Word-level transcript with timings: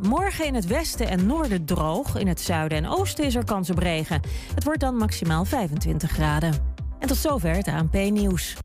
Morgen 0.00 0.46
in 0.46 0.54
het 0.54 0.66
westen 0.66 1.08
en 1.08 1.26
noorden 1.26 1.64
droog. 1.64 2.18
In 2.18 2.26
het 2.26 2.40
zuiden 2.40 2.78
en 2.78 2.88
oosten 2.88 3.24
is 3.24 3.34
er 3.34 3.44
kans 3.44 3.70
op 3.70 3.78
regen. 3.78 4.20
Het 4.54 4.64
wordt 4.64 4.80
dan 4.80 4.96
maximaal 4.96 5.44
25 5.44 6.10
graden. 6.10 6.52
En 6.98 7.08
tot 7.08 7.16
zover 7.16 7.50
het 7.56 7.68
ANP-nieuws. 7.68 8.56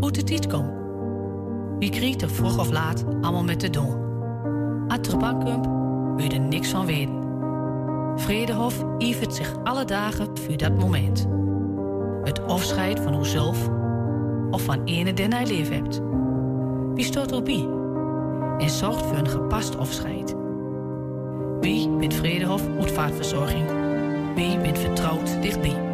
Hoe 0.00 0.10
niet 0.24 0.46
komt. 0.46 0.70
Wie 1.78 1.90
kriegt 1.90 2.22
er 2.22 2.30
vroeg 2.30 2.58
of 2.58 2.70
laat 2.70 3.04
allemaal 3.04 3.44
met 3.44 3.60
de 3.60 3.70
doen? 3.70 4.00
Atterbankump, 4.88 5.64
wil 6.16 6.30
er 6.30 6.40
niks 6.40 6.68
van 6.68 6.86
weten. 6.86 7.22
Vredehof 8.16 8.84
ivert 8.98 9.34
zich 9.34 9.54
alle 9.64 9.84
dagen 9.84 10.38
voor 10.38 10.56
dat 10.56 10.78
moment. 10.78 11.26
Het 12.22 12.40
afscheid 12.46 13.00
van 13.00 13.20
uzelf 13.20 13.68
of 14.50 14.62
van 14.62 14.84
ene 14.84 15.12
den 15.12 15.32
hij 15.32 15.46
lief 15.46 15.68
hebt. 15.68 16.00
Wie 16.94 17.04
stoot 17.04 17.32
erbij 17.32 17.80
en 18.58 18.70
zorgt 18.70 19.02
voor 19.02 19.16
een 19.16 19.28
gepast 19.28 19.78
afscheid. 19.78 20.34
Wie 21.60 21.88
bent 21.88 22.14
Vredehof 22.14 22.62
Uitvaartverzorging? 22.80 23.66
Wie 24.34 24.58
bent 24.58 24.78
vertrouwd 24.78 25.42
dichtbij? 25.42 25.91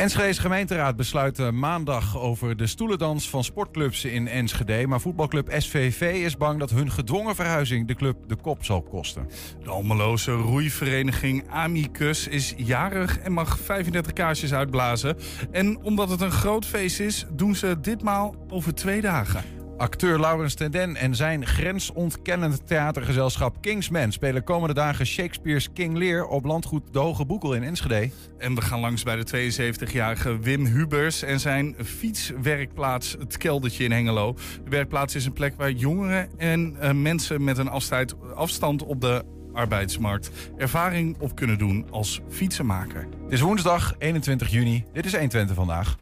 Enschedese 0.00 0.40
gemeenteraad 0.40 0.96
besluit 0.96 1.50
maandag 1.50 2.18
over 2.18 2.56
de 2.56 2.66
stoelendans 2.66 3.30
van 3.30 3.44
sportclubs 3.44 4.04
in 4.04 4.28
Enschede. 4.28 4.86
Maar 4.86 5.00
voetbalclub 5.00 5.54
SVV 5.58 6.24
is 6.24 6.36
bang 6.36 6.58
dat 6.58 6.70
hun 6.70 6.90
gedwongen 6.90 7.34
verhuizing 7.34 7.86
de 7.86 7.94
club 7.94 8.16
de 8.26 8.36
kop 8.36 8.64
zal 8.64 8.82
kosten. 8.82 9.28
De 9.62 9.70
Almeloze 9.70 10.32
roeivereniging 10.32 11.48
Amicus 11.48 12.28
is 12.28 12.54
jarig 12.56 13.18
en 13.18 13.32
mag 13.32 13.58
35 13.58 14.12
kaarsjes 14.12 14.52
uitblazen. 14.52 15.16
En 15.50 15.78
omdat 15.82 16.10
het 16.10 16.20
een 16.20 16.30
groot 16.30 16.66
feest 16.66 17.00
is, 17.00 17.26
doen 17.32 17.54
ze 17.54 17.80
ditmaal 17.80 18.34
over 18.48 18.74
twee 18.74 19.00
dagen. 19.00 19.59
Acteur 19.80 20.20
Laurens 20.20 20.54
Tenden 20.54 20.96
en 20.96 21.14
zijn 21.14 21.46
grensontkennend 21.46 22.66
theatergezelschap 22.66 23.56
Kingsman 23.60 24.12
spelen 24.12 24.44
komende 24.44 24.74
dagen 24.74 25.06
Shakespeare's 25.06 25.72
King 25.72 25.96
Lear 25.96 26.26
op 26.26 26.44
landgoed 26.44 26.92
De 26.92 26.98
Hoge 26.98 27.24
Boekel 27.24 27.54
in 27.54 27.62
Enschede. 27.62 28.10
En 28.38 28.54
we 28.54 28.60
gaan 28.60 28.80
langs 28.80 29.02
bij 29.02 29.16
de 29.16 29.52
72-jarige 29.52 30.38
Wim 30.38 30.66
Hubers 30.66 31.22
en 31.22 31.40
zijn 31.40 31.76
fietswerkplaats 31.84 33.16
Het 33.18 33.36
Keldertje 33.36 33.84
in 33.84 33.92
Hengelo. 33.92 34.36
De 34.64 34.70
werkplaats 34.70 35.14
is 35.14 35.24
een 35.24 35.32
plek 35.32 35.54
waar 35.56 35.70
jongeren 35.70 36.28
en 36.36 36.76
uh, 36.82 36.92
mensen 36.92 37.44
met 37.44 37.58
een 37.58 37.68
afstand, 37.68 38.14
afstand 38.34 38.84
op 38.84 39.00
de 39.00 39.24
arbeidsmarkt 39.52 40.30
ervaring 40.56 41.16
op 41.18 41.34
kunnen 41.36 41.58
doen 41.58 41.86
als 41.90 42.20
fietsenmaker. 42.28 43.08
Het 43.22 43.32
is 43.32 43.40
woensdag 43.40 43.94
21 43.98 44.48
juni. 44.48 44.84
Dit 44.92 45.04
is 45.04 45.12
120 45.12 45.56
vandaag. 45.56 45.96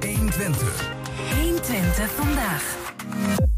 120. 0.00 1.03
120 1.66 2.08
vandaag. 2.16 3.53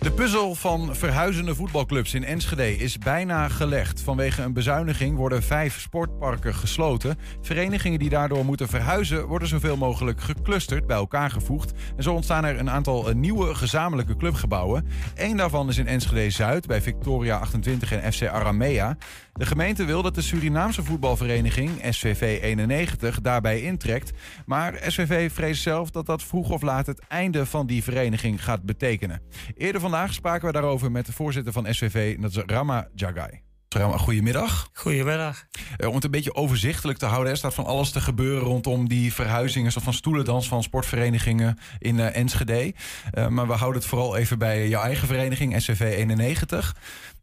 De 0.00 0.12
puzzel 0.12 0.54
van 0.54 0.96
verhuizende 0.96 1.54
voetbalclubs 1.54 2.14
in 2.14 2.24
Enschede 2.24 2.76
is 2.76 2.98
bijna 2.98 3.48
gelegd. 3.48 4.00
Vanwege 4.00 4.42
een 4.42 4.52
bezuiniging 4.52 5.16
worden 5.16 5.42
vijf 5.42 5.80
sportparken 5.80 6.54
gesloten. 6.54 7.18
Verenigingen 7.40 7.98
die 7.98 8.08
daardoor 8.08 8.44
moeten 8.44 8.68
verhuizen 8.68 9.26
worden 9.26 9.48
zoveel 9.48 9.76
mogelijk 9.76 10.20
geclusterd, 10.20 10.86
bij 10.86 10.96
elkaar 10.96 11.30
gevoegd. 11.30 11.72
En 11.96 12.02
zo 12.02 12.14
ontstaan 12.14 12.44
er 12.44 12.58
een 12.58 12.70
aantal 12.70 13.10
nieuwe 13.14 13.54
gezamenlijke 13.54 14.16
clubgebouwen. 14.16 14.86
Eén 15.14 15.36
daarvan 15.36 15.68
is 15.68 15.78
in 15.78 15.86
Enschede 15.86 16.30
Zuid 16.30 16.66
bij 16.66 16.82
Victoria 16.82 17.38
28 17.38 17.92
en 17.92 18.12
FC 18.12 18.26
Aramea. 18.26 18.96
De 19.32 19.46
gemeente 19.46 19.84
wil 19.84 20.02
dat 20.02 20.14
de 20.14 20.22
Surinaamse 20.22 20.82
voetbalvereniging 20.82 21.70
SVV 21.90 22.38
91 22.42 23.20
daarbij 23.20 23.62
intrekt. 23.62 24.10
Maar 24.46 24.74
SVV 24.86 25.32
vreest 25.32 25.62
zelf 25.62 25.90
dat 25.90 26.06
dat 26.06 26.22
vroeg 26.22 26.50
of 26.50 26.62
laat 26.62 26.86
het 26.86 27.00
einde 27.08 27.46
van 27.46 27.66
die 27.66 27.82
vereniging 27.82 28.44
gaat 28.44 28.62
betekenen. 28.62 29.22
Eerder 29.56 29.80
vandaag 29.90 30.14
spraken 30.14 30.46
we 30.46 30.52
daarover 30.52 30.90
met 30.90 31.06
de 31.06 31.12
voorzitter 31.12 31.52
van 31.52 31.74
SVV, 31.74 32.18
dat 32.18 32.30
is 32.30 32.42
Rama 32.46 32.88
Jagai. 32.94 33.42
Rama, 33.68 33.96
goedemiddag. 33.96 34.70
Goedemiddag. 34.72 35.46
Uh, 35.78 35.88
om 35.88 35.94
het 35.94 36.04
een 36.04 36.10
beetje 36.10 36.34
overzichtelijk 36.34 36.98
te 36.98 37.06
houden, 37.06 37.30
er 37.30 37.38
staat 37.38 37.54
van 37.54 37.66
alles 37.66 37.90
te 37.90 38.00
gebeuren 38.00 38.42
rondom 38.42 38.88
die 38.88 39.12
verhuizingen, 39.12 39.72
van 39.72 39.92
stoelendans 39.92 40.48
van 40.48 40.62
sportverenigingen 40.62 41.58
in 41.78 41.96
uh, 41.96 42.16
Enschede. 42.16 42.74
Uh, 43.14 43.28
maar 43.28 43.46
we 43.46 43.52
houden 43.52 43.80
het 43.80 43.90
vooral 43.90 44.16
even 44.16 44.38
bij 44.38 44.68
jouw 44.68 44.82
eigen 44.82 45.06
vereniging, 45.06 45.62
SVV 45.62 45.80
91. 45.80 46.76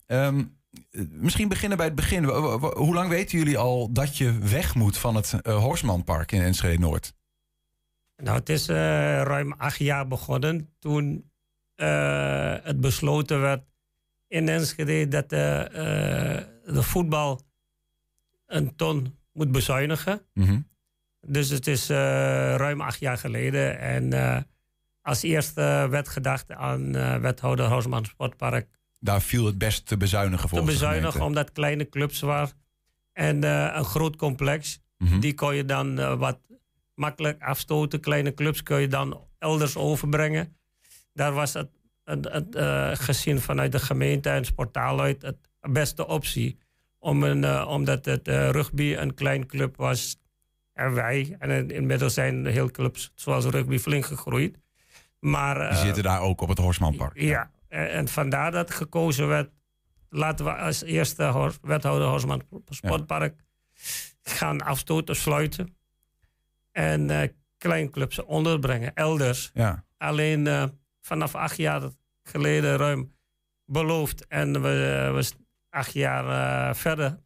Um, 0.08 0.58
misschien 1.10 1.48
beginnen 1.48 1.78
bij 1.78 1.88
het 1.88 1.96
begin. 1.96 2.24
Hoe 2.24 2.94
lang 2.94 3.10
weten 3.10 3.38
jullie 3.38 3.58
al 3.58 3.92
dat 3.92 4.18
je 4.18 4.38
weg 4.38 4.76
moet 4.76 4.98
van 4.98 5.16
het 5.16 5.36
Horsmanpark 5.44 6.32
in 6.32 6.42
Enschede 6.42 6.80
Noord? 6.80 7.14
Nou, 8.24 8.38
het 8.38 8.50
is 8.50 8.68
ruim 8.68 9.54
acht 9.58 9.78
jaar 9.78 10.08
begonnen 10.08 10.74
toen 10.80 11.32
uh, 11.78 12.56
het 12.64 12.82
besloten 12.82 13.42
werd 13.42 13.64
in 14.28 14.50
Enschede 14.50 15.08
dat 15.08 15.30
de 15.30 16.82
voetbal 16.84 17.42
een 18.46 18.76
ton 18.76 19.18
moet 19.34 19.52
bezuinigen. 19.52 20.22
Mm 20.34 20.46
-hmm. 20.46 20.68
Dus 21.28 21.50
het 21.50 21.68
is 21.68 21.88
ruim 22.58 22.82
acht 22.82 23.00
jaar 23.00 23.18
geleden. 23.18 23.80
En 23.80 24.46
als 25.02 25.24
eerste 25.24 25.88
werd 25.90 26.08
gedacht 26.08 26.52
aan 26.52 26.92
wethouder 27.22 27.68
Horsman 27.68 28.06
Sportpark 28.06 28.78
daar 29.00 29.22
viel 29.22 29.46
het 29.46 29.58
best 29.58 29.86
te 29.86 29.98
bezuinigen 29.98 30.50
voor. 30.50 30.60
Te 30.60 30.66
bezuinigen 30.66 31.22
omdat 31.22 31.52
kleine 31.52 31.90
clubs 31.90 32.20
waren. 32.20 32.56
En 33.14 33.44
een 33.78 33.86
groot 33.86 34.16
complex. 34.16 34.82
Mm 34.98 35.08
-hmm. 35.08 35.20
Die 35.20 35.34
kon 35.34 35.56
je 35.56 35.66
dan 35.66 36.18
wat 36.18 36.40
makkelijk 36.96 37.42
afstoten. 37.42 38.00
Kleine 38.00 38.34
clubs 38.34 38.64
kun 38.64 38.80
je 38.82 38.88
dan 38.88 39.22
elders 39.40 39.76
overbrengen. 39.76 40.56
Daar 41.18 41.34
was 41.34 41.54
het, 41.54 41.70
het, 42.04 42.30
het 42.32 42.56
uh, 42.56 42.92
gezien 42.94 43.40
vanuit 43.40 43.72
de 43.72 43.80
gemeente 43.80 44.30
en 44.30 44.46
sportaal 44.46 45.02
uit 45.02 45.22
het 45.22 45.50
beste 45.62 46.08
optie. 46.08 46.58
Om 47.00 47.24
een, 47.24 47.66
omdat 47.66 48.06
het 48.06 48.28
rugby 48.28 48.96
een 48.98 49.14
klein 49.14 49.46
club 49.46 49.76
was. 49.76 50.20
En 50.74 50.94
wij, 50.94 51.36
en 51.40 51.70
inmiddels 51.70 52.14
zijn 52.14 52.46
heel 52.46 52.72
clubs 52.72 53.12
zoals 53.16 53.46
rugby 53.46 53.78
flink 53.78 54.06
gegroeid. 54.06 54.58
Maar, 55.20 55.70
Die 55.70 55.78
zitten 55.78 56.04
daar 56.04 56.22
ook 56.22 56.42
op 56.42 56.50
het 56.50 56.58
Horsmanpark. 56.58 57.20
ja. 57.20 57.52
ja. 57.70 57.88
En 57.88 58.08
vandaar 58.08 58.52
dat 58.52 58.72
gekozen 58.72 59.28
werd. 59.28 59.50
Laten 60.10 60.46
we 60.46 60.54
als 60.54 60.84
eerste 60.84 61.52
wethouder 61.62 62.08
Horsman 62.08 62.42
Sportpark 62.70 63.36
ja. 63.38 63.82
gaan 64.34 64.62
afstoten, 64.62 65.16
sluiten. 65.16 65.78
En 66.72 67.32
kleinclubs 67.58 68.24
onderbrengen, 68.24 68.94
elders. 68.94 69.52
Ja. 69.54 69.86
Alleen 69.98 70.48
vanaf 71.08 71.36
acht 71.36 71.58
jaar 71.58 71.82
geleden 72.24 72.78
ruim 72.78 73.16
beloofd. 73.66 74.28
En 74.28 74.62
we, 74.62 75.12
we 75.14 75.28
acht 75.70 75.94
jaar 75.94 76.26
uh, 76.26 76.74
verder. 76.74 77.20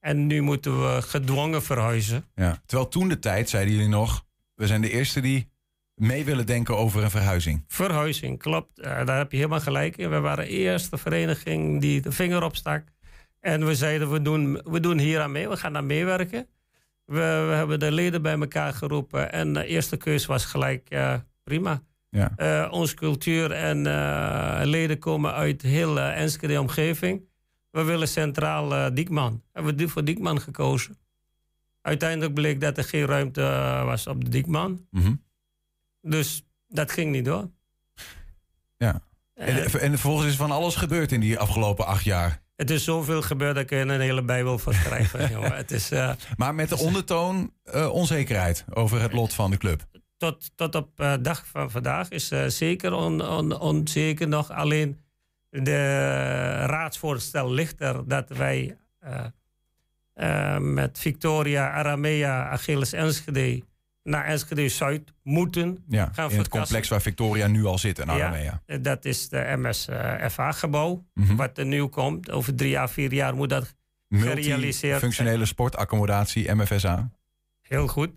En 0.00 0.26
nu 0.26 0.40
moeten 0.40 0.80
we 0.80 1.02
gedwongen 1.02 1.62
verhuizen. 1.62 2.24
Ja. 2.34 2.62
Terwijl 2.66 2.88
toen 2.88 3.08
de 3.08 3.18
tijd 3.18 3.48
zeiden 3.48 3.74
jullie 3.74 3.88
nog... 3.88 4.24
we 4.54 4.66
zijn 4.66 4.80
de 4.80 4.90
eerste 4.90 5.20
die 5.20 5.52
mee 5.94 6.24
willen 6.24 6.46
denken 6.46 6.76
over 6.76 7.02
een 7.02 7.10
verhuizing. 7.10 7.64
Verhuizing, 7.68 8.38
klopt. 8.38 8.78
Uh, 8.78 8.84
daar 8.84 9.18
heb 9.18 9.30
je 9.30 9.36
helemaal 9.36 9.60
gelijk 9.60 9.96
in. 9.96 10.10
We 10.10 10.20
waren 10.20 10.44
de 10.44 10.50
eerste 10.50 10.98
vereniging 10.98 11.80
die 11.80 12.00
de 12.00 12.12
vinger 12.12 12.42
opstak. 12.42 12.84
En 13.40 13.66
we 13.66 13.74
zeiden, 13.74 14.10
we 14.10 14.22
doen, 14.22 14.60
we 14.64 14.80
doen 14.80 14.98
hier 14.98 15.20
aan 15.20 15.32
mee, 15.32 15.48
we 15.48 15.56
gaan 15.56 15.72
daar 15.72 15.84
meewerken. 15.84 16.46
We, 17.04 17.44
we 17.48 17.54
hebben 17.54 17.80
de 17.80 17.92
leden 17.92 18.22
bij 18.22 18.38
elkaar 18.38 18.72
geroepen. 18.72 19.32
En 19.32 19.52
de 19.52 19.66
eerste 19.66 19.96
keus 19.96 20.26
was 20.26 20.44
gelijk 20.44 20.86
uh, 20.90 21.14
prima. 21.42 21.82
Ja. 22.14 22.32
Uh, 22.36 22.72
onze 22.72 22.94
cultuur 22.94 23.50
en 23.52 23.82
leden 24.66 24.98
komen 24.98 25.32
uit 25.32 25.62
heel 25.62 26.00
Enschede 26.00 26.60
omgeving. 26.60 27.22
We 27.70 27.82
willen 27.82 28.08
centraal 28.08 28.94
Diekman. 28.94 29.42
Hebben 29.52 29.76
we 29.76 29.88
voor 29.88 30.04
Diekman 30.04 30.40
gekozen. 30.40 30.98
Uiteindelijk 31.80 32.34
bleek 32.34 32.60
dat 32.60 32.78
er 32.78 32.84
geen 32.84 33.06
ruimte 33.06 33.40
was 33.84 34.06
op 34.06 34.24
de 34.24 34.30
Diekman. 34.30 34.86
Mm 34.90 35.02
-hmm. 35.02 35.22
Dus 36.00 36.46
dat 36.68 36.92
ging 36.92 37.10
niet 37.10 37.24
door. 37.24 37.50
Ja. 38.76 39.00
En, 39.34 39.56
uh, 39.56 39.82
en 39.82 39.90
vervolgens 39.90 40.28
is 40.28 40.36
van 40.36 40.50
alles 40.50 40.74
gebeurd 40.74 41.12
in 41.12 41.20
die 41.20 41.38
afgelopen 41.38 41.86
acht 41.86 42.04
jaar. 42.04 42.42
Het 42.56 42.70
is 42.70 42.84
zoveel 42.84 43.22
gebeurd 43.22 43.54
dat 43.54 43.64
ik 43.64 43.70
er 43.70 43.88
een 43.88 44.00
hele 44.00 44.22
Bijbel 44.22 44.58
voor 44.58 44.74
jongen. 45.30 45.56
Het 45.56 45.70
is, 45.70 45.92
uh, 45.92 46.10
maar 46.36 46.54
met 46.54 46.68
de 46.68 46.78
ondertoon 46.78 47.52
uh, 47.74 47.92
onzekerheid 47.92 48.64
over 48.70 49.00
het 49.00 49.12
lot 49.12 49.34
van 49.34 49.50
de 49.50 49.56
club. 49.56 49.86
Tot, 50.24 50.50
tot 50.54 50.74
op 50.74 51.00
uh, 51.00 51.14
dag 51.20 51.46
van 51.46 51.70
vandaag 51.70 52.08
is 52.08 52.32
zeker 52.46 52.92
on, 52.92 53.28
on, 53.28 53.60
onzeker 53.60 54.28
nog. 54.28 54.50
Alleen 54.50 55.00
de 55.50 55.76
raadsvoorstel 56.66 57.50
ligt 57.50 57.80
er 57.80 58.08
dat 58.08 58.28
wij 58.28 58.76
met 60.58 60.98
Victoria, 60.98 61.70
Aramea, 61.70 62.48
Achilles 62.48 62.92
Enschede 62.92 63.62
naar 64.02 64.24
Enschede 64.24 64.68
Zuid 64.68 65.12
moeten 65.22 65.84
ja, 65.88 66.04
gaan 66.04 66.12
verkassen. 66.12 66.38
het 66.38 66.48
complex 66.48 66.88
waar 66.88 67.02
Victoria 67.02 67.46
nu 67.46 67.64
al 67.64 67.78
zit 67.78 67.98
in 67.98 68.10
Aramea. 68.10 68.62
Ja, 68.66 68.78
dat 68.78 69.04
is 69.04 69.28
de 69.28 69.54
MSFA-gebouw, 69.56 71.04
mm 71.14 71.26
-hmm. 71.26 71.36
wat 71.36 71.58
er 71.58 71.66
nu 71.66 71.86
komt. 71.86 72.30
Over 72.30 72.54
drie 72.54 72.70
jaar, 72.70 72.90
vier 72.90 73.12
jaar 73.12 73.34
moet 73.34 73.48
dat 73.48 73.74
gerealiseerd. 74.08 74.98
Functionele 74.98 75.44
sportaccommodatie, 75.44 76.54
MFSA. 76.54 77.10
Heel 77.60 77.86
goed. 77.86 78.10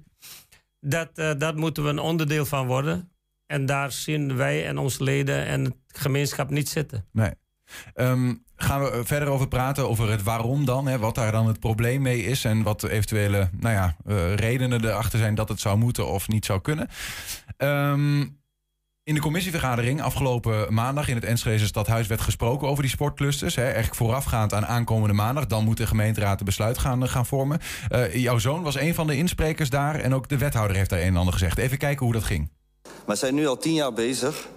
Dat, 0.89 1.09
uh, 1.15 1.31
dat 1.37 1.55
moeten 1.55 1.83
we 1.83 1.89
een 1.89 1.99
onderdeel 1.99 2.45
van 2.45 2.67
worden. 2.67 3.11
En 3.45 3.65
daar 3.65 3.91
zien 3.91 4.35
wij 4.35 4.65
en 4.67 4.77
onze 4.77 5.03
leden 5.03 5.45
en 5.45 5.63
het 5.63 5.75
gemeenschap 5.87 6.49
niet 6.49 6.69
zitten. 6.69 7.05
Nee. 7.11 7.31
Um, 7.95 8.43
gaan 8.55 8.81
we 8.81 9.01
verder 9.05 9.27
over 9.27 9.47
praten, 9.47 9.89
over 9.89 10.11
het 10.11 10.23
waarom 10.23 10.65
dan. 10.65 10.87
Hè, 10.87 10.97
wat 10.97 11.15
daar 11.15 11.31
dan 11.31 11.47
het 11.47 11.59
probleem 11.59 12.01
mee 12.01 12.23
is. 12.23 12.45
En 12.45 12.63
wat 12.63 12.83
eventuele 12.83 13.49
nou 13.59 13.73
ja, 13.73 13.95
uh, 14.05 14.33
redenen 14.33 14.85
erachter 14.85 15.19
zijn 15.19 15.35
dat 15.35 15.49
het 15.49 15.59
zou 15.59 15.77
moeten 15.77 16.07
of 16.07 16.27
niet 16.27 16.45
zou 16.45 16.61
kunnen. 16.61 16.87
Um, 17.57 18.39
in 19.07 19.13
de 19.13 19.21
commissievergadering 19.21 20.01
afgelopen 20.01 20.73
maandag 20.73 21.07
in 21.07 21.15
het 21.15 21.23
Enschede 21.23 21.65
Stadhuis 21.65 22.07
werd 22.07 22.21
gesproken 22.21 22.67
over 22.67 22.83
die 22.83 22.91
sportclusters. 22.91 23.55
Hè, 23.55 23.63
eigenlijk 23.63 23.95
voorafgaand 23.95 24.53
aan 24.53 24.65
aankomende 24.65 25.13
maandag. 25.13 25.45
Dan 25.45 25.63
moet 25.63 25.77
de 25.77 25.87
gemeenteraad 25.87 26.37
de 26.37 26.43
besluit 26.43 26.77
gaan, 26.77 27.03
eh, 27.03 27.09
gaan 27.09 27.25
vormen. 27.25 27.59
Uh, 27.91 28.15
jouw 28.15 28.37
zoon 28.37 28.63
was 28.63 28.75
een 28.75 28.93
van 28.93 29.07
de 29.07 29.15
insprekers 29.15 29.69
daar 29.69 29.99
en 29.99 30.13
ook 30.13 30.29
de 30.29 30.37
wethouder 30.37 30.77
heeft 30.77 30.89
daar 30.89 30.99
een 30.99 31.05
en 31.05 31.15
ander 31.15 31.33
gezegd. 31.33 31.57
Even 31.57 31.77
kijken 31.77 32.05
hoe 32.05 32.13
dat 32.13 32.23
ging. 32.23 32.49
We 33.05 33.15
zijn 33.15 33.35
nu 33.35 33.47
al 33.47 33.57
tien 33.57 33.73
jaar 33.73 33.93
bezig 33.93 34.47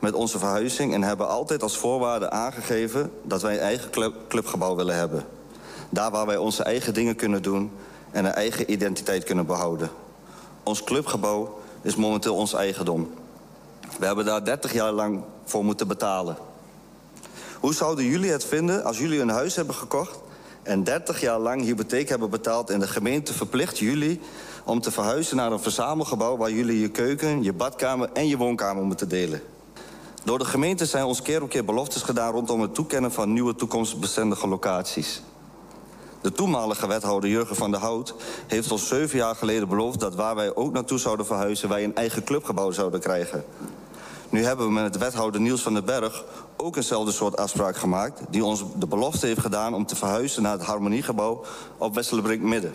met 0.00 0.12
onze 0.12 0.38
verhuizing 0.38 0.94
en 0.94 1.02
hebben 1.02 1.28
altijd 1.28 1.62
als 1.62 1.76
voorwaarde 1.76 2.30
aangegeven 2.30 3.10
dat 3.24 3.42
wij 3.42 3.54
een 3.54 3.60
eigen 3.60 3.90
club, 3.90 4.14
clubgebouw 4.28 4.76
willen 4.76 4.96
hebben. 4.96 5.24
Daar 5.88 6.10
waar 6.10 6.26
wij 6.26 6.36
onze 6.36 6.62
eigen 6.62 6.94
dingen 6.94 7.16
kunnen 7.16 7.42
doen 7.42 7.70
en 8.10 8.24
een 8.24 8.32
eigen 8.32 8.72
identiteit 8.72 9.24
kunnen 9.24 9.46
behouden. 9.46 9.90
Ons 10.62 10.84
clubgebouw 10.84 11.60
is 11.82 11.96
momenteel 11.96 12.34
ons 12.34 12.54
eigendom. 12.54 13.19
We 13.98 14.06
hebben 14.06 14.24
daar 14.24 14.44
30 14.44 14.72
jaar 14.72 14.92
lang 14.92 15.22
voor 15.44 15.64
moeten 15.64 15.88
betalen. 15.88 16.36
Hoe 17.60 17.74
zouden 17.74 18.04
jullie 18.04 18.30
het 18.30 18.44
vinden 18.44 18.84
als 18.84 18.98
jullie 18.98 19.20
een 19.20 19.28
huis 19.28 19.56
hebben 19.56 19.74
gekocht... 19.74 20.18
en 20.62 20.84
30 20.84 21.20
jaar 21.20 21.38
lang 21.38 21.62
hypotheek 21.62 22.08
hebben 22.08 22.30
betaald... 22.30 22.70
en 22.70 22.80
de 22.80 22.86
gemeente 22.86 23.32
verplicht 23.32 23.78
jullie 23.78 24.20
om 24.64 24.80
te 24.80 24.90
verhuizen 24.90 25.36
naar 25.36 25.52
een 25.52 25.60
verzamelgebouw... 25.60 26.36
waar 26.36 26.50
jullie 26.50 26.80
je 26.80 26.88
keuken, 26.88 27.42
je 27.42 27.52
badkamer 27.52 28.10
en 28.12 28.28
je 28.28 28.36
woonkamer 28.36 28.84
moeten 28.84 29.08
delen? 29.08 29.42
Door 30.24 30.38
de 30.38 30.44
gemeente 30.44 30.86
zijn 30.86 31.04
ons 31.04 31.22
keer 31.22 31.42
op 31.42 31.48
keer 31.48 31.64
beloftes 31.64 32.02
gedaan... 32.02 32.32
rondom 32.32 32.60
het 32.60 32.74
toekennen 32.74 33.12
van 33.12 33.32
nieuwe 33.32 33.54
toekomstbestendige 33.54 34.48
locaties. 34.48 35.22
De 36.20 36.32
toenmalige 36.32 36.86
wethouder 36.86 37.30
Jurgen 37.30 37.56
van 37.56 37.70
der 37.70 37.80
Hout 37.80 38.14
heeft 38.46 38.72
ons 38.72 38.88
zeven 38.88 39.18
jaar 39.18 39.34
geleden 39.34 39.68
beloofd... 39.68 40.00
dat 40.00 40.14
waar 40.14 40.34
wij 40.34 40.54
ook 40.54 40.72
naartoe 40.72 40.98
zouden 40.98 41.26
verhuizen... 41.26 41.68
wij 41.68 41.84
een 41.84 41.94
eigen 41.94 42.24
clubgebouw 42.24 42.70
zouden 42.70 43.00
krijgen. 43.00 43.44
Nu 44.30 44.44
hebben 44.44 44.66
we 44.66 44.72
met 44.72 44.98
wethouder 44.98 45.40
Niels 45.40 45.62
van 45.62 45.74
den 45.74 45.84
Berg 45.84 46.24
ook 46.56 46.76
eenzelfde 46.76 47.12
soort 47.12 47.36
afspraak 47.36 47.76
gemaakt... 47.76 48.20
die 48.30 48.44
ons 48.44 48.64
de 48.78 48.86
belofte 48.86 49.26
heeft 49.26 49.40
gedaan 49.40 49.74
om 49.74 49.86
te 49.86 49.96
verhuizen 49.96 50.42
naar 50.42 50.52
het 50.52 50.62
Harmoniegebouw 50.62 51.44
op 51.78 51.94
Westelenbrink 51.94 52.42
Midden. 52.42 52.74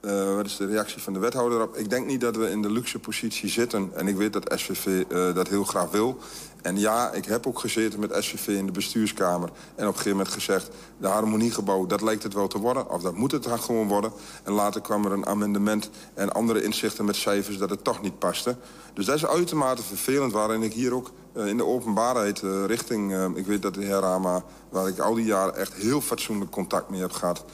Uh, 0.00 0.34
wat 0.34 0.46
is 0.46 0.56
de 0.56 0.66
reactie 0.66 1.02
van 1.02 1.12
de 1.12 1.18
wethouder 1.18 1.62
op? 1.62 1.76
Ik 1.76 1.90
denk 1.90 2.06
niet 2.06 2.20
dat 2.20 2.36
we 2.36 2.50
in 2.50 2.62
de 2.62 2.70
luxe 2.70 2.98
positie 2.98 3.48
zitten. 3.48 3.90
En 3.94 4.08
ik 4.08 4.16
weet 4.16 4.32
dat 4.32 4.52
SVV 4.56 5.04
eh, 5.08 5.34
dat 5.34 5.48
heel 5.48 5.64
graag 5.64 5.90
wil. 5.90 6.18
En 6.64 6.78
ja, 6.78 7.12
ik 7.12 7.24
heb 7.24 7.46
ook 7.46 7.58
gezeten 7.58 8.00
met 8.00 8.16
SVV 8.18 8.46
in 8.46 8.66
de 8.66 8.72
bestuurskamer. 8.72 9.48
En 9.48 9.82
op 9.86 9.86
een 9.86 9.86
gegeven 9.86 10.10
moment 10.10 10.28
gezegd... 10.28 10.70
de 10.98 11.06
harmoniegebouw, 11.06 11.86
dat 11.86 12.00
lijkt 12.00 12.22
het 12.22 12.34
wel 12.34 12.46
te 12.46 12.58
worden. 12.58 12.90
Of 12.90 13.02
dat 13.02 13.14
moet 13.14 13.32
het 13.32 13.42
dan 13.42 13.60
gewoon 13.60 13.88
worden. 13.88 14.12
En 14.42 14.52
later 14.52 14.80
kwam 14.80 15.04
er 15.04 15.12
een 15.12 15.26
amendement 15.26 15.90
en 16.14 16.32
andere 16.32 16.62
inzichten 16.62 17.04
met 17.04 17.16
cijfers... 17.16 17.58
dat 17.58 17.70
het 17.70 17.84
toch 17.84 18.02
niet 18.02 18.18
paste. 18.18 18.56
Dus 18.92 19.06
dat 19.06 19.16
is 19.16 19.26
uitermate 19.26 19.82
vervelend. 19.82 20.32
Waarin 20.32 20.62
ik 20.62 20.72
hier 20.72 20.94
ook 20.94 21.10
uh, 21.36 21.46
in 21.46 21.56
de 21.56 21.64
openbaarheid 21.64 22.42
uh, 22.42 22.64
richting... 22.66 23.12
Uh, 23.12 23.24
ik 23.34 23.46
weet 23.46 23.62
dat 23.62 23.74
de 23.74 23.84
heer 23.84 24.00
Rama, 24.00 24.42
waar 24.68 24.88
ik 24.88 24.98
al 24.98 25.14
die 25.14 25.24
jaren 25.24 25.56
echt 25.56 25.72
heel 25.72 26.00
fatsoenlijk 26.00 26.50
contact 26.50 26.90
mee 26.90 27.00
heb 27.00 27.12
gehad... 27.12 27.44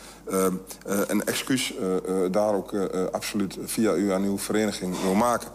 een 0.85 1.25
excuus 1.25 1.75
daar 2.31 2.55
ook 2.55 2.75
absoluut 3.13 3.59
via 3.65 3.95
u 3.95 4.13
aan 4.13 4.23
uw 4.23 4.39
vereniging 4.39 5.01
wil 5.03 5.15
maken. 5.15 5.49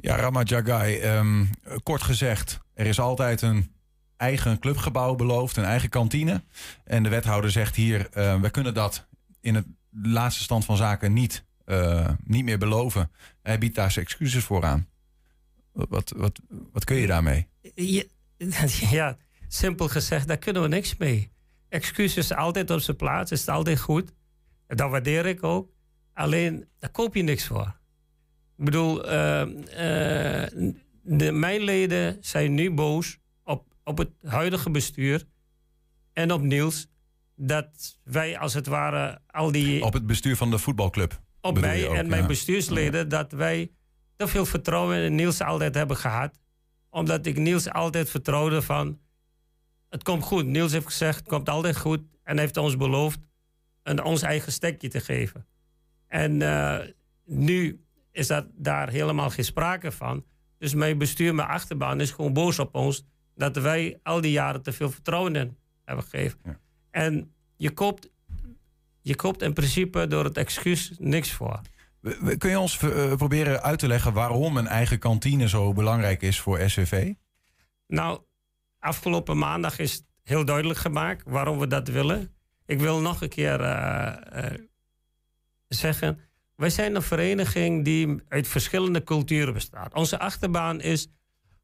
Ja, 0.00 0.16
Rama 0.16 0.42
Jagai, 0.42 1.16
um, 1.16 1.50
kort 1.82 2.02
gezegd, 2.02 2.60
er 2.74 2.86
is 2.86 3.00
altijd 3.00 3.42
een 3.42 3.72
eigen 4.16 4.58
clubgebouw 4.58 5.14
beloofd, 5.14 5.56
een 5.56 5.64
eigen 5.64 5.88
kantine. 5.88 6.42
En 6.84 7.02
de 7.02 7.08
wethouder 7.08 7.50
zegt 7.50 7.76
hier, 7.76 8.08
uh, 8.14 8.40
we 8.40 8.50
kunnen 8.50 8.74
dat 8.74 9.08
in 9.40 9.54
het 9.54 9.66
laatste 9.90 10.42
stand 10.42 10.64
van 10.64 10.76
zaken 10.76 11.12
niet, 11.12 11.44
uh, 11.66 12.08
niet 12.24 12.44
meer 12.44 12.58
beloven. 12.58 13.10
Hij 13.42 13.58
biedt 13.58 13.74
daar 13.74 13.90
zijn 13.90 14.04
excuses 14.04 14.44
voor 14.44 14.64
aan. 14.64 14.88
Wat, 15.72 16.12
wat, 16.16 16.40
wat 16.72 16.84
kun 16.84 16.96
je 16.96 17.06
daarmee? 17.06 17.48
Ja, 17.74 18.02
ja, 18.90 19.16
simpel 19.48 19.88
gezegd, 19.88 20.28
daar 20.28 20.38
kunnen 20.38 20.62
we 20.62 20.68
niks 20.68 20.96
mee. 20.96 21.32
Excuses 21.68 22.32
altijd 22.32 22.70
op 22.70 22.80
zijn 22.80 22.96
plaats, 22.96 23.30
is 23.30 23.48
altijd 23.48 23.80
goed. 23.80 24.12
Dat 24.66 24.90
waardeer 24.90 25.26
ik 25.26 25.42
ook. 25.44 25.72
Alleen, 26.14 26.68
daar 26.78 26.90
koop 26.90 27.14
je 27.14 27.22
niks 27.22 27.46
voor. 27.46 27.79
Ik 28.60 28.66
bedoel, 28.66 29.12
uh, 29.12 29.12
uh, 29.12 30.72
de, 31.02 31.32
mijn 31.32 31.60
leden 31.60 32.16
zijn 32.20 32.54
nu 32.54 32.70
boos 32.70 33.18
op, 33.44 33.74
op 33.84 33.98
het 33.98 34.10
huidige 34.22 34.70
bestuur 34.70 35.24
en 36.12 36.32
op 36.32 36.42
Niels. 36.42 36.86
Dat 37.34 37.98
wij 38.04 38.38
als 38.38 38.54
het 38.54 38.66
ware 38.66 39.20
al 39.26 39.52
die. 39.52 39.84
Op 39.84 39.92
het 39.92 40.06
bestuur 40.06 40.36
van 40.36 40.50
de 40.50 40.58
voetbalclub. 40.58 41.20
Op 41.40 41.60
mij 41.60 41.88
en 41.88 42.08
mijn 42.08 42.26
bestuursleden, 42.26 43.08
dat 43.08 43.32
wij 43.32 43.70
te 44.16 44.26
veel 44.26 44.46
vertrouwen 44.46 44.98
in 44.98 45.14
Niels 45.14 45.40
altijd 45.40 45.74
hebben 45.74 45.96
gehad. 45.96 46.38
Omdat 46.90 47.26
ik 47.26 47.36
Niels 47.36 47.70
altijd 47.70 48.10
vertrouwde 48.10 48.62
van. 48.62 49.00
Het 49.88 50.02
komt 50.02 50.22
goed. 50.22 50.46
Niels 50.46 50.72
heeft 50.72 50.86
gezegd, 50.86 51.18
het 51.18 51.28
komt 51.28 51.48
altijd 51.48 51.76
goed. 51.76 52.00
En 52.22 52.38
heeft 52.38 52.56
ons 52.56 52.76
beloofd 52.76 53.20
een, 53.82 54.02
ons 54.02 54.22
eigen 54.22 54.52
stekje 54.52 54.88
te 54.88 55.00
geven. 55.00 55.46
En 56.06 56.40
uh, 56.40 56.78
nu 57.24 57.84
is 58.12 58.26
dat 58.26 58.46
daar 58.54 58.88
helemaal 58.88 59.30
geen 59.30 59.44
sprake 59.44 59.92
van. 59.92 60.24
Dus 60.58 60.74
mijn 60.74 60.98
bestuur, 60.98 61.34
mijn 61.34 61.48
achterban 61.48 62.00
is 62.00 62.10
gewoon 62.10 62.32
boos 62.32 62.58
op 62.58 62.74
ons 62.74 63.04
dat 63.34 63.56
wij 63.56 63.98
al 64.02 64.20
die 64.20 64.30
jaren 64.30 64.62
te 64.62 64.72
veel 64.72 64.90
vertrouwen 64.90 65.36
in 65.36 65.56
hebben 65.84 66.04
gegeven. 66.04 66.38
Ja. 66.44 66.58
En 66.90 67.34
je 67.56 67.70
koopt, 67.70 68.10
je 69.00 69.14
koopt 69.14 69.42
in 69.42 69.52
principe 69.52 70.06
door 70.06 70.24
het 70.24 70.36
excuus 70.36 70.94
niks 70.98 71.32
voor. 71.32 71.60
Kun 72.38 72.50
je 72.50 72.58
ons 72.58 72.82
uh, 72.82 73.14
proberen 73.14 73.62
uit 73.62 73.78
te 73.78 73.86
leggen 73.86 74.12
waarom 74.12 74.56
een 74.56 74.66
eigen 74.66 74.98
kantine 74.98 75.48
zo 75.48 75.72
belangrijk 75.72 76.22
is 76.22 76.40
voor 76.40 76.70
SVV? 76.70 77.12
Nou, 77.86 78.20
afgelopen 78.78 79.38
maandag 79.38 79.78
is 79.78 80.02
heel 80.22 80.44
duidelijk 80.44 80.78
gemaakt 80.78 81.22
waarom 81.26 81.58
we 81.58 81.66
dat 81.66 81.88
willen. 81.88 82.34
Ik 82.66 82.80
wil 82.80 83.00
nog 83.00 83.22
een 83.22 83.28
keer 83.28 83.60
uh, 83.60 84.16
uh, 84.34 84.44
zeggen 85.68 86.29
wij 86.60 86.70
zijn 86.70 86.94
een 86.94 87.02
vereniging 87.02 87.84
die 87.84 88.16
uit 88.28 88.48
verschillende 88.48 89.04
culturen 89.04 89.52
bestaat. 89.52 89.94
Onze 89.94 90.18
achterbaan 90.18 90.80
is 90.80 91.08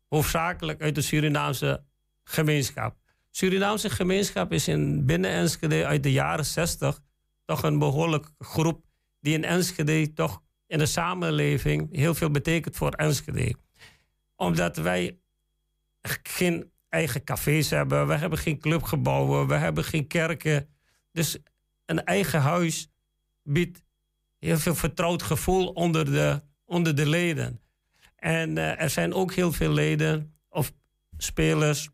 hoofdzakelijk 0.09 0.83
uit 0.83 0.95
de 0.95 1.01
Surinaamse 1.01 1.85
gemeenschap. 2.25 2.97
Surinaamse 3.31 3.91
gemeenschap 3.91 4.53
is 4.53 4.69
in 4.69 5.07
binnen 5.07 5.31
Enschede 5.31 5.87
uit 5.87 6.03
de 6.03 6.13
jaren 6.13 6.45
60 6.45 7.01
toch 7.45 7.63
een 7.63 7.79
behoorlijk 7.79 8.31
groep 8.39 8.85
die 9.21 9.35
in 9.35 9.45
Enschede 9.45 10.13
toch 10.13 10.43
in 10.67 10.79
de 10.79 10.87
samenleving 10.87 11.97
heel 11.97 12.15
veel 12.15 12.31
betekent 12.31 12.77
voor 12.77 12.91
Enschede. 12.91 13.55
Omdat 14.37 14.77
wij 14.77 15.19
geen 16.23 16.73
eigen 16.89 17.25
cafés 17.25 17.71
hebben, 17.71 18.07
we 18.07 18.15
hebben 18.15 18.39
geen 18.39 18.59
clubgebouwen, 18.59 19.47
we 19.47 19.55
hebben 19.55 19.85
geen 19.85 20.07
kerken. 20.07 20.69
Dus 21.13 21.39
een 21.85 22.05
eigen 22.05 22.41
huis 22.41 22.91
biedt 23.43 23.85
heel 24.47 24.59
veel 24.59 24.75
vertrouwd 24.75 25.23
gevoel 25.23 25.69
onder 25.69 26.05
de, 26.05 26.41
onder 26.65 26.95
de 26.95 27.09
leden. 27.09 27.61
En 28.17 28.57
uh, 28.57 28.81
er 28.81 28.91
zijn 28.91 29.15
ook 29.15 29.33
heel 29.33 29.53
veel 29.53 29.71
leden 29.71 30.35
of 30.49 30.73
spelers 31.17 31.89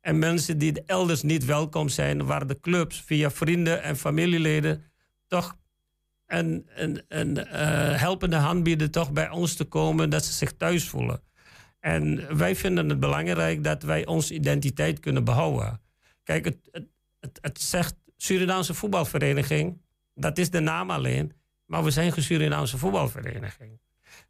en 0.00 0.18
mensen 0.18 0.58
die 0.58 0.82
elders 0.86 1.22
niet 1.22 1.44
welkom 1.44 1.88
zijn, 1.88 2.26
waar 2.26 2.46
de 2.46 2.60
clubs 2.60 3.02
via 3.02 3.30
vrienden 3.30 3.82
en 3.82 3.96
familieleden 3.96 4.84
toch 5.26 5.56
een, 6.26 6.66
een, 6.74 7.02
een 7.08 7.38
uh, 7.38 7.44
helpende 8.00 8.36
hand 8.36 8.62
bieden 8.62 8.90
toch 8.90 9.12
bij 9.12 9.30
ons 9.30 9.54
te 9.54 9.64
komen, 9.64 10.10
dat 10.10 10.24
ze 10.24 10.32
zich 10.32 10.52
thuis 10.52 10.88
voelen. 10.88 11.22
En 11.80 12.36
wij 12.36 12.56
vinden 12.56 12.88
het 12.88 13.00
belangrijk 13.00 13.64
dat 13.64 13.82
wij 13.82 14.06
onze 14.06 14.34
identiteit 14.34 15.00
kunnen 15.00 15.24
behouden. 15.24 15.80
Kijk, 16.22 16.44
het, 16.44 16.56
het, 16.70 16.86
het, 17.20 17.38
het 17.40 17.60
zegt 17.60 17.94
Surinaamse 18.16 18.74
voetbalvereniging, 18.74 19.80
dat 20.14 20.38
is 20.38 20.50
de 20.50 20.60
naam 20.60 20.90
alleen. 20.90 21.32
Maar 21.66 21.84
we 21.84 21.90
zijn 21.90 22.12
geen 22.12 22.22
Surinaamse 22.22 22.78
voetbalvereniging. 22.78 23.80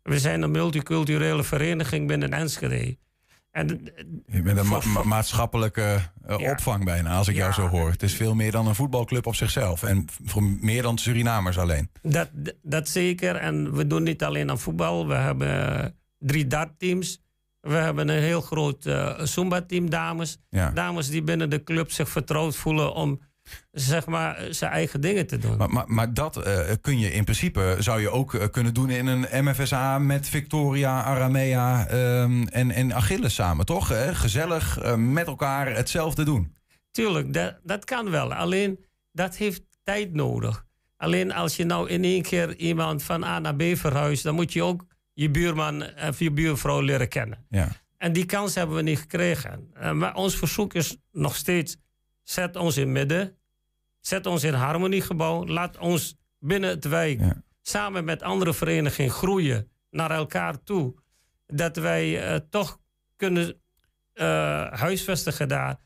We 0.03 0.19
zijn 0.19 0.43
een 0.43 0.51
multiculturele 0.51 1.45
vereniging 1.45 2.07
binnen 2.07 2.33
Enschede. 2.33 2.97
En, 3.51 3.89
je 4.27 4.43
bent 4.43 4.59
een 4.59 4.69
ma 4.69 5.03
maatschappelijke 5.03 5.99
uh, 6.29 6.51
opvang 6.51 6.85
bijna, 6.85 7.17
als 7.17 7.29
ik 7.29 7.35
ja, 7.35 7.41
jou 7.41 7.53
zo 7.53 7.69
hoor. 7.69 7.91
Het 7.91 8.03
is 8.03 8.15
veel 8.15 8.35
meer 8.35 8.51
dan 8.51 8.67
een 8.67 8.75
voetbalclub 8.75 9.27
op 9.27 9.35
zichzelf. 9.35 9.83
En 9.83 10.05
voor 10.25 10.43
meer 10.43 10.83
dan 10.83 10.99
Surinamers 10.99 11.59
alleen. 11.59 11.91
Dat, 12.03 12.29
dat 12.63 12.89
zeker. 12.89 13.37
En 13.37 13.75
we 13.75 13.87
doen 13.87 14.03
niet 14.03 14.25
alleen 14.25 14.51
aan 14.51 14.59
voetbal. 14.59 15.07
We 15.07 15.15
hebben 15.15 15.95
drie 16.19 16.47
dartteams. 16.47 17.21
We 17.61 17.75
hebben 17.75 18.09
een 18.09 18.23
heel 18.23 18.41
groot 18.41 18.87
uh, 18.87 19.21
Zumba-team, 19.21 19.91
dames. 19.91 20.39
Ja. 20.51 20.71
Dames 20.71 21.09
die 21.09 21.23
binnen 21.23 21.51
de 21.51 21.65
club 21.65 21.91
zich 21.91 22.09
vertrouwd 22.09 22.57
voelen 22.57 22.95
om 22.95 23.21
zeg 23.71 24.07
maar, 24.07 24.47
zijn 24.51 24.71
eigen 24.71 25.01
dingen 25.01 25.27
te 25.27 25.39
doen. 25.39 25.57
Maar, 25.57 25.71
maar, 25.71 25.85
maar 25.87 26.15
dat 26.15 26.37
eh, 26.37 26.59
kun 26.81 26.99
je 26.99 27.13
in 27.13 27.25
principe, 27.25 27.77
zou 27.79 28.01
je 28.01 28.11
ook 28.11 28.35
eh, 28.35 28.49
kunnen 28.51 28.75
doen 28.75 28.91
in 28.91 29.07
een 29.07 29.45
MFSA 29.45 29.99
met 29.99 30.29
Victoria, 30.29 31.03
Aramea 31.03 31.87
ehm, 31.89 32.43
en, 32.43 32.71
en 32.71 32.95
Achilles 32.95 33.35
samen, 33.35 33.67
toch? 33.67 33.89
Hè? 33.89 34.15
Gezellig 34.15 34.79
eh, 34.79 34.95
met 34.95 35.27
elkaar 35.27 35.75
hetzelfde 35.77 36.25
doen. 36.25 36.55
Tuurlijk, 36.91 37.33
dat, 37.33 37.59
dat 37.63 37.85
kan 37.85 38.11
wel. 38.11 38.35
Alleen 38.35 38.85
dat 39.13 39.37
heeft 39.37 39.63
tijd 39.83 40.13
nodig. 40.13 40.65
Alleen 40.97 41.33
als 41.33 41.57
je 41.57 41.65
nou 41.65 41.89
in 41.89 42.05
één 42.05 42.23
keer 42.23 42.57
iemand 42.57 43.03
van 43.03 43.25
A 43.25 43.39
naar 43.39 43.57
B 43.57 43.63
verhuist, 43.63 44.23
dan 44.23 44.35
moet 44.35 44.53
je 44.53 44.63
ook 44.63 44.85
je 45.13 45.31
buurman 45.31 45.85
of 46.09 46.19
je 46.19 46.31
buurvrouw 46.31 46.81
leren 46.81 47.09
kennen. 47.09 47.47
Ja. 47.49 47.69
En 47.99 48.13
die 48.13 48.25
kans 48.27 48.55
hebben 48.55 48.77
we 48.77 48.83
niet 48.83 48.99
gekregen. 48.99 49.71
Maar 49.93 50.15
ons 50.15 50.37
verzoek 50.37 50.75
is 50.75 50.97
nog 51.13 51.37
steeds: 51.37 51.77
zet 52.29 52.57
ons 52.57 52.77
in 52.77 52.93
midden, 52.93 53.37
zet 54.01 54.27
ons 54.27 54.45
in 54.45 54.55
harmoniegebouw, 54.55 55.47
laat 55.47 55.79
ons 55.79 56.17
binnen 56.39 56.71
het 56.71 56.85
wijk 56.85 57.21
Ja. 57.21 57.43
samen 57.63 58.05
met 58.05 58.23
andere 58.23 58.55
verenigingen 58.55 59.11
groeien 59.11 59.71
naar 59.91 60.11
elkaar 60.11 60.63
toe. 60.63 60.95
Dat 61.47 61.77
wij 61.77 62.23
eh, 62.23 62.41
toch 62.51 62.81
kunnen 63.17 63.61
eh, 64.13 64.73
huisvestigen 64.73 65.49
daar. 65.49 65.77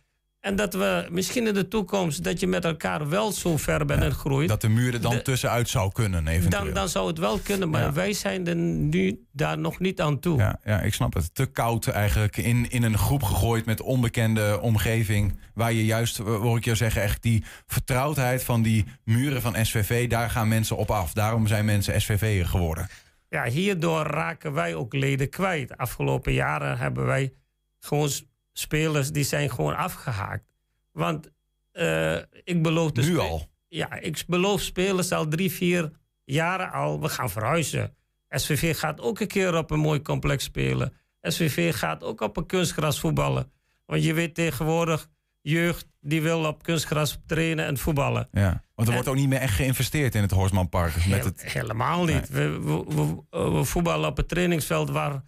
En 0.40 0.56
dat 0.56 0.75
we 0.75 1.06
misschien 1.11 1.47
in 1.47 1.54
de 1.54 1.68
toekomst 1.68 2.25
dat 2.25 2.40
je 2.40 2.47
met 2.47 2.64
elkaar 2.64 3.09
wel 3.09 3.32
zo 3.32 3.56
ver 3.56 3.85
bent 3.85 4.02
en 4.02 4.12
groeit. 4.12 4.49
Dat 4.49 4.61
de 4.61 4.68
muur 4.68 4.94
er 4.94 5.00
dan 5.00 5.14
De- 5.14 5.23
tussenuit 5.23 5.68
zou 5.68 5.92
kunnen, 5.92 6.26
eventueel. 6.28 6.64
Dan, 6.64 6.75
dan 6.75 6.88
zou 6.88 7.06
het 7.06 7.18
wel 7.18 7.38
kunnen, 7.38 7.70
maar 7.70 7.80
Ja. 7.82 7.92
wij 7.92 8.12
zijn 8.12 8.47
er 8.47 8.56
nu 8.56 9.25
daar 9.32 9.59
nog 9.59 9.78
niet 9.78 10.00
aan 10.00 10.18
toe. 10.20 10.38
Ja, 10.38 10.59
ja, 10.64 10.80
ik 10.80 10.94
snap 10.94 11.14
het. 11.14 11.35
Te 11.35 11.47
koud 11.47 11.87
eigenlijk 11.87 12.37
in, 12.37 12.70
in 12.70 12.82
een 12.82 12.99
groep 12.99 13.23
gegooid 13.23 13.66
met 13.66 13.80
onbekende 13.80 14.61
omgeving. 14.61 15.38
Waar 15.54 15.73
je 15.73 15.85
juist, 15.85 16.16
hoor 16.16 16.56
ik 16.56 16.64
jou 16.64 16.76
zeggen, 16.76 17.02
echt 17.02 17.23
die 17.23 17.44
vertrouwdheid 17.66 18.44
van 18.44 18.62
die 18.62 18.85
muren 19.04 19.42
van 19.42 19.64
SVV, 19.66 20.09
daar 20.09 20.30
gaan 20.30 20.49
mensen 20.49 20.76
op 20.76 20.90
af. 20.90 21.12
Daarom 21.12 21.47
zijn 21.47 21.64
mensen 21.64 22.00
SVV'er 22.00 22.47
geworden. 22.47 22.88
Ja, 23.28 23.44
hierdoor 23.44 24.02
raken 24.06 24.52
wij 24.52 24.75
ook 24.75 24.94
leden 24.94 25.28
kwijt. 25.30 25.76
Afgelopen 25.76 26.32
jaren 26.32 26.78
hebben 26.78 27.06
wij 27.06 27.32
gewoon 27.80 28.11
spelers 28.52 29.11
die 29.12 29.25
zijn 29.25 29.50
gewoon 29.50 29.76
afgehaakt. 29.76 30.45
Want 30.92 31.30
eh, 31.73 32.16
ik 32.45 32.62
beloof 32.62 32.92
Nu 32.92 33.19
al. 33.19 33.49
Ja, 33.69 33.95
ik 34.00 34.25
beloof 34.26 34.61
spelers 34.61 35.12
al 35.12 35.28
drie, 35.28 35.50
vier 35.52 35.90
jaren 36.25 36.71
al. 36.73 37.00
We 37.00 37.09
gaan 37.09 37.30
verhuizen. 37.30 37.95
SVV 38.30 38.78
gaat 38.78 39.00
ook 39.00 39.21
een 39.21 39.26
keer 39.26 39.57
op 39.57 39.71
een 39.71 39.78
mooi 39.78 40.02
complex 40.02 40.45
spelen. 40.45 40.92
SVV 41.23 41.75
gaat 41.76 42.04
ook 42.04 42.21
op 42.21 42.37
een 42.37 42.47
kunstgras 42.47 43.00
voetballen. 43.00 43.50
Want 43.87 44.04
je 44.04 44.12
weet 44.14 44.35
tegenwoordig, 44.35 45.09
jeugd 45.40 45.87
die 46.00 46.23
wil 46.23 46.45
op 46.45 46.62
kunstgras 46.62 47.19
trainen 47.26 47.66
en 47.66 47.78
voetballen. 47.78 48.28
Ja. 48.33 48.49
Want 48.50 48.62
er 48.75 48.87
En- 48.87 48.92
wordt 48.92 49.09
ook 49.09 49.14
niet 49.14 49.28
meer 49.28 49.38
echt 49.40 49.54
geïnvesteerd 49.54 50.14
in 50.14 50.23
het 50.23 50.30
Horstmanpark. 50.30 50.95
Met 50.95 51.02
Heel- 51.04 51.25
het, 51.25 51.42
Helemaal 51.45 52.04
niet. 52.04 52.28
We, 52.28 52.61
we, 52.61 52.85
we, 53.30 53.50
we 53.50 53.64
voetballen 53.64 54.09
op 54.09 54.16
het 54.16 54.28
trainingsveld 54.28 54.90
waar 54.90 55.23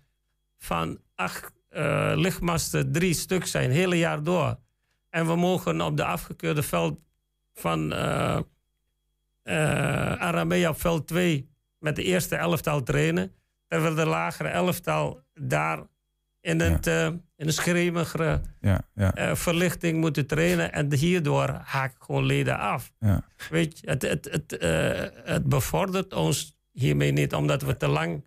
van 0.59 0.99
acht 1.15 1.53
eh, 1.73 2.13
lichtmasten 2.15 2.93
drie 2.93 3.15
stuk 3.15 3.47
zijn, 3.47 3.65
het 3.65 3.73
hele 3.73 3.99
jaar 3.99 4.23
door. 4.23 4.59
En 5.11 5.27
we 5.27 5.37
mogen 5.37 5.81
op 5.81 5.97
de 5.97 6.05
afgekeurde 6.05 6.63
veld 6.63 6.99
van 7.55 7.93
eh 7.93 8.41
eh, 9.43 10.13
Aramea 10.13 10.69
op 10.69 10.81
veld 10.81 11.07
2 11.07 11.51
met 11.79 11.97
de 11.97 12.03
eerste 12.03 12.37
elftal 12.37 12.83
trainen. 12.83 13.33
Terwijl 13.67 13.95
de 13.95 14.07
lagere 14.07 14.49
elftal 14.49 15.23
daar 15.35 15.83
in, 16.41 16.61
het, 16.61 16.87
in 16.87 17.23
een 17.37 17.53
schreeuwige 17.53 18.41
ja, 18.61 18.81
ja, 18.95 19.37
verlichting 19.37 20.01
moeten 20.01 20.27
trainen. 20.27 20.73
En 20.73 20.93
hierdoor 20.95 21.49
haak 21.49 21.91
ik 21.91 22.03
gewoon 22.03 22.25
leden 22.25 22.59
af. 22.59 22.93
ja. 22.99 23.25
Weet 23.51 23.79
je, 23.79 23.91
het, 23.91 24.03
het, 24.03 24.29
het, 24.31 24.57
het 25.25 25.45
bevordert 25.45 26.13
ons 26.13 26.57
hiermee 26.73 27.13
niet, 27.13 27.35
omdat 27.35 27.63
we 27.63 27.77
te 27.77 27.89
lang 27.89 28.25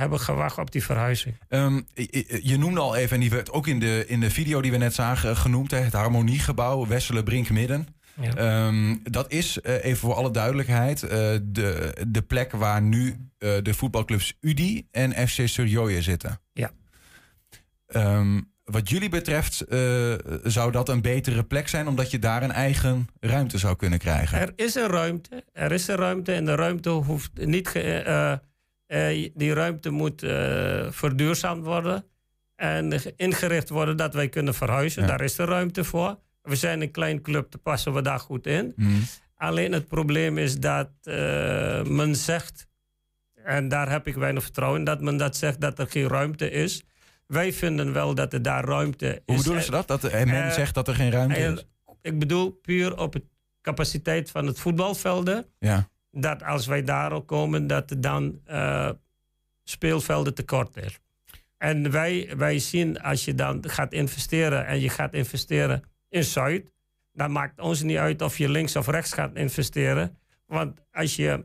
hebben 0.00 0.20
gewacht 0.20 0.58
op 0.58 0.70
die 0.72 0.84
verhuizing. 0.84 1.34
Ehm, 1.48 1.80
je- 2.42 2.56
noemde 2.58 2.80
al 2.80 2.96
even, 2.96 3.14
en 3.14 3.20
die 3.20 3.30
werd 3.30 3.50
ook 3.52 3.66
in 3.66 3.78
de, 3.80 4.04
in 4.06 4.20
de 4.20 4.30
video 4.30 4.60
die 4.60 4.70
we 4.70 4.76
net 4.76 4.94
zagen 4.94 5.30
eh, 5.30 5.36
genoemd, 5.36 5.70
hè, 5.70 5.78
het 5.78 5.92
Harmoniegebouw, 5.92 6.86
Wesselen 6.86 7.24
Brink 7.24 7.50
Midden. 7.50 7.86
Ja. 8.20 8.34
Ehm, 8.34 8.96
dat 9.02 9.32
is, 9.32 9.60
eh, 9.60 9.84
even 9.84 9.96
voor 9.98 10.14
alle 10.14 10.30
duidelijkheid, 10.30 11.02
eh, 11.02 11.08
de, 11.42 11.92
de 12.08 12.22
plek 12.22 12.52
waar 12.52 12.82
nu 12.82 13.16
de 13.38 13.74
voetbalclubs 13.74 14.36
UDI 14.40 14.86
en 14.90 15.28
FC 15.28 15.40
Surjoye 15.48 16.02
zitten. 16.02 16.40
Ja. 16.52 16.70
Ehm, 17.86 18.40
wat 18.64 18.88
jullie 18.88 19.08
betreft 19.08 19.64
zou 20.42 20.70
dat 20.72 20.88
een 20.88 21.00
betere 21.02 21.44
plek 21.44 21.68
zijn, 21.68 21.88
omdat 21.88 22.10
je 22.10 22.18
daar 22.18 22.42
een 22.42 22.52
eigen 22.52 23.08
ruimte 23.20 23.58
zou 23.58 23.76
kunnen 23.76 23.98
krijgen. 23.98 24.38
Er 24.40 24.52
is 24.56 24.74
een 24.74 24.86
ruimte, 24.88 25.44
er 25.52 25.72
is 25.72 25.88
een 25.88 25.96
ruimte 25.96 26.32
en 26.32 26.44
de 26.44 26.54
ruimte 26.54 26.90
hoeft 26.90 27.30
niet, 27.34 27.68
ge- 27.68 28.40
eh, 28.86 29.30
die 29.34 29.52
ruimte 29.54 29.90
moet 29.90 30.22
eh, 30.22 30.86
verduurzaamd 30.90 31.64
worden 31.64 32.04
en 32.56 33.00
ge- 33.00 33.12
ingericht 33.16 33.68
worden 33.68 33.96
dat 33.96 34.14
wij 34.14 34.28
kunnen 34.28 34.54
verhuizen. 34.54 35.02
Ja. 35.02 35.08
Daar 35.08 35.20
is 35.20 35.34
de 35.36 35.44
ruimte 35.44 35.84
voor. 35.84 36.18
We 36.42 36.56
zijn 36.56 36.80
een 36.80 36.90
klein 36.90 37.22
club, 37.22 37.50
daar 37.50 37.60
passen 37.60 37.92
we 37.94 38.02
daar 38.02 38.18
goed 38.20 38.46
in. 38.46 38.72
Mhm. 38.76 38.90
Alleen 39.36 39.72
het 39.72 39.88
probleem 39.88 40.38
is 40.38 40.58
dat 40.58 40.90
eh, 41.02 41.82
men 41.82 42.16
zegt, 42.16 42.66
en 43.44 43.68
daar 43.68 43.90
heb 43.90 44.06
ik 44.06 44.14
weinig 44.14 44.42
vertrouwen 44.42 44.78
in, 44.78 44.84
dat 44.84 45.00
men 45.00 45.16
dat 45.16 45.36
zegt 45.36 45.60
dat 45.60 45.78
er 45.78 45.86
geen 45.88 46.08
ruimte 46.08 46.50
is. 46.50 46.84
Wij 47.26 47.52
vinden 47.52 47.92
wel 47.92 48.14
dat 48.14 48.32
er 48.32 48.42
daar 48.42 48.64
ruimte 48.64 49.06
is. 49.06 49.20
Hoe 49.26 49.36
bedoelen 49.36 49.62
ze 49.62 49.70
dat? 49.70 49.88
Dat 49.88 50.02
men 50.12 50.52
zegt 50.52 50.74
dat 50.74 50.88
er 50.88 50.94
geen 50.94 51.10
ruimte 51.10 51.38
is? 51.38 51.64
ik 52.02 52.18
bedoel 52.18 52.50
puur 52.50 52.98
op 52.98 53.12
de 53.12 53.22
capaciteit 53.62 54.30
van 54.30 54.46
het 54.46 54.58
voetbalvelden. 54.60 55.46
Ja. 55.58 55.88
Dat 56.18 56.42
als 56.42 56.66
wij 56.66 56.82
daarop 56.82 57.26
komen, 57.26 57.66
dat 57.66 57.90
er 57.90 58.00
dan 58.00 58.40
eh, 58.44 58.90
speelvelden 59.64 60.34
tekort 60.34 60.76
is. 60.76 60.98
En 61.58 61.90
wij, 61.90 62.32
wij 62.36 62.58
zien 62.58 63.00
als 63.00 63.24
je 63.24 63.34
dan 63.34 63.68
gaat 63.68 63.92
investeren 63.92 64.66
en 64.66 64.80
je 64.80 64.88
gaat 64.88 65.14
investeren 65.14 65.82
in 66.08 66.24
Zuid, 66.24 66.72
dan 67.12 67.32
maakt 67.32 67.60
ons 67.60 67.82
niet 67.82 67.96
uit 67.96 68.22
of 68.22 68.38
je 68.38 68.48
links 68.48 68.76
of 68.76 68.86
rechts 68.86 69.12
gaat 69.12 69.36
investeren. 69.36 70.18
Want 70.46 70.80
als 70.92 71.16
je 71.16 71.44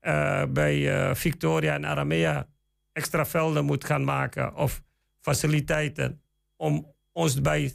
eh, 0.00 0.44
bij 0.48 1.08
eh, 1.08 1.14
Victoria 1.14 1.74
en 1.74 1.86
Aramea 1.86 2.46
extra 2.92 3.26
velden 3.26 3.64
moet 3.64 3.84
gaan 3.84 4.04
maken 4.04 4.54
of 4.54 4.82
faciliteiten 5.20 6.22
om 6.56 6.94
ons 7.12 7.40
bij 7.40 7.74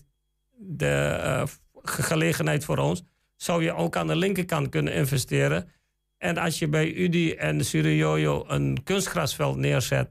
de 0.58 1.48
gelegenheid 1.84 2.66
voor 2.66 2.78
ons, 2.78 3.04
zou 3.36 3.64
je 3.64 3.74
ook 3.74 3.96
aan 3.96 4.08
de 4.08 4.16
linkerkant 4.16 4.70
kunnen 4.70 4.94
investeren. 4.94 5.70
En 6.18 6.38
als 6.38 6.60
je 6.60 6.68
bij 6.68 6.94
UDI 6.94 7.32
en 7.34 7.66
Surioyo 7.66 8.44
een 8.48 8.84
kunstgrasveld 8.84 9.58
neerzet 9.58 10.10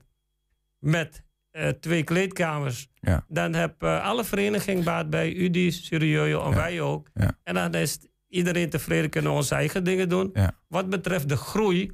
met 0.78 1.24
eh, 1.50 1.68
twee 1.68 2.02
kleedkamers, 2.02 2.88
Ja. 3.00 3.24
dan 3.28 3.54
heb 3.54 3.82
eh, 3.82 4.04
alle 4.04 4.24
vereniging 4.24 4.84
baat 4.84 5.10
bij 5.10 5.32
UDI, 5.32 5.70
Surioyo 5.70 6.42
en 6.44 6.50
Ja. 6.50 6.56
wij 6.56 6.80
ook. 6.80 7.08
Ja. 7.14 7.38
En 7.42 7.54
dan 7.54 7.74
is 7.74 7.98
iedereen 8.28 8.70
tevreden, 8.70 9.10
kunnen 9.10 9.30
we 9.30 9.36
onze 9.36 9.54
eigen 9.54 9.84
dingen 9.84 10.08
doen. 10.08 10.34
Wat 10.68 10.88
betreft 10.90 11.28
de 11.28 11.36
groei, 11.36 11.92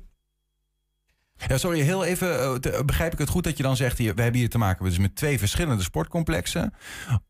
Ja, 1.49 1.59
sorry, 1.59 1.81
heel 1.81 2.05
even. 2.05 2.41
eh, 2.41 2.53
te- 2.55 2.83
begrijp 2.87 3.12
ik 3.12 3.19
het 3.19 3.29
goed 3.29 3.45
dat 3.45 3.57
je 3.57 3.62
dan 3.62 3.77
zegt: 3.77 3.99
hier, 3.99 4.15
we 4.15 4.23
hebben 4.23 4.41
hier 4.41 4.49
te 4.49 4.59
maken 4.59 4.85
dus 4.85 4.99
met 4.99 5.17
twee 5.17 5.39
verschillende 5.39 5.83
sportcomplexen. 5.83 6.75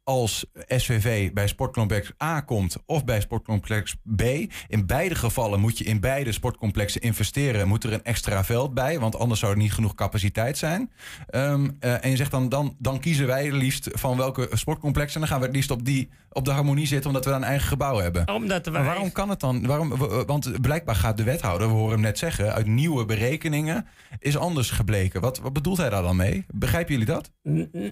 Als 0.04 0.44
SVV 0.68 1.32
bij 1.32 1.46
sportcomplex 1.46 2.12
A 2.22 2.40
komt 2.40 2.76
of 2.86 3.04
bij 3.04 3.20
sportcomplex 3.20 3.94
B. 4.16 4.22
In 4.68 4.86
beide 4.86 5.14
gevallen 5.14 5.60
moet 5.60 5.78
je 5.78 5.84
in 5.84 6.00
beide 6.00 6.32
sportcomplexen 6.32 7.00
investeren. 7.00 7.68
Moet 7.68 7.84
er 7.84 7.92
een 7.92 8.04
extra 8.04 8.44
veld 8.44 8.74
bij, 8.74 8.98
want 8.98 9.18
anders 9.18 9.40
zou 9.40 9.52
er 9.52 9.58
niet 9.58 9.72
genoeg 9.72 9.94
capaciteit 9.94 10.58
zijn. 10.58 10.90
Ehm, 11.26 11.68
eh, 11.80 12.04
en 12.04 12.10
je 12.10 12.16
zegt 12.16 12.30
dan, 12.30 12.48
dan, 12.48 12.76
dan 12.78 13.00
kiezen 13.00 13.26
wij 13.26 13.52
liefst 13.52 13.88
van 13.92 14.16
welke 14.16 14.48
sportcomplexen. 14.52 15.14
En 15.14 15.20
dan 15.20 15.30
gaan 15.30 15.40
we 15.40 15.46
het 15.46 15.54
liefst 15.56 15.70
op, 15.70 15.84
die, 15.84 16.10
op 16.30 16.44
de 16.44 16.50
harmonie 16.50 16.86
zitten, 16.86 17.06
omdat 17.08 17.24
we 17.24 17.30
daar 17.30 17.38
een 17.40 17.46
eigen 17.46 17.68
gebouw 17.68 17.98
hebben. 17.98 18.28
omdat 18.34 18.64
wij... 18.66 18.74
Maar 18.74 18.84
waarom 18.84 19.12
kan 19.12 19.28
het 19.30 19.40
dan? 19.40 19.66
Waarom, 19.66 19.96
want 20.26 20.60
blijkbaar 20.60 20.96
gaat 20.96 21.16
de 21.16 21.22
wethouder, 21.22 21.66
we 21.68 21.72
horen 21.74 21.92
hem 21.92 22.00
net 22.00 22.18
zeggen, 22.18 22.52
uit 22.52 22.66
nieuwe 22.66 23.04
berekeningen 23.04 23.86
is 24.18 24.36
anders 24.36 24.70
gebleken. 24.70 25.20
Wat, 25.20 25.38
wat 25.38 25.52
bedoelt 25.52 25.76
hij 25.78 25.90
daar 25.90 26.02
dan 26.02 26.16
mee? 26.16 26.44
Begrijpen 26.54 26.92
jullie 26.92 27.06
dat? 27.06 27.30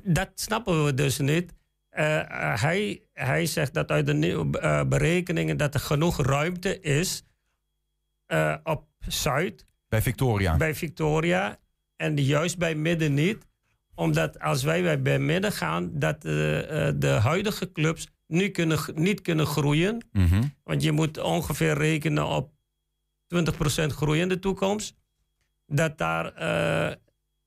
Dat 0.04 0.30
snappen 0.34 0.84
we 0.84 0.94
dus 0.94 1.18
niet. 1.18 1.52
Eh, 1.90 2.18
eh, 2.20 2.60
hij, 2.60 3.02
hij 3.12 3.46
zegt 3.46 3.74
dat 3.74 3.90
uit 3.90 4.06
de 4.06 4.14
nieuwe 4.14 4.58
eh, 4.58 4.84
berekeningen 4.84 5.56
dat 5.56 5.74
er 5.74 5.80
genoeg 5.80 6.22
ruimte 6.26 6.80
is 6.80 7.22
op 8.62 8.84
Zuid, 8.98 9.66
Bij 9.88 10.02
Victoria. 10.02 10.56
bij 10.56 10.74
Victoria, 10.74 11.58
en 11.96 12.16
juist 12.16 12.58
bij 12.58 12.74
Midden 12.74 13.14
niet. 13.14 13.48
Omdat 13.94 14.40
als 14.40 14.62
wij 14.62 15.02
bij- 15.02 15.18
Midden 15.18 15.52
gaan, 15.52 15.90
dat 15.98 16.22
de 16.22 17.18
huidige 17.22 17.72
clubs 17.72 18.08
nu 18.26 18.48
kunnen, 18.48 18.78
niet 18.94 19.20
kunnen 19.20 19.46
groeien. 19.46 20.08
Mhm. 20.12 20.42
Want 20.64 20.82
je 20.82 20.92
moet 20.92 21.18
ongeveer 21.18 21.74
rekenen 21.74 22.26
op 22.26 22.52
20% 23.26 23.92
groei 23.92 24.20
in 24.20 24.28
de 24.28 24.38
toekomst. 24.38 24.94
Dat 25.72 25.98
daar 25.98 26.34
eh, 26.34 26.92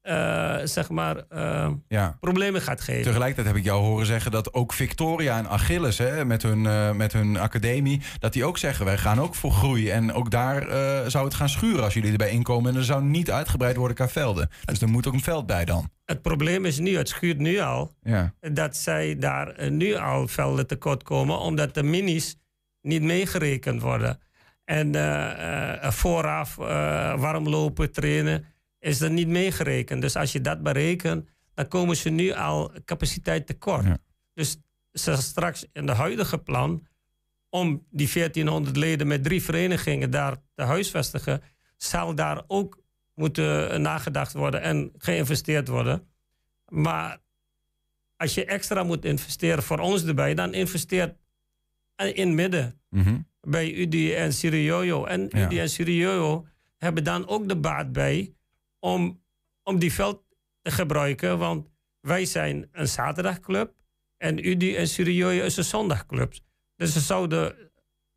eh, 0.01 0.65
zeg 0.67 0.89
maar, 0.89 1.17
eh, 1.29 1.71
Ja. 1.87 2.17
problemen 2.19 2.61
gaat 2.61 2.81
geven. 2.81 3.03
Tegelijkertijd 3.03 3.47
heb 3.47 3.55
ik 3.55 3.63
jou 3.63 3.81
horen 3.83 4.05
zeggen 4.05 4.31
dat 4.31 4.53
ook 4.53 4.73
Victoria 4.73 5.37
en 5.37 5.47
Achilles 5.49 5.97
hè, 5.97 6.25
met, 6.25 6.41
hun, 6.43 6.61
met 6.97 7.13
hun 7.13 7.37
academie, 7.37 8.01
dat 8.19 8.33
die 8.33 8.45
ook 8.45 8.57
zeggen 8.57 8.85
wij 8.85 8.97
gaan 8.97 9.19
ook 9.19 9.35
voor 9.35 9.51
groei. 9.51 9.89
En 9.89 10.13
ook 10.13 10.31
daar 10.31 10.61
zou 11.09 11.25
het 11.25 11.33
gaan 11.33 11.49
schuren 11.49 11.83
als 11.83 11.93
jullie 11.93 12.11
erbij 12.11 12.29
inkomen. 12.29 12.71
En 12.71 12.77
er 12.77 12.83
zou 12.83 13.03
niet 13.03 13.31
uitgebreid 13.31 13.75
worden 13.75 13.95
qua 13.95 14.09
velden. 14.09 14.49
Dus 14.65 14.81
er 14.81 14.89
moet 14.89 15.07
ook 15.07 15.13
een 15.13 15.19
veld 15.23 15.45
bij 15.45 15.65
dan. 15.65 15.89
Het 16.05 16.21
probleem 16.21 16.65
is 16.65 16.79
nu, 16.79 16.97
het 16.97 17.09
schuurt 17.09 17.37
nu 17.37 17.59
al, 17.59 17.91
Ja. 18.01 18.33
dat 18.39 18.75
zij 18.75 19.17
daar 19.17 19.71
nu 19.71 19.95
al 19.95 20.27
velden 20.27 20.67
tekort 20.67 21.03
komen, 21.03 21.39
omdat 21.39 21.73
de 21.73 21.83
minis 21.83 22.35
niet 22.81 23.01
meegerekend 23.01 23.81
worden. 23.81 24.19
En 24.65 24.95
eh, 24.95 25.83
eh, 25.83 25.91
vooraf 25.91 26.57
eh, 26.57 27.19
warm 27.19 27.49
lopen, 27.49 27.91
trainen, 27.91 28.45
is 28.79 29.01
er 29.01 29.11
niet 29.11 29.27
meegerekend. 29.27 30.01
Dus 30.01 30.15
als 30.15 30.31
je 30.31 30.41
dat 30.41 30.63
berekent, 30.63 31.29
dan 31.53 31.67
komen 31.67 31.95
ze 31.95 32.09
nu 32.09 32.31
al 32.31 32.71
capaciteit 32.85 33.47
tekort. 33.47 33.85
Ja. 33.85 33.97
Dus 34.33 34.57
ze 34.91 35.15
straks 35.15 35.65
in 35.73 35.85
de 35.85 35.91
huidige 35.91 36.37
plan, 36.37 36.87
om 37.49 37.85
die 37.89 38.13
1400 38.13 38.77
leden 38.77 39.07
met 39.07 39.23
drie 39.23 39.43
verenigingen 39.43 40.11
daar 40.11 40.37
te 40.55 40.63
huisvestigen, 40.63 41.41
zal 41.77 42.15
daar 42.15 42.43
ook 42.47 42.81
moeten 43.13 43.81
nagedacht 43.81 44.33
worden 44.33 44.61
en 44.61 44.91
geïnvesteerd 44.97 45.67
worden. 45.67 46.07
Maar 46.67 47.17
als 48.17 48.33
je 48.33 48.45
extra 48.45 48.83
moet 48.83 49.05
investeren 49.05 49.63
voor 49.63 49.79
ons 49.79 50.05
erbij, 50.05 50.33
dan 50.33 50.53
investeert 50.53 51.17
in 51.95 52.35
midden 52.35 52.81
Mhm. 52.93 53.19
Bij 53.47 53.73
UDI 53.73 54.13
en 54.13 54.33
Siriojo. 54.33 55.05
En 55.05 55.27
Ja. 55.29 55.45
UDI 55.45 55.59
en 55.59 55.69
Siriojo 55.69 56.47
hebben 56.77 57.03
dan 57.03 57.27
ook 57.27 57.47
de 57.47 57.57
baat 57.57 57.91
bij 57.91 58.33
om, 58.79 59.21
om 59.63 59.79
die 59.79 59.93
veld 59.93 60.23
te 60.61 60.71
gebruiken. 60.71 61.37
Want 61.37 61.67
wij 61.99 62.25
zijn 62.25 62.69
een 62.71 62.87
zaterdagclub 62.87 63.73
en 64.17 64.47
UDI 64.47 64.75
en 64.75 64.87
Siriojo 64.87 65.43
is 65.45 65.57
een 65.57 65.63
zondagclub. 65.63 66.33
Dus 66.75 66.93
ze 66.93 66.99
zouden 66.99 67.55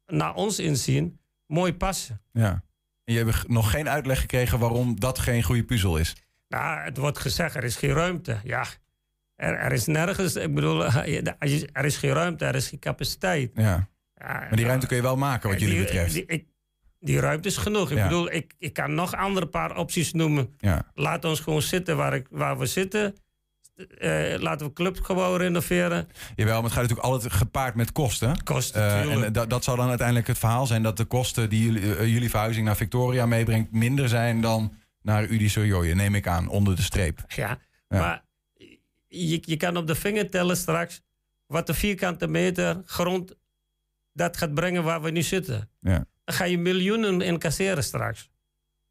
naar 0.06 0.34
ons 0.34 0.58
inzien 0.58 1.20
mooi 1.46 1.74
passen. 1.74 2.22
ja. 2.32 2.64
En 3.04 3.14
je 3.14 3.24
hebt 3.24 3.48
nog 3.48 3.70
geen 3.70 3.88
uitleg 3.88 4.20
gekregen 4.20 4.58
waarom 4.58 5.00
dat 5.00 5.18
geen 5.18 5.42
goede 5.42 5.64
puzzel 5.64 5.96
is. 5.98 6.16
Nou, 6.48 6.80
het 6.80 6.96
wordt 6.96 7.18
gezegd, 7.18 7.54
er 7.54 7.64
is 7.64 7.76
geen 7.76 7.92
ruimte. 7.92 8.40
Ja, 8.44 8.66
er, 9.34 9.54
er 9.54 9.72
is 9.72 9.86
nergens, 9.86 10.36
ik 10.36 10.54
bedoel, 10.54 10.84
er 11.72 11.84
is 11.84 11.96
geen 11.96 12.12
ruimte, 12.12 12.44
er 12.44 12.54
is 12.54 12.68
geen 12.68 12.78
capaciteit. 12.78 13.50
Ja. 13.54 13.88
Ja, 14.18 14.26
Maar 14.26 14.56
die 14.56 14.64
ruimte 14.66 14.86
kun 14.86 14.96
je 14.96 15.02
wel 15.02 15.16
maken 15.16 15.50
wat 15.50 15.60
jullie 15.60 15.74
die, 15.76 15.84
betreft. 15.84 16.12
Die, 16.12 16.26
ik- 16.26 16.46
die 17.00 17.20
ruimte 17.20 17.48
is 17.48 17.56
genoeg. 17.56 17.90
Ik 17.90 17.96
Ja. 17.96 18.02
bedoel, 18.02 18.32
ik, 18.32 18.54
ik 18.58 18.72
kan 18.72 18.94
nog 18.94 19.14
andere 19.14 19.46
paar 19.46 19.76
opties 19.76 20.12
noemen. 20.12 20.54
Ja. 20.58 20.90
Laat 20.94 21.24
ons 21.24 21.40
gewoon 21.40 21.62
zitten 21.62 21.96
waar, 21.96 22.14
ik, 22.14 22.26
waar 22.30 22.58
we 22.58 22.66
zitten. 22.66 23.14
Eh, 23.98 24.34
laten 24.38 24.66
we 24.66 24.72
clubgebouw 24.72 25.36
renoveren. 25.36 26.08
Jawel, 26.36 26.54
maar 26.54 26.62
het 26.64 26.72
gaat 26.72 26.82
natuurlijk 26.82 27.08
altijd 27.08 27.32
gepaard 27.32 27.74
met 27.74 27.92
kosten. 27.92 28.42
Kosten, 28.42 28.82
Eh, 28.82 29.24
en 29.24 29.32
dat, 29.32 29.50
dat 29.50 29.64
zal 29.64 29.76
dan 29.76 29.88
uiteindelijk 29.88 30.26
het 30.26 30.38
verhaal 30.38 30.66
zijn 30.66 30.82
dat 30.82 30.96
de 30.96 31.04
kosten 31.04 31.48
die 31.48 31.64
jullie, 31.64 31.96
eh, 31.96 32.06
jullie 32.12 32.30
verhuizing 32.30 32.66
naar 32.66 32.76
Victoria 32.76 33.26
meebrengt 33.26 33.72
minder 33.72 34.08
zijn 34.08 34.40
dan 34.40 34.72
naar 35.02 35.24
Udi 35.24 35.48
Sojoje, 35.48 35.94
neem 35.94 36.14
ik 36.14 36.26
aan, 36.26 36.48
onder 36.48 36.76
de 36.76 36.82
streep. 36.82 37.24
Ja, 37.26 37.58
Ja. 37.88 37.98
maar 37.98 38.24
je, 39.08 39.38
je 39.44 39.56
kan 39.56 39.76
op 39.76 39.86
de 39.86 39.94
vinger 39.94 40.30
tellen 40.30 40.56
straks 40.56 41.02
wat 41.46 41.66
de 41.66 41.74
vierkante 41.74 42.26
meter 42.26 42.82
grond 42.86 43.34
dat 44.16 44.36
gaat 44.36 44.54
brengen 44.54 44.82
waar 44.84 45.02
we 45.02 45.10
nu 45.10 45.22
zitten. 45.22 45.70
Ja. 45.80 46.06
Dan 46.24 46.34
ga 46.34 46.44
je 46.44 46.58
miljoenen 46.58 47.20
incasseren 47.20 47.84
straks. 47.84 48.30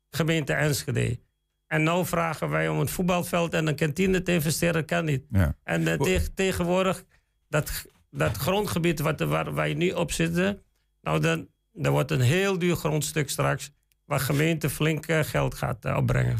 Gemeente 0.10 0.54
Enschede. 0.54 1.20
En 1.68 1.84
nou 1.84 2.06
vragen 2.06 2.50
wij 2.50 2.68
om 2.70 2.80
een 2.80 2.88
voetbalveld 2.88 3.54
en 3.54 3.68
een 3.68 3.76
kantine 3.76 4.22
te 4.22 4.34
investeren, 4.34 4.86
kan 4.86 5.06
niet. 5.06 5.24
Ja. 5.30 5.56
En 5.64 5.88
eh, 5.88 6.00
teg- 6.00 6.30
tegenwoordig, 6.36 7.04
dat, 7.50 7.86
dat 8.10 8.38
grondgebied 8.38 9.00
wat, 9.00 9.20
waar 9.20 9.54
wij 9.54 9.74
nu 9.74 9.90
op 9.92 10.12
zitten, 10.12 10.62
nou 11.02 11.20
dan, 11.20 11.48
dat 11.74 11.92
wordt 11.92 12.12
een 12.12 12.22
heel 12.22 12.60
duur 12.60 12.76
grondstuk 12.76 13.30
straks, 13.30 13.72
waar 14.06 14.20
gemeente 14.20 14.70
flink 14.70 15.06
eh, 15.08 15.20
geld 15.20 15.56
gaat 15.56 15.86
eh, 15.86 15.98
opbrengen. 15.98 16.38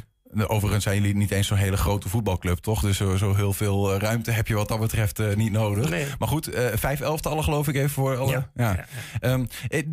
Overigens 0.48 0.84
zijn 0.84 0.96
jullie 1.02 1.16
niet 1.16 1.32
eens 1.32 1.48
zo'n 1.48 1.58
hele 1.58 1.78
grote 1.78 2.10
voetbalclub, 2.10 2.58
toch? 2.58 2.82
Dus 2.82 2.98
zo, 2.98 3.16
zo 3.16 3.36
heel 3.36 3.54
veel 3.54 3.94
eh, 3.94 4.00
ruimte 4.00 4.32
heb 4.32 4.48
je 4.48 4.54
wat 4.54 4.68
dat 4.68 4.80
betreft 4.80 5.20
eh, 5.20 5.36
niet 5.36 5.52
nodig. 5.52 5.90
Nee. 5.90 6.06
Maar 6.20 6.28
goed, 6.28 6.48
eh, 6.48 6.66
vijf 6.76 7.00
elftallen 7.02 7.44
geloof 7.44 7.68
ik 7.68 7.76
even 7.76 7.90
voor 7.90 8.18
alle. 8.18 8.32
Ja. 8.32 8.50
Ja. 8.56 8.86
Ehm, 9.20 9.46
eh, 9.68 9.84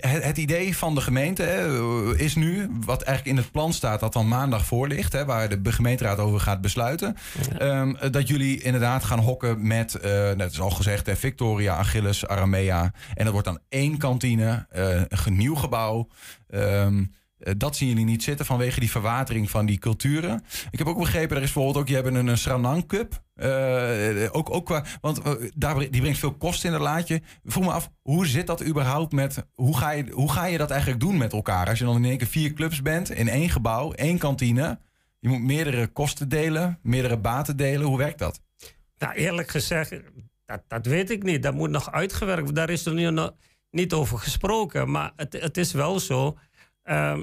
het, 0.00 0.24
het 0.24 0.38
idee 0.38 0.76
van 0.76 0.94
de 0.94 1.00
gemeente 1.00 1.42
hè, 1.42 2.16
is 2.16 2.34
nu, 2.34 2.70
wat 2.84 3.02
eigenlijk 3.02 3.36
in 3.36 3.42
het 3.42 3.52
plan 3.52 3.72
staat, 3.72 4.00
dat 4.00 4.12
dan 4.12 4.28
maandag 4.28 4.64
voor 4.64 4.88
ligt, 4.88 5.12
hè, 5.12 5.24
waar 5.24 5.62
de 5.62 5.72
gemeenteraad 5.72 6.18
over 6.18 6.40
gaat 6.40 6.60
besluiten. 6.60 7.16
ehm, 7.58 7.94
eh, 7.94 8.10
dat 8.10 8.28
jullie 8.28 8.62
inderdaad 8.62 9.04
gaan 9.04 9.18
hokken 9.18 9.66
met, 9.66 9.94
eh 9.94 10.32
net 10.32 10.52
is 10.52 10.60
al 10.60 10.70
gezegd, 10.70 11.06
hè, 11.06 11.16
Victoria, 11.16 11.74
Achilles, 11.76 12.26
Aramea. 12.26 12.92
En 13.14 13.24
dat 13.24 13.32
wordt 13.32 13.46
dan 13.46 13.58
één 13.68 13.98
kantine, 13.98 14.66
een 14.70 15.36
nieuw 15.36 15.54
gebouw. 15.54 16.08
Ehm, 16.50 16.98
eh, 16.98 17.02
dat 17.56 17.76
zien 17.76 17.88
jullie 17.88 18.04
niet 18.04 18.22
zitten 18.22 18.46
vanwege 18.46 18.80
die 18.80 18.90
verwatering 18.90 19.50
van 19.50 19.66
die 19.66 19.78
culturen. 19.78 20.44
Ik 20.70 20.78
heb 20.78 20.88
ook 20.88 20.98
begrepen, 20.98 21.36
er 21.36 21.42
is 21.42 21.52
bijvoorbeeld 21.52 21.84
ook, 21.84 21.88
je 21.88 21.94
hebt 21.94 22.06
een, 22.06 22.26
een 22.26 22.38
Sranang 22.38 22.86
Cup. 22.86 23.22
Eh, 23.34 24.28
ook, 24.30 24.50
ook 24.50 24.82
want 25.00 25.22
eh, 25.22 25.32
daar, 25.54 25.78
die 25.78 26.00
brengt 26.00 26.18
veel 26.18 26.34
kosten 26.34 26.68
in 26.68 26.74
het 26.74 26.82
laadje. 26.82 27.22
Vroeg 27.44 27.64
me 27.64 27.70
af, 27.70 27.90
hoe 28.02 28.26
zit 28.26 28.46
dat 28.46 28.64
überhaupt 28.64 29.12
met, 29.12 29.46
hoe 29.54 29.76
ga, 29.76 29.90
je, 29.90 30.10
hoe 30.10 30.32
ga 30.32 30.46
je 30.46 30.58
dat 30.58 30.70
eigenlijk 30.70 31.00
doen 31.00 31.16
met 31.16 31.32
elkaar? 31.32 31.68
Als 31.68 31.78
je 31.78 31.84
dan 31.84 31.96
in 31.96 32.04
één 32.04 32.18
keer 32.18 32.26
vier 32.26 32.52
clubs 32.52 32.82
bent, 32.82 33.10
in 33.10 33.28
één 33.28 33.50
gebouw, 33.50 33.92
één 33.92 34.18
kantine. 34.18 34.78
Je 35.18 35.28
moet 35.28 35.42
meerdere 35.42 35.86
kosten 35.86 36.28
delen, 36.28 36.78
meerdere 36.82 37.18
baten 37.18 37.56
delen. 37.56 37.86
Hoe 37.86 37.98
werkt 37.98 38.18
dat? 38.18 38.40
Nou, 38.98 39.14
eerlijk 39.14 39.50
gezegd, 39.50 40.00
dat, 40.44 40.62
dat 40.68 40.86
weet 40.86 41.10
ik 41.10 41.22
niet. 41.22 41.42
Dat 41.42 41.54
moet 41.54 41.70
nog 41.70 41.92
uitgewerkt 41.92 42.42
worden. 42.42 42.66
Daar 42.66 42.70
is 42.70 42.86
er 42.86 42.94
nu 42.94 43.10
nog 43.10 43.34
niet 43.70 43.92
over 43.92 44.18
gesproken. 44.18 44.90
Maar 44.90 45.12
het, 45.16 45.32
het 45.32 45.56
is 45.56 45.72
wel 45.72 46.00
zo. 46.00 46.38
Ehm, 46.82 47.22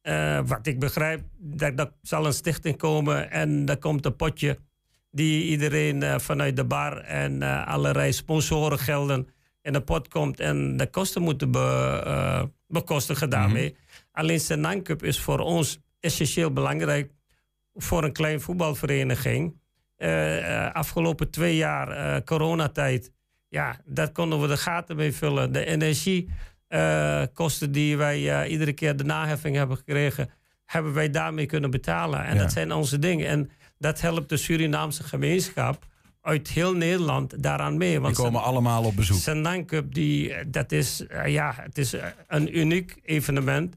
eh, 0.00 0.40
wat 0.46 0.66
ik 0.66 0.78
begrijp, 0.78 1.22
dat, 1.38 1.76
dat 1.76 1.92
zal 2.02 2.26
een 2.26 2.32
stichting 2.32 2.76
komen 2.76 3.30
en 3.30 3.64
daar 3.64 3.78
komt 3.78 4.04
een 4.04 4.16
potje 4.16 4.58
die 5.10 5.44
iedereen 5.44 6.02
eh, 6.02 6.18
vanuit 6.18 6.56
de 6.56 6.64
bar 6.64 6.96
en 6.96 7.42
eh, 7.42 7.66
allerlei 7.66 8.12
sponsorengelden 8.12 9.28
in 9.62 9.72
de 9.72 9.80
pot 9.80 10.08
komt 10.08 10.40
en 10.40 10.76
de 10.76 10.86
kosten 10.86 11.22
moeten 11.22 11.50
be, 11.50 12.48
bekostigen 12.66 13.30
daarmee. 13.30 13.76
Alleen 14.12 14.40
Senang 14.40 14.84
Cup 14.84 15.02
is 15.02 15.20
voor 15.20 15.38
ons 15.38 15.78
essentieel 16.00 16.52
belangrijk 16.52 17.12
voor 17.74 18.04
een 18.04 18.12
klein 18.12 18.40
voetbalvereniging. 18.40 19.60
Afgelopen 20.72 21.30
twee 21.30 21.56
jaar 21.56 22.22
coronatijd, 22.24 23.12
ja, 23.48 23.80
daar 23.84 24.12
konden 24.12 24.40
we 24.40 24.46
de 24.46 24.56
gaten 24.56 24.96
mee 24.96 25.12
vullen. 25.12 25.52
De 25.52 25.64
energiekosten 26.80 27.72
die 27.72 27.96
wij 27.96 28.40
eh, 28.42 28.50
iedere 28.50 28.72
keer 28.72 28.96
de 28.96 29.04
naheffing 29.04 29.56
hebben 29.56 29.76
gekregen, 29.76 30.30
hebben 30.64 30.92
wij 30.92 31.10
daarmee 31.10 31.46
kunnen 31.46 31.70
betalen. 31.70 32.24
En 32.24 32.34
Ja. 32.34 32.40
dat 32.42 32.52
zijn 32.52 32.72
onze 32.72 32.98
dingen. 32.98 33.26
En 33.26 33.50
dat 33.78 34.00
helpt 34.00 34.28
de 34.28 34.36
Surinaamse 34.36 35.02
gemeenschap 35.02 35.86
uit 36.22 36.48
heel 36.48 36.72
Nederland 36.74 37.42
daaraan 37.42 37.76
mee. 37.76 37.90
Die 37.90 38.00
Want 38.00 38.16
komen 38.16 38.42
allemaal 38.42 38.84
op 38.84 38.96
bezoek. 38.96 39.16
Senang 39.16 39.66
Cup, 39.66 39.94
die, 39.94 40.34
eh, 40.34 40.44
dat 40.48 40.72
is, 40.72 41.06
eh, 41.06 41.26
ja, 41.32 41.54
het 41.56 41.78
is 41.78 41.92
eh, 41.92 42.06
een 42.28 42.58
uniek 42.58 42.96
evenement. 43.02 43.76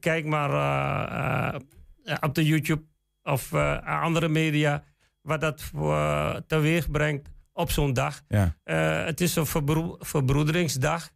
Kijk 0.00 0.24
maar 0.24 0.50
eh, 0.50 1.60
eh, 2.04 2.16
op 2.20 2.34
de 2.34 2.44
YouTube 2.44 2.82
of 3.22 3.52
eh, 3.52 4.02
andere 4.02 4.28
media 4.28 4.82
wat 5.22 5.40
dat 5.40 5.62
voor, 5.62 5.94
eh, 5.96 6.36
teweeg 6.46 6.90
brengt 6.90 7.28
op 7.52 7.70
zo'n 7.70 7.92
dag. 7.92 8.22
Ja. 8.28 8.56
Eh, 8.64 9.04
het 9.04 9.20
is 9.20 9.36
een 9.36 9.46
verbro- 9.46 9.96
verbroederingsdag. 10.00 11.10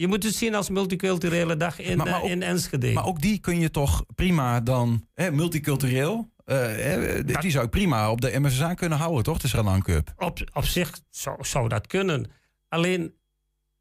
Je 0.00 0.06
moet 0.08 0.22
het 0.22 0.34
zien 0.34 0.54
als 0.54 0.68
multiculturele 0.70 1.56
dag 1.56 1.78
in, 1.78 1.96
Maar- 1.96 2.06
maar 2.06 2.16
eh, 2.16 2.22
ook- 2.24 2.30
in 2.30 2.42
Enschede. 2.42 2.92
Maar 2.92 3.06
ook 3.06 3.20
die 3.20 3.38
kun 3.38 3.60
je 3.60 3.70
toch 3.70 4.04
prima 4.14 4.60
dan, 4.60 5.06
hè, 5.14 5.30
multicultureel, 5.30 6.30
eh, 6.44 7.24
die, 7.40 7.50
zou 7.50 7.64
ik 7.64 7.70
prima 7.70 8.10
op 8.10 8.20
de 8.20 8.38
MFSA 8.38 8.74
kunnen 8.74 8.98
houden, 8.98 9.22
toch? 9.22 9.38
De 9.38 9.48
Sranang 9.48 9.82
Cup. 9.84 10.12
op, 10.16 10.38
op 10.52 10.64
zich 10.64 11.00
zou, 11.10 11.44
zou 11.44 11.68
dat 11.68 11.86
kunnen. 11.86 12.30
Alleen, 12.68 13.14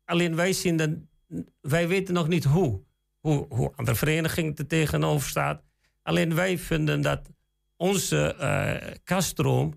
alleen 0.06 0.36
wij, 0.36 0.54
zien 0.54 0.78
dat, 0.78 0.90
wij 1.62 1.88
weten 1.88 2.14
nog 2.14 2.28
niet 2.28 2.44
hoe. 2.44 2.82
Hoe, 3.20 3.46
hoe 3.50 3.72
andere 3.76 3.98
vereniging 3.98 4.58
er 4.58 4.68
tegenover 4.68 5.30
staat. 5.30 5.64
Alleen 6.04 6.36
wij 6.36 6.58
vinden 6.58 7.02
dat 7.02 7.22
onze 7.78 8.36
eh 8.36 8.94
kaststroom 9.04 9.74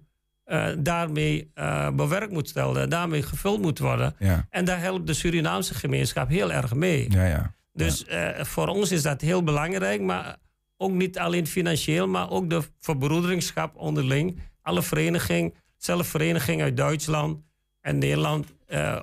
eh, 0.53 0.69
daarmee 0.79 1.51
eh, 1.55 1.91
bewerkt 1.91 2.33
moet 2.33 2.49
stellen. 2.49 2.91
Daarmee 2.91 3.23
gevuld 3.23 3.61
moet 3.63 3.79
worden. 3.79 4.15
Ja, 4.19 4.47
En 4.51 4.65
daar 4.65 4.81
helpt 4.81 5.07
de 5.07 5.15
Surinaamse 5.15 5.75
gemeenschap 5.75 6.29
heel 6.29 6.53
erg 6.53 6.75
mee. 6.75 7.07
ja, 7.11 7.27
ja. 7.27 7.55
Dus 7.73 8.05
eh, 8.05 8.45
voor 8.45 8.67
ons 8.69 8.93
is 8.93 9.03
dat 9.03 9.21
heel 9.21 9.43
belangrijk, 9.43 10.01
maar 10.01 10.37
ook 10.77 10.91
niet 10.93 11.19
alleen 11.19 11.47
financieel, 11.47 12.09
maar 12.09 12.31
ook 12.31 12.51
de 12.51 12.63
verbroederingschap 12.81 13.77
onderling. 13.77 14.39
Alle 14.63 14.83
verenigingen, 14.83 15.53
zelfs 15.77 16.09
verenigingen 16.09 16.65
uit 16.65 16.77
Duitsland 16.77 17.39
en 17.81 17.99
Nederland, 17.99 18.47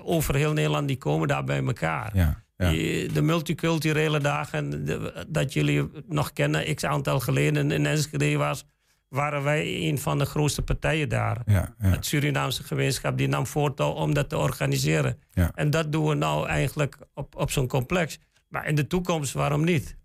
over 0.03 0.35
heel 0.35 0.53
Nederland, 0.53 0.87
die 0.87 0.97
komen 0.97 1.27
daar 1.27 1.43
bij 1.43 1.63
elkaar. 1.65 2.11
ja, 2.15 2.43
de 3.13 3.21
multiculturele 3.21 4.19
dagen, 4.19 4.85
de- 4.85 5.25
dat 5.27 5.53
jullie 5.53 5.89
nog 6.07 6.33
kennen, 6.33 6.75
x 6.75 6.83
aantal 6.83 7.19
geleden 7.19 7.71
in 7.71 7.85
Enschede 7.85 8.37
was, 8.37 8.65
waren 9.09 9.43
wij 9.43 9.87
een 9.87 9.99
van 9.99 10.17
de 10.17 10.25
grootste 10.25 10.61
partijen 10.61 11.09
daar. 11.09 11.41
Ja, 11.45 11.75
ja. 11.79 11.89
Het 11.89 12.05
Surinaamse 12.05 12.63
gemeenschap 12.63 13.17
die 13.17 13.27
nam 13.27 13.47
voortouw 13.47 13.91
om 13.91 14.13
dat 14.13 14.29
te 14.29 14.37
organiseren. 14.37 15.19
Ja. 15.31 15.51
En 15.55 15.69
dat 15.69 15.91
doen 15.91 16.07
we 16.07 16.13
nou 16.15 16.47
eigenlijk 16.47 16.97
op, 17.13 17.35
op 17.35 17.51
zo'n 17.51 17.67
complex. 17.67 18.19
Maar 18.47 18.67
in 18.67 18.75
de 18.75 18.87
toekomst, 18.87 19.33
waarom 19.33 19.63
niet? 19.63 19.97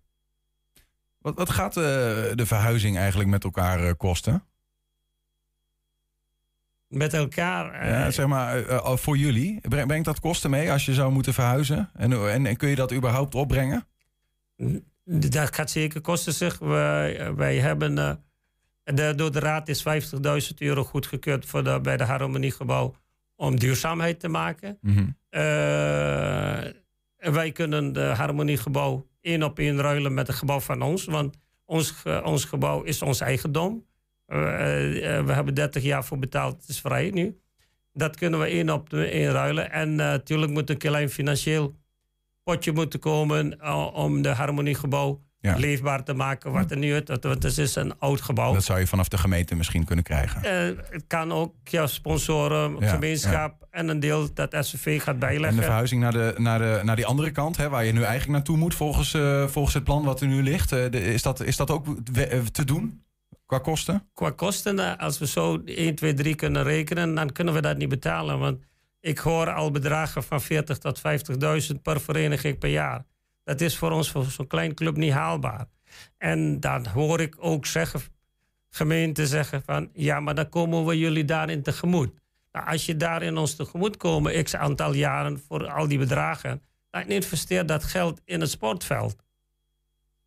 Wat, 1.19 1.35
wat 1.37 1.51
gaat 1.51 1.77
eh, 1.77 1.83
de 2.35 2.47
verhuizing 2.47 2.97
eigenlijk 2.97 3.29
met 3.31 3.45
elkaar 3.45 3.85
eh, 3.85 3.93
kosten? 3.97 4.45
Met 6.89 7.15
elkaar. 7.15 7.73
eh, 7.81 7.91
Ja, 7.91 8.11
zeg 8.11 8.27
maar, 8.27 8.63
voor 8.99 9.17
jullie. 9.17 9.61
Breng- 9.69 9.87
Brengt 9.87 10.05
dat 10.05 10.21
kosten 10.21 10.51
mee 10.51 10.73
als 10.73 10.85
je 10.85 10.95
zou 10.95 11.13
moeten 11.13 11.35
verhuizen? 11.35 11.91
En, 11.95 12.13
en, 12.31 12.47
en 12.47 12.57
kun 12.57 12.69
je 12.69 12.75
dat 12.75 12.93
überhaupt 12.93 13.35
opbrengen? 13.35 13.87
Dat 15.05 15.55
gaat 15.55 15.71
zeker 15.71 16.01
kosten 16.01 16.33
zich. 16.35 16.59
Wij, 16.59 17.35
wij 17.35 17.59
hebben 17.59 18.24
de, 18.85 19.13
door 19.17 19.33
de 19.33 19.39
raad 19.39 19.69
is 19.69 19.85
50.000 20.51 20.55
euro 20.59 20.85
goedgekeurd 20.85 21.47
voor 21.47 21.65
de, 21.65 21.81
bij 21.81 21.97
de 21.97 22.05
Harmoniegebouw 22.05 22.95
om 23.37 23.59
duurzaamheid 23.59 24.21
te 24.21 24.29
maken. 24.29 24.79
Mhm. 24.81 25.07
Eh, 25.29 25.41
wij 27.33 27.53
kunnen 27.53 27.93
de 27.93 28.01
Harmoniegebouw 28.01 29.09
één 29.21 29.43
op 29.43 29.59
één 29.59 29.81
ruilen 29.81 30.15
met 30.15 30.27
het 30.27 30.37
gebouw 30.37 30.61
van 30.61 30.83
ons. 30.83 31.05
Want 31.05 31.37
ons, 31.65 32.03
ons 32.23 32.45
gebouw 32.45 32.83
is 32.83 33.03
ons 33.03 33.21
eigendom. 33.21 33.87
Eh, 34.27 35.19
eh, 35.19 35.27
we 35.27 35.33
hebben 35.33 35.55
30 35.55 35.83
jaar 35.83 36.05
voor 36.05 36.19
betaald. 36.19 36.61
Het 36.61 36.69
is 36.69 36.81
vrij 36.81 37.11
nu. 37.11 37.39
Dat 37.93 38.17
kunnen 38.17 38.41
we 38.41 38.47
één 38.47 38.71
op 38.71 38.93
één 38.93 39.31
ruilen. 39.31 39.71
En 39.71 39.95
natuurlijk 39.95 40.53
moet 40.53 40.71
een 40.71 40.79
klein 40.79 41.11
financieel 41.11 41.75
potje 42.43 42.73
moeten 42.73 43.01
komen 43.01 43.65
om 43.95 44.23
de 44.23 44.29
Harmoniegebouw 44.29 45.23
Ja. 45.45 45.57
leefbaar 45.57 46.05
te 46.05 46.15
maken. 46.15 46.53
Wat 46.53 46.71
er 46.71 46.77
nu 46.77 46.93
want 46.93 47.23
het 47.43 47.59
is 47.59 47.75
een 47.75 47.99
oud 47.99 48.21
gebouw. 48.21 48.53
Dat 48.53 48.65
zou 48.65 48.79
je 48.79 48.87
vanaf 48.87 49.09
de 49.09 49.19
gemeente 49.19 49.55
misschien 49.55 49.85
kunnen 49.85 50.05
krijgen. 50.05 50.43
Eh, 50.43 50.77
het 50.91 51.05
kan 51.07 51.33
ook 51.33 51.55
ja, 51.65 51.87
sponsoren, 51.87 52.77
Ja, 52.81 52.89
gemeenschap 52.89 53.67
en 53.71 53.89
een 53.89 54.01
deel 54.01 54.35
dat 54.35 54.57
SVV 54.61 55.03
gaat 55.03 55.15
En 55.15 55.21
bijleggen. 55.21 55.57
de 55.57 55.63
verhuizing 55.63 56.01
naar, 56.01 56.13
de, 56.13 56.35
naar, 56.37 56.59
de, 56.59 56.81
naar 56.85 56.97
die 56.97 57.07
andere 57.07 57.31
kant, 57.31 57.57
hè, 57.57 57.69
waar 57.69 57.85
je 57.85 57.93
nu 57.93 57.99
eigenlijk 58.03 58.31
naartoe 58.33 58.57
moet 58.57 58.75
volgens, 58.75 59.15
eh, 59.15 59.47
volgens 59.47 59.75
het 59.75 59.85
plan 59.85 60.05
wat 60.05 60.21
er 60.21 60.27
nu 60.27 60.43
ligt. 60.43 60.73
eh, 60.73 60.91
de- 60.91 61.01
is, 61.13 61.23
dat, 61.23 61.41
is 61.41 61.57
dat 61.57 61.71
ook 61.71 61.87
te 62.53 62.65
doen 62.65 63.03
qua 63.47 63.59
kosten? 63.59 64.09
Qua 64.15 64.31
kosten, 64.31 64.99
als 64.99 65.19
we 65.19 65.27
zo 65.27 65.63
1, 65.65 65.95
2, 65.95 66.15
3 66.15 66.35
kunnen 66.35 66.63
rekenen, 66.63 67.15
dan 67.15 67.33
kunnen 67.33 67.55
we 67.55 67.61
dat 67.61 67.77
niet 67.77 67.89
betalen. 67.89 68.39
Want 68.39 68.59
ik 69.01 69.19
hoor 69.19 69.53
al 69.53 69.71
bedragen 69.71 70.23
van 70.23 70.41
40 70.41 70.79
tot 70.79 71.01
50.000 71.01 71.83
per 71.83 72.01
vereniging 72.01 72.59
per 72.59 72.71
jaar. 72.71 73.05
Dat 73.45 73.61
is 73.61 73.77
voor 73.77 73.91
ons, 73.91 74.11
voor 74.11 74.25
zo'n 74.25 74.47
klein 74.47 74.75
club, 74.75 74.97
niet 74.97 75.13
haalbaar. 75.13 75.67
En 76.19 76.61
dan 76.61 76.87
hoor 76.87 77.21
ik 77.21 77.37
ook 77.39 77.67
zeggen, 77.67 78.01
gemeenten 78.71 79.27
zeggen 79.27 79.63
van... 79.63 79.91
ja, 79.93 80.21
maar 80.21 80.35
dan 80.35 80.49
komen 80.49 80.85
we 80.87 80.99
jullie 80.99 81.25
daarin 81.25 81.63
tegemoet. 81.63 82.13
Nou, 82.53 82.67
als 82.67 82.87
je 82.87 82.97
daarin 82.97 83.37
ons 83.37 83.55
tegemoet 83.57 83.97
komen, 83.97 84.45
x 84.45 84.57
aantal 84.57 84.93
jaren 84.93 85.43
voor 85.49 85.69
al 85.69 85.89
die 85.89 85.99
bedragen... 85.99 86.63
dan 86.91 87.07
investeer 87.07 87.67
dat 87.67 87.85
geld 87.85 88.21
in 88.25 88.41
het 88.41 88.51
sportveld. 88.51 89.17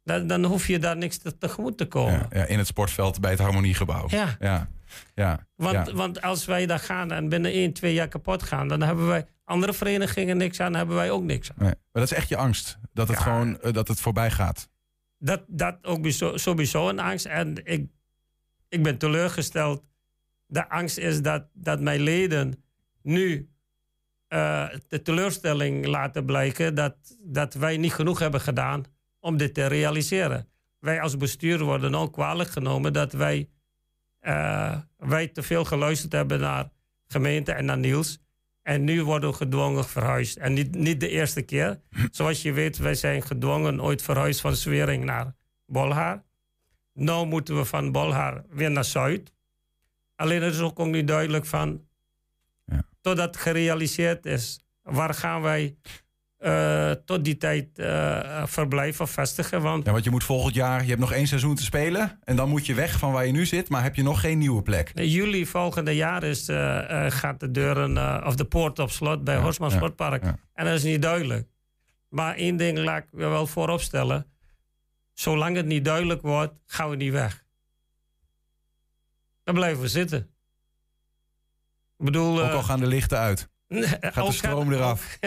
Dan, 0.03 0.27
dan 0.27 0.43
hoef 0.43 0.67
je 0.67 0.79
daar 0.79 0.97
niks 0.97 1.17
te, 1.17 1.37
tegemoet 1.37 1.77
te 1.77 1.85
komen. 1.85 2.27
Ja, 2.31 2.39
ja, 2.39 2.45
in 2.45 2.57
het 2.57 2.67
sportveld 2.67 3.19
bij 3.19 3.31
het 3.31 3.39
Harmoniegebouw. 3.39 4.05
Ja. 4.09 4.35
ja. 4.39 4.69
Ja. 5.15 5.47
Want, 5.55 5.87
ja. 5.87 5.93
want 5.93 6.21
als 6.21 6.45
wij 6.45 6.65
daar 6.65 6.79
gaan 6.79 7.11
en 7.11 7.29
binnen 7.29 7.51
1, 7.51 7.73
2 7.73 7.93
jaar 7.93 8.07
kapot 8.07 8.43
gaan, 8.43 8.67
dan 8.67 8.81
hebben 8.81 9.07
wij 9.07 9.25
andere 9.43 9.73
verenigingen 9.73 10.37
niks 10.37 10.59
aan, 10.59 10.67
dan 10.67 10.77
hebben 10.77 10.95
wij 10.95 11.11
ook 11.11 11.23
niks 11.23 11.49
aan. 11.49 11.55
Nee. 11.57 11.73
Maar 11.91 12.01
dat 12.01 12.11
is 12.11 12.17
echt 12.17 12.29
je 12.29 12.37
angst. 12.37 12.77
Dat 12.93 13.07
het 13.07 13.17
Ja. 13.17 13.23
gewoon 13.23 13.59
eh, 13.61 13.73
dat 13.73 13.87
het 13.87 13.99
voorbij 13.99 14.31
gaat. 14.31 14.69
Dat, 15.19 15.43
dat 15.47 15.77
ook 15.81 16.05
sowieso, 16.35 16.89
een 16.89 16.99
angst. 16.99 17.25
En 17.25 17.65
ik, 17.65 17.87
ik 18.69 18.83
ben 18.83 18.97
teleurgesteld. 18.97 19.83
De 20.47 20.69
angst 20.69 20.97
is 20.97 21.21
dat, 21.21 21.45
dat 21.53 21.79
mijn 21.79 22.01
leden 22.01 22.63
nu 23.01 23.49
eh, 24.27 24.67
de 24.87 25.01
teleurstelling 25.01 25.85
laten 25.85 26.25
blijken 26.25 26.75
dat, 26.75 26.95
dat 27.19 27.53
wij 27.53 27.77
niet 27.77 27.93
genoeg 27.93 28.19
hebben 28.19 28.41
gedaan 28.41 28.83
om 29.19 29.37
dit 29.37 29.53
te 29.53 29.65
realiseren. 29.65 30.47
Wij 30.79 31.01
als 31.01 31.17
bestuur 31.17 31.63
worden 31.63 31.95
ook 31.95 32.13
kwalijk 32.13 32.49
genomen 32.49 32.93
dat 32.93 33.13
wij, 33.13 33.49
wij 34.97 35.27
te 35.27 35.43
veel 35.43 35.65
geluisterd 35.65 36.11
hebben 36.11 36.39
naar 36.39 36.69
gemeente 37.07 37.51
en 37.51 37.65
naar 37.65 37.77
Niels. 37.77 38.19
En 38.61 38.83
nu 38.83 39.03
worden 39.03 39.29
we 39.29 39.35
gedwongen 39.35 39.85
verhuisd. 39.85 40.37
En 40.37 40.53
niet, 40.53 40.75
niet 40.75 40.99
de 40.99 41.09
eerste 41.09 41.41
keer. 41.41 41.81
Zoals 42.11 42.41
je 42.41 42.51
weet, 42.51 42.77
wij 42.77 42.95
zijn 42.95 43.21
gedwongen 43.21 43.81
ooit 43.81 44.01
verhuisd 44.01 44.41
van 44.41 44.55
Zwering 44.55 45.03
naar 45.03 45.35
Bolhaar. 45.65 46.23
Nu 46.93 47.25
moeten 47.25 47.57
we 47.57 47.65
van 47.65 47.91
Bolhaar 47.91 48.43
weer 48.49 48.71
naar 48.71 48.85
Zuid. 48.85 49.33
Alleen 50.15 50.41
het 50.41 50.53
is 50.53 50.59
ook, 50.59 50.85
niet 50.85 51.07
duidelijk 51.07 51.45
van... 51.45 51.87
Ja. 52.65 52.83
Totdat 53.01 53.25
het 53.25 53.37
gerealiseerd 53.37 54.25
is, 54.25 54.59
waar 54.81 55.13
gaan 55.13 55.41
wij 55.41 55.77
eh, 56.37 56.91
tot 56.91 57.23
die 57.25 57.37
tijd 57.37 57.79
eh, 57.79 58.43
verblijven 58.45 59.03
of 59.05 59.11
vestigen? 59.11 59.61
Want 59.61 59.85
Ja, 59.85 59.91
want 59.91 60.03
je 60.03 60.09
moet 60.09 60.23
volgend 60.23 60.55
jaar, 60.55 60.81
je 60.81 60.87
hebt 60.87 60.99
nog 60.99 61.11
één 61.11 61.27
seizoen 61.27 61.55
te 61.55 61.63
spelen. 61.63 62.19
En 62.23 62.35
dan 62.35 62.49
moet 62.49 62.65
je 62.65 62.73
weg 62.73 62.97
van 62.99 63.11
waar 63.11 63.25
je 63.25 63.31
nu 63.31 63.45
zit, 63.45 63.69
maar 63.69 63.83
heb 63.83 63.95
je 63.95 64.03
nog 64.03 64.19
geen 64.19 64.37
nieuwe 64.37 64.61
plek. 64.61 64.91
in 64.93 65.07
juli 65.09 65.45
volgende 65.45 65.95
jaar 65.95 66.23
is, 66.23 66.47
eh, 66.47 67.05
gaat 67.09 67.39
de 67.39 67.51
deuren 67.51 68.25
of 68.25 68.35
de 68.35 68.45
poort 68.45 68.79
op 68.79 68.91
slot 68.91 69.23
bij 69.23 69.35
Ja, 69.35 69.41
Horsman 69.41 69.69
ja, 69.69 69.75
Sportpark. 69.75 70.23
ja. 70.23 70.37
En 70.53 70.65
dat 70.65 70.73
is 70.73 70.83
niet 70.83 71.01
duidelijk. 71.01 71.47
Maar 72.09 72.35
één 72.35 72.57
ding 72.57 72.77
laat 72.77 73.03
ik 73.03 73.07
wel 73.11 73.47
voorop 73.47 73.81
stellen. 73.81 74.25
Zolang 75.13 75.55
het 75.55 75.65
niet 75.65 75.85
duidelijk 75.85 76.21
wordt, 76.21 76.53
gaan 76.65 76.89
we 76.89 76.95
niet 76.95 77.11
weg. 77.11 77.43
Dan 79.43 79.55
blijven 79.55 79.81
we 79.81 79.87
zitten. 79.87 80.19
Ik 81.97 82.05
bedoel... 82.05 82.43
Ook 82.43 82.51
al 82.51 82.63
gaan 82.63 82.79
de 82.79 82.87
lichten 82.87 83.17
uit. 83.17 83.49
Gaat 83.69 84.25
de 84.27 84.31
stroom 84.31 84.71
eraf. 84.73 85.17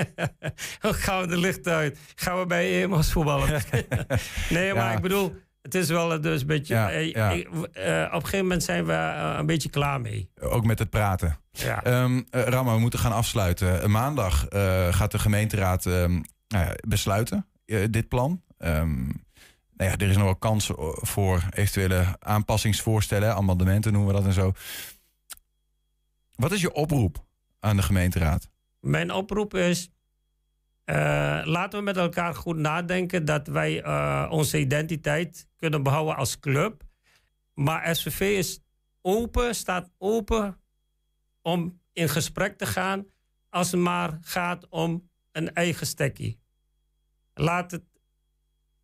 Ook 0.80 0.96
gaan 1.06 1.20
we 1.20 1.26
de 1.26 1.36
lichten 1.38 1.72
uit. 1.72 1.98
Gaan 2.14 2.38
we 2.38 2.46
bij 2.46 2.82
EMO's 2.82 3.12
voetballen. 3.12 3.62
nee, 4.50 4.74
maar 4.74 4.94
ik 4.96 5.00
bedoel, 5.02 5.34
het 5.62 5.74
is 5.74 5.88
wel 5.88 6.20
dus 6.20 6.40
een 6.40 6.46
beetje... 6.46 6.74
Ja, 6.74 6.90
eh, 6.90 7.10
ja. 7.12 7.30
ik- 7.30 7.48
eh, 7.48 8.02
op 8.06 8.12
een 8.12 8.20
gegeven 8.20 8.38
moment 8.38 8.62
zijn 8.64 8.84
we 8.86 8.92
eh, 8.92 9.34
een 9.38 9.46
beetje 9.46 9.70
klaar 9.70 10.00
mee. 10.00 10.30
Ook 10.40 10.64
met 10.64 10.78
het 10.78 10.90
praten. 10.90 11.38
Ja. 11.52 11.82
Ehm 11.84 12.22
eh, 12.30 12.42
Rama, 12.42 12.74
we 12.74 12.80
moeten 12.80 12.98
gaan 12.98 13.12
afsluiten. 13.12 13.82
Eh, 13.82 13.88
Maandag 13.88 14.46
eh, 14.48 14.92
gaat 14.92 15.10
de 15.10 15.18
gemeenteraad 15.18 15.86
ehm, 15.86 16.20
nou 16.48 16.74
besluiten, 16.88 17.46
eh, 17.66 17.84
dit 17.90 18.08
plan. 18.08 18.42
Ehm, 18.58 19.02
nou 19.76 19.90
ja, 19.90 19.96
er 19.96 20.08
is 20.08 20.14
nog 20.16 20.24
wel 20.24 20.36
kans 20.36 20.68
eh, 20.70 20.76
voor 20.92 21.42
eventuele 21.50 22.16
aanpassingsvoorstellen, 22.18 23.34
amendementen 23.34 23.92
noemen 23.92 24.10
we 24.14 24.18
dat 24.18 24.26
en 24.28 24.34
zo. 24.34 24.52
Wat 26.34 26.52
is 26.52 26.60
je 26.60 26.72
oproep 26.72 27.28
aan 27.60 27.76
de 27.76 27.82
gemeenteraad? 27.82 28.50
Mijn 28.80 29.12
oproep 29.12 29.54
is... 29.54 29.90
eh, 30.84 31.40
laten 31.44 31.78
we 31.78 31.84
met 31.84 31.96
elkaar 31.96 32.34
goed 32.34 32.56
nadenken 32.56 33.24
dat 33.24 33.46
wij 33.46 33.82
eh, 33.82 34.28
onze 34.30 34.58
identiteit 34.58 35.48
kunnen 35.56 35.82
behouden 35.82 36.16
als 36.16 36.38
club. 36.38 36.82
Maar 37.54 37.96
SVV 37.96 38.20
is 38.20 38.60
open, 39.02 39.54
staat 39.54 39.90
open 39.98 40.60
om 41.42 41.80
in 41.92 42.08
gesprek 42.08 42.58
te 42.58 42.66
gaan 42.66 43.06
als 43.48 43.70
het 43.70 43.80
maar 43.80 44.18
gaat 44.20 44.68
om 44.68 45.10
een 45.32 45.52
eigen 45.54 45.86
stekkie. 45.86 46.40
Laat 47.34 47.70
het, 47.70 47.82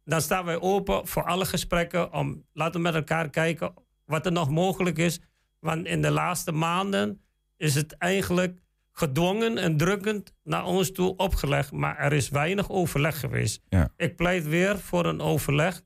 dan 0.05 0.21
staan 0.21 0.45
wij 0.45 0.61
open 0.61 1.07
voor 1.07 1.25
alle 1.25 1.45
gesprekken 1.47 2.13
om 2.13 2.45
laten 2.53 2.75
we 2.75 2.81
met 2.81 2.95
elkaar 2.95 3.31
kijken 3.31 3.75
wat 4.05 4.27
er 4.27 4.33
nog 4.33 4.51
mogelijk 4.51 4.99
is. 4.99 5.21
Want 5.59 5.87
in 5.87 6.03
de 6.03 6.11
laatste 6.11 6.53
maanden 6.53 7.21
is 7.57 7.75
het 7.75 7.93
eigenlijk 7.97 8.61
gedwongen 8.99 9.59
en 9.59 9.77
drukkend 9.77 10.33
naar 10.45 10.65
ons 10.65 10.93
toe 10.93 11.17
opgelegd. 11.17 11.73
Maar 11.73 11.99
er 11.99 12.13
is 12.13 12.29
weinig 12.29 12.71
overleg 12.71 13.21
geweest. 13.21 13.63
Ja. 13.69 13.93
Ik 13.97 14.17
pleit 14.17 14.47
weer 14.47 14.79
voor 14.79 15.07
een 15.07 15.21
overleg 15.21 15.83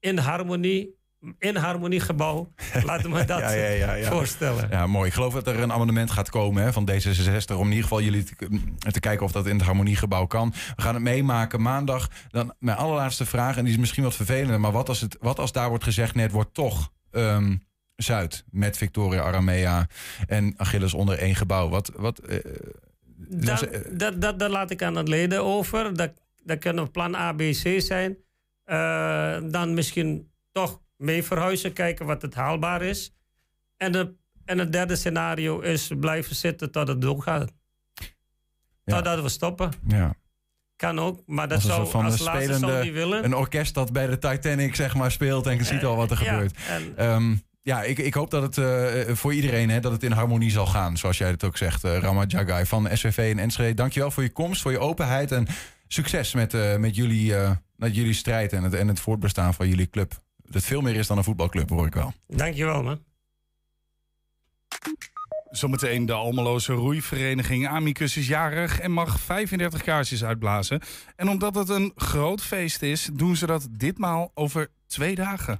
in 0.00 0.18
harmonie, 0.18 0.96
in 1.38 1.56
harmoniegebouw. 1.56 2.52
Laten 2.84 3.12
we 3.12 3.24
dat 3.24 3.40
Ja, 3.40 4.10
voorstellen. 4.10 4.68
Ja, 4.70 4.86
mooi. 4.86 5.08
Ik 5.08 5.14
geloof 5.14 5.34
dat 5.34 5.46
er 5.46 5.60
een 5.60 5.72
amendement 5.72 6.10
gaat 6.10 6.30
komen 6.30 6.62
hè, 6.62 6.72
van 6.72 6.90
D66... 6.90 7.54
om 7.54 7.64
in 7.64 7.68
ieder 7.68 7.82
geval 7.82 8.02
jullie 8.02 8.24
te, 8.24 8.60
te 8.90 9.00
kijken 9.00 9.24
of 9.24 9.32
dat 9.32 9.46
in 9.46 9.56
het 9.56 9.64
harmoniegebouw 9.64 10.26
kan. 10.26 10.52
We 10.76 10.82
gaan 10.82 10.94
het 10.94 11.02
meemaken 11.02 11.62
maandag. 11.62 12.10
Dan 12.30 12.54
mijn 12.58 12.76
allerlaatste 12.76 13.26
vraag, 13.26 13.56
en 13.56 13.64
die 13.64 13.72
is 13.72 13.78
misschien 13.78 14.04
wat 14.04 14.16
vervelender... 14.16 14.60
maar 14.60 14.72
wat 14.72 14.88
als, 14.88 15.00
het, 15.00 15.16
wat 15.20 15.38
als 15.38 15.52
daar 15.52 15.68
wordt 15.68 15.84
gezegd... 15.84 16.14
nee, 16.14 16.24
het 16.24 16.32
wordt 16.32 16.54
toch 16.54 16.92
ehm, 17.10 17.56
Zuid 18.02 18.44
met 18.50 18.76
Victoria 18.76 19.22
Aramea 19.22 19.86
en 20.26 20.54
Achilles 20.56 20.94
onder 20.94 21.18
één 21.18 21.34
gebouw? 21.34 21.68
Wat... 21.68 21.92
wat 21.96 22.18
eh, 22.18 22.38
Dat, 23.16 23.62
eh, 23.62 23.80
dat, 23.92 24.20
dat, 24.20 24.38
dat 24.38 24.50
laat 24.50 24.70
ik 24.70 24.82
aan 24.82 24.96
het 24.96 25.08
leden 25.08 25.44
over. 25.44 25.94
Dat, 25.96 26.10
dat 26.42 26.58
kunnen 26.58 26.90
plan 26.90 27.14
A, 27.14 27.32
B, 27.32 27.38
C 27.38 27.80
zijn. 27.80 28.16
Eh, 28.64 29.38
dan 29.50 29.74
misschien 29.74 30.30
toch 30.52 30.80
mee 30.96 31.22
verhuizen, 31.22 31.72
kijken 31.72 32.06
wat 32.06 32.22
het 32.22 32.34
haalbaar 32.34 32.82
is. 32.82 33.12
En, 33.76 33.92
de, 33.92 34.14
en 34.44 34.58
het 34.58 34.72
derde 34.72 34.96
scenario 34.96 35.60
is 35.60 35.90
blijven 36.00 36.36
zitten 36.36 36.70
tot 36.70 36.88
het 36.88 37.00
doorgaat. 37.00 37.52
Ja. 38.84 38.94
Totdat 38.94 39.22
we 39.22 39.28
stoppen. 39.28 39.70
ja. 39.86 40.14
Kan 40.76 40.98
ook, 40.98 41.22
maar 41.26 41.48
dat 41.48 41.62
een 41.62 41.68
zou 41.68 41.88
van 41.88 42.04
als 42.04 42.18
een 42.18 42.24
laatste 42.24 42.44
zou 42.46 42.58
spelende- 42.58 42.84
niet 42.84 42.92
willen. 42.92 43.24
Een 43.24 43.34
orkest 43.34 43.74
dat 43.74 43.92
bij 43.92 44.06
de 44.06 44.18
Titanic 44.18 44.74
zeg 44.74 44.94
maar 44.94 45.10
speelt 45.10 45.46
en 45.46 45.56
je 45.56 45.64
ziet 45.64 45.84
al 45.84 45.96
wat 45.96 46.10
er 46.10 46.22
Ja, 46.24 46.32
gebeurt. 46.32 46.56
en- 46.68 46.92
Ehm, 46.96 47.34
ja, 47.68 47.82
ik, 47.82 47.98
ik 47.98 48.14
hoop 48.14 48.30
dat 48.30 48.42
het 48.42 48.56
uh, 48.56 49.14
voor 49.14 49.34
iedereen 49.34 49.70
hè, 49.70 49.80
dat 49.80 49.92
het 49.92 50.02
in 50.02 50.12
harmonie 50.12 50.50
zal 50.50 50.66
gaan. 50.66 50.96
Zoals 50.96 51.18
jij 51.18 51.28
het 51.28 51.44
ook 51.44 51.56
zegt, 51.56 51.84
uh, 51.84 51.98
Rama 51.98 52.24
Jagai 52.26 52.66
van 52.66 52.88
SVV 52.92 53.32
en 53.32 53.38
Enschede. 53.38 53.74
Dankjewel 53.74 54.10
voor 54.10 54.22
je 54.22 54.32
komst, 54.32 54.62
voor 54.62 54.70
je 54.70 54.78
openheid 54.78 55.32
en 55.32 55.46
succes 55.88 56.34
met, 56.34 56.54
uh, 56.54 56.76
met, 56.76 56.96
jullie, 56.96 57.34
met 57.76 57.94
jullie 57.94 58.12
strijd 58.12 58.52
en 58.52 58.62
het, 58.62 58.74
en 58.74 58.88
het 58.88 59.00
voortbestaan 59.00 59.54
van 59.54 59.68
jullie 59.68 59.90
club. 59.90 60.12
Dat 60.36 60.64
veel 60.64 60.80
meer 60.80 60.96
is 60.96 61.06
dan 61.06 61.16
een 61.16 61.24
voetbalclub, 61.24 61.68
hoor 61.68 61.86
ik 61.86 61.94
wel. 61.94 62.12
Dankjewel, 62.26 62.82
man. 62.82 63.04
Zometeen 65.50 66.06
de 66.06 66.12
Almeloze 66.12 66.72
roeivereniging 66.72 67.68
Amicus 67.68 68.16
is 68.16 68.26
jarig 68.26 68.80
en 68.80 68.90
mag 68.90 69.20
35 69.20 69.82
kaarsjes 69.82 70.24
uitblazen. 70.24 70.80
En 71.16 71.28
omdat 71.28 71.54
het 71.54 71.68
een 71.68 71.92
groot 71.96 72.42
feest 72.42 72.82
is, 72.82 73.08
doen 73.12 73.36
ze 73.36 73.46
dat 73.46 73.68
ditmaal 73.70 74.30
over 74.34 74.68
twee 74.86 75.14
dagen. 75.14 75.58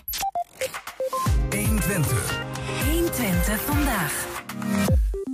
120. 1.89 2.45
120 2.85 3.61
vandaag. 3.61 4.43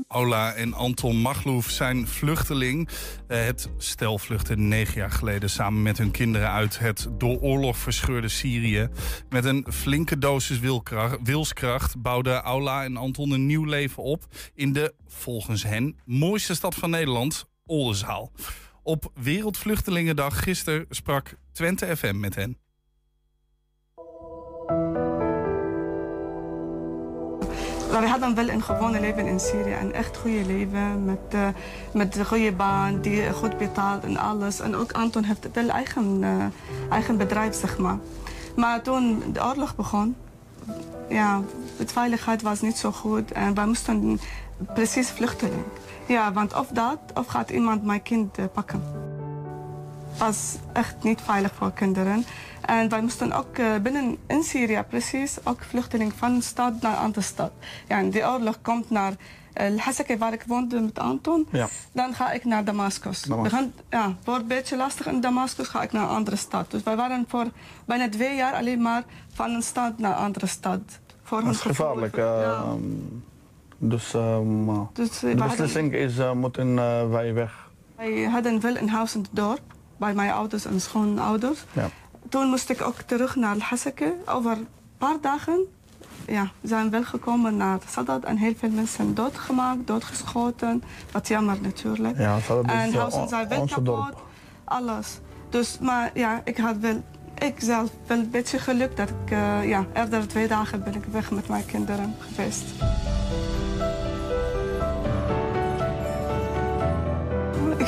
Ola 0.08 0.52
en 0.52 0.74
Anton 0.74 1.16
Magloef 1.16 1.70
zijn 1.70 2.08
vluchteling. 2.08 2.88
Eh, 3.26 3.44
het 3.44 3.68
stel 3.78 4.18
vluchtte 4.18 4.56
negen 4.56 4.94
jaar 4.94 5.10
geleden 5.10 5.50
samen 5.50 5.82
met 5.82 5.98
hun 5.98 6.10
kinderen 6.10 6.50
uit 6.50 6.78
het 6.78 7.08
door 7.18 7.40
oorlog 7.40 7.76
verscheurde 7.76 8.28
Syrië. 8.28 8.88
Met 9.28 9.44
een 9.44 9.66
flinke 9.70 10.18
dosis 10.18 10.58
wilskracht 11.22 12.02
bouwden 12.02 12.42
Aula 12.42 12.84
en 12.84 12.96
Anton 12.96 13.30
een 13.30 13.46
nieuw 13.46 13.64
leven 13.64 14.02
op 14.02 14.24
in 14.54 14.72
de, 14.72 14.94
volgens 15.06 15.62
hen, 15.62 15.98
mooiste 16.04 16.54
stad 16.54 16.74
van 16.74 16.90
Nederland, 16.90 17.48
Oldenzaal. 17.66 18.32
Op 18.82 19.10
Wereldvluchtelingendag 19.14 20.42
gisteren 20.42 20.86
sprak 20.90 21.34
Twente 21.52 21.96
FM 21.96 22.20
met 22.20 22.34
hen. 22.34 22.63
We 28.00 28.08
hadden 28.08 28.34
wel 28.34 28.48
een 28.48 28.62
gewone 28.62 29.00
leven 29.00 29.26
in 29.26 29.40
Syrië. 29.40 29.74
Een 29.80 29.92
echt 29.92 30.16
goede 30.16 30.44
leven 30.46 31.04
met, 31.04 31.34
uh, 31.34 31.48
met 31.92 32.16
een 32.16 32.26
goede 32.26 32.52
baan 32.52 33.00
die 33.00 33.32
goed 33.32 33.58
betaalt 33.58 34.04
en 34.04 34.16
alles. 34.16 34.60
En 34.60 34.76
ook 34.76 34.92
Anton 34.92 35.24
heeft 35.24 35.48
wel 35.52 35.68
eigen, 35.68 36.22
uh, 36.22 36.44
eigen 36.90 37.16
bedrijf, 37.16 37.54
zeg 37.54 37.78
maar. 37.78 38.82
Toen 38.82 39.22
de 39.32 39.44
oorlog 39.44 39.76
begon, 39.76 40.16
ja, 41.08 41.42
de 41.78 41.86
veiligheid 41.86 42.42
was 42.42 42.60
niet 42.60 42.76
zo 42.76 42.90
goed. 42.92 43.32
En 43.32 43.54
wij 43.54 43.66
moesten 43.66 44.20
precies 44.74 45.10
vluchteling. 45.10 45.64
Ja, 46.06 46.32
want 46.32 46.54
of 46.54 46.66
dat, 46.68 46.98
of 47.14 47.26
gaat 47.26 47.50
iemand 47.50 47.84
mijn 47.84 48.02
kind 48.02 48.38
uh, 48.38 48.44
pakken. 48.52 48.82
Was 50.18 50.56
echt 50.72 51.02
niet 51.02 51.20
veilig 51.20 51.54
voor 51.54 51.72
kinderen. 51.72 52.24
En 52.60 52.88
wij 52.88 53.00
moesten 53.00 53.32
ook 53.32 53.58
uh, 53.58 53.76
binnen 53.82 54.16
in 54.26 54.42
Syrië 54.42 54.82
precies 54.88 55.36
ook 55.44 55.62
vluchteling 55.62 56.12
van 56.16 56.42
stad 56.42 56.80
naar 56.80 56.96
andere 56.96 57.20
stad. 57.20 57.50
Ja, 57.88 57.98
en 57.98 58.10
die 58.10 58.26
oorlog 58.28 58.58
komt 58.62 58.90
naar 58.90 59.12
uh, 59.60 59.80
Haseke, 59.80 60.18
waar 60.18 60.32
ik 60.32 60.44
woonde 60.46 60.80
met 60.80 60.98
Anton. 60.98 61.46
Ja. 61.50 61.68
Dan 61.92 62.14
ga 62.14 62.32
ik 62.32 62.44
naar 62.44 62.64
Damascus. 62.64 63.22
Damascus. 63.22 63.58
Gaan, 63.58 63.72
ja, 63.90 64.14
wordt 64.24 64.42
een 64.42 64.48
beetje 64.48 64.76
lastig 64.76 65.06
in 65.06 65.20
Damascus, 65.20 65.68
ga 65.68 65.82
ik 65.82 65.92
naar 65.92 66.02
een 66.02 66.16
andere 66.16 66.36
stad. 66.36 66.70
Dus 66.70 66.82
wij 66.82 66.96
waren 66.96 67.24
voor 67.28 67.46
bijna 67.84 68.08
twee 68.08 68.36
jaar 68.36 68.54
alleen 68.54 68.82
maar 68.82 69.04
van 69.32 69.50
een 69.50 69.62
stad 69.62 69.98
naar 69.98 70.10
een 70.10 70.24
andere 70.24 70.46
stad. 70.46 70.80
Voor 71.22 71.44
Dat 71.44 71.54
is 71.54 71.60
gevaarlijk. 71.60 72.16
Uh, 72.16 72.24
ja. 72.24 72.64
Dus, 73.78 74.14
um, 74.14 74.88
dus 74.92 75.18
de 75.18 75.34
beslissing 75.34 75.92
is, 75.92 76.12
moeten 76.34 76.74
wij 77.10 77.34
weg. 77.34 77.70
Wij 77.96 78.22
hadden 78.22 78.60
wel 78.60 78.76
een 78.76 78.88
huis 78.88 79.14
in 79.14 79.20
het 79.20 79.30
dorp 79.32 79.73
bij 79.96 80.14
mijn 80.14 80.30
ouders 80.30 80.64
en 80.64 80.80
schoonouders. 80.80 81.64
Ja 81.72 81.90
toen 82.34 82.48
moest 82.48 82.70
ik 82.70 82.82
ook 82.82 83.00
terug 83.00 83.36
naar 83.36 83.56
Haseke. 83.58 84.14
Over 84.26 84.52
een 84.52 84.68
paar 84.98 85.16
dagen 85.20 85.66
ja, 86.26 86.50
zijn 86.62 86.84
we 86.84 86.90
wel 86.90 87.04
gekomen 87.04 87.56
naar 87.56 87.78
Sadat 87.88 88.24
en 88.24 88.36
heel 88.36 88.54
veel 88.56 88.70
mensen 88.70 89.14
doodgemaakt, 89.14 89.86
doodgeschoten. 89.86 90.82
Wat 91.12 91.28
jammer 91.28 91.56
natuurlijk. 91.60 92.18
Ja, 92.18 92.40
Sadat 92.40 92.64
en 92.64 92.88
is, 92.88 92.94
huizen 92.94 93.28
zijn 93.28 93.48
wel 93.48 93.66
kapot. 93.66 93.84
Dorp. 93.84 94.22
Alles. 94.64 95.18
Dus, 95.50 95.78
maar 95.78 96.10
ja, 96.14 96.40
ik 96.44 96.56
had 96.56 96.76
wel, 96.76 97.02
ik 97.38 97.54
zelf 97.58 97.90
wel 98.06 98.18
een 98.18 98.30
beetje 98.30 98.58
geluk 98.58 98.96
dat 98.96 99.08
ik, 99.08 99.30
uh, 99.30 99.68
ja, 99.68 99.86
eerder 99.94 100.28
twee 100.28 100.48
dagen 100.48 100.84
ben 100.84 100.94
ik 100.94 101.04
weg 101.04 101.30
met 101.30 101.48
mijn 101.48 101.66
kinderen 101.66 102.14
geweest. 102.18 102.64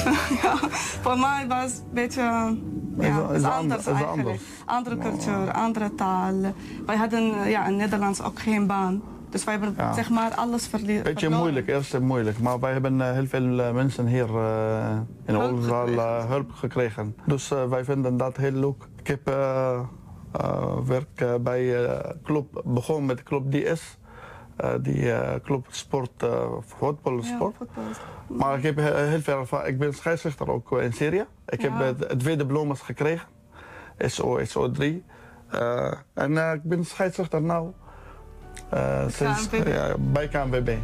ja, 0.43 0.57
voor 1.03 1.19
mij 1.19 1.45
was 1.49 1.63
het 1.63 1.79
een 1.79 1.93
beetje 1.93 2.23
ja, 2.99 3.29
is, 3.31 3.37
is 3.37 3.45
anders 3.45 3.87
is 3.87 4.03
Anders. 4.03 4.41
Andere 4.65 4.99
cultuur, 4.99 5.53
andere 5.53 5.95
taal. 5.95 6.35
Wij 6.87 6.97
hadden 6.97 7.43
eh, 7.43 7.51
ja, 7.51 7.67
in 7.67 7.77
Nederlands 7.77 8.23
ook 8.23 8.39
geen 8.39 8.67
baan. 8.67 9.03
Dus 9.31 9.45
wij 9.45 9.55
hebben 9.55 9.95
zeg 9.95 10.11
maar 10.11 10.35
alles 10.35 10.67
verliezen. 10.67 11.03
Beetje 11.03 11.29
moeilijk, 11.29 11.69
eerst 11.69 11.99
moeilijk. 11.99 12.39
Maar 12.39 12.61
wij 12.61 12.73
hebben 12.73 12.99
uh, 12.99 13.13
heel 13.13 13.27
veel 13.27 13.59
uh, 13.59 13.73
mensen 13.73 14.07
hier 14.07 14.29
uh, 14.29 14.99
in 15.25 15.37
Oldenzaal 15.37 15.89
hulp 16.29 16.53
gekregen. 16.53 17.17
Dus 17.25 17.49
wij 17.49 17.85
vinden 17.85 18.17
dat 18.17 18.37
heel 18.37 18.53
leuk. 18.53 18.89
Ik 18.99 19.07
heb 19.07 19.25
werk 20.87 21.43
bij 21.43 21.89
club 22.23 22.63
begonnen 22.65 23.07
met 23.07 23.23
club 23.23 23.51
DS. 23.51 23.99
Die 24.81 25.13
club 25.41 25.67
sport, 25.69 26.27
voetbalsport. 26.61 27.55
Ja, 27.59 27.83
maar 28.27 28.57
ik 28.57 28.63
heb 28.63 28.77
heel 28.77 29.21
veel 29.21 29.39
ervaring. 29.39 29.69
Ik 29.69 29.79
ben 29.79 29.95
scheidsrechter 29.95 30.51
ook 30.51 30.73
in 30.73 30.93
Syrië. 30.93 31.25
Ik 31.49 31.61
heb 31.61 31.79
het 31.79 32.19
tweede 32.19 32.47
diploma's 32.47 32.81
gekregen. 32.81 33.29
SO, 33.99 34.41
SO3. 34.41 34.83
Uh, 35.55 35.93
en 36.15 36.33
uh, 36.33 36.53
ik 36.53 36.63
ben 36.63 36.85
scheidsrechter 36.85 37.43
nu. 37.43 37.73
Uh, 38.75 39.09
sinds, 39.09 39.49
ja, 39.51 39.95
bij 39.99 40.29
KNVB. 40.29 40.79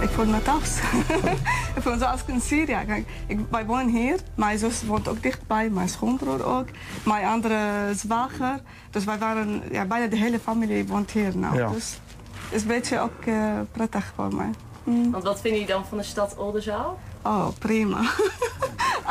Ik 0.00 0.08
voel 0.08 0.26
me 0.26 0.42
thuis. 0.42 0.80
ik 1.76 1.82
voel 1.82 1.92
me 1.92 1.98
zoals 1.98 2.20
in 2.26 2.40
Syrië. 2.40 2.78
Kijk, 2.86 3.06
ik, 3.26 3.38
wij 3.50 3.66
wonen 3.66 3.88
hier. 3.88 4.18
Mijn 4.34 4.58
zus 4.58 4.84
woont 4.84 5.08
ook 5.08 5.22
dichtbij. 5.22 5.70
Mijn 5.70 5.88
schoonbroer 5.88 6.44
ook. 6.44 6.66
Mijn 7.04 7.26
andere 7.26 7.58
zwager. 7.94 8.60
Dus 8.90 9.04
wij 9.04 9.18
waren, 9.18 9.62
ja, 9.70 9.84
bijna 9.84 10.06
de 10.06 10.16
hele 10.16 10.38
familie 10.38 10.86
woont 10.86 11.10
hier 11.10 11.36
nou. 11.36 11.56
Ja. 11.56 11.68
Dus 11.68 11.98
het 12.44 12.54
is 12.54 12.62
een 12.62 12.68
beetje 12.68 13.00
ook 13.00 13.24
uh, 13.24 13.60
prettig 13.70 14.12
voor 14.14 14.34
mij. 14.34 14.50
Mm. 14.84 15.10
Want 15.10 15.24
wat 15.24 15.40
vinden 15.40 15.60
jullie 15.60 15.74
dan 15.74 15.86
van 15.86 15.98
de 15.98 16.04
stad 16.04 16.36
Oldenzaal? 16.36 16.98
Oh, 17.22 17.48
prima. 17.58 18.00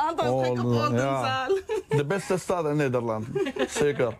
Aantal 0.07 0.33
oh, 0.33 0.49
op 0.49 0.57
Oldenzaal. 0.57 1.47
De 1.89 2.05
beste 2.05 2.37
stad 2.37 2.65
in 2.65 2.75
Nederland. 2.75 3.27
Zeker. 3.67 4.17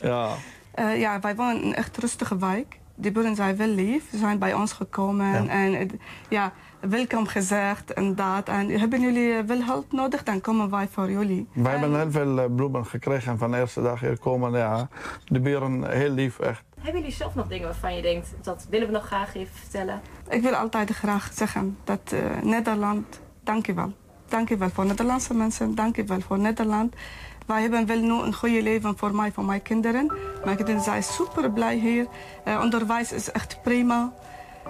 Ja. 0.00 0.30
Uh, 0.78 1.00
ja, 1.00 1.20
wij 1.20 1.34
wonen 1.34 1.62
in 1.62 1.68
een 1.68 1.74
echt 1.74 1.96
rustige 1.96 2.38
wijk. 2.38 2.78
Die 2.94 3.12
boeren 3.12 3.34
zijn 3.34 3.56
wel 3.56 3.68
lief. 3.68 4.10
Ze 4.10 4.16
zijn 4.16 4.38
bij 4.38 4.54
ons 4.54 4.72
gekomen. 4.72 5.48
En 5.48 5.90
ja, 6.28 6.52
welkom 6.80 7.26
gezegd 7.26 7.92
en 7.92 8.14
dat. 8.14 8.48
En 8.48 8.68
hebben 8.68 9.00
jullie 9.00 9.42
wel 9.42 9.62
hulp 9.62 9.92
nodig, 9.92 10.22
dan 10.22 10.40
komen 10.40 10.70
wij 10.70 10.88
voor 10.88 11.10
jullie. 11.10 11.48
Wij 11.52 11.72
hebben 11.72 11.98
heel 11.98 12.10
veel 12.10 12.40
eh, 12.40 12.54
bloemen 12.54 12.86
gekregen 12.86 13.38
van 13.38 13.50
de 13.50 13.58
eerste 13.58 13.82
dag 13.82 14.00
hier 14.00 14.18
komen. 14.18 14.52
Ja, 14.52 14.88
de 15.24 15.40
buren 15.40 15.90
heel 15.90 16.10
lief, 16.10 16.38
echt. 16.38 16.62
Hebben 16.80 17.00
jullie 17.00 17.16
zelf 17.16 17.34
nog 17.34 17.48
dingen 17.48 17.64
waarvan 17.64 17.96
je 17.96 18.02
denkt, 18.02 18.34
dat 18.42 18.66
willen 18.70 18.86
we 18.86 18.92
nog 18.92 19.06
graag 19.06 19.34
even 19.34 19.54
vertellen? 19.54 20.00
Ik 20.28 20.42
wil 20.42 20.54
altijd 20.54 20.90
graag 20.90 21.30
zeggen 21.34 21.76
dat 21.84 22.12
uh, 22.14 22.20
Nederland, 22.42 23.20
dank 23.42 23.66
je 23.66 23.74
wel. 23.74 23.92
Dank 24.28 24.48
je 24.48 24.56
wel 24.56 24.70
voor 24.70 24.86
Nederlandse 24.86 25.34
mensen, 25.34 25.74
dank 25.74 25.96
je 25.96 26.04
wel 26.04 26.20
voor 26.20 26.38
Nederland. 26.38 26.94
Wij 27.46 27.60
hebben 27.60 27.86
wel 27.86 27.98
nu 27.98 28.12
een 28.12 28.34
goede 28.34 28.62
leven 28.62 28.98
voor 28.98 29.14
mij, 29.14 29.32
voor 29.32 29.44
mijn 29.44 29.62
kinderen. 29.62 30.12
Mijn 30.44 30.56
kinderen 30.56 30.80
zijn 30.80 31.02
super 31.02 31.50
blij 31.50 31.76
hier. 31.76 32.06
Uh, 32.48 32.60
onderwijs 32.60 33.12
is 33.12 33.30
echt 33.30 33.62
prima. 33.62 34.12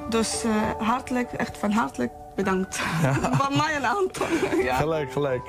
Dus 0.08 0.44
uh, 0.44 0.52
hartelijk, 0.78 1.32
echt 1.32 1.58
van 1.58 1.70
hartelijk 1.70 2.12
bedankt. 2.34 2.80
Ja. 3.02 3.12
van 3.42 3.56
mij 3.56 3.74
en 3.74 3.84
Anton. 3.84 4.28
ja. 4.64 4.76
Gelijk, 4.76 5.12
gelijk. 5.12 5.42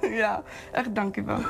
ja, 0.22 0.42
echt 0.72 0.94
dank 0.94 1.14
je 1.14 1.22
wel. 1.22 1.40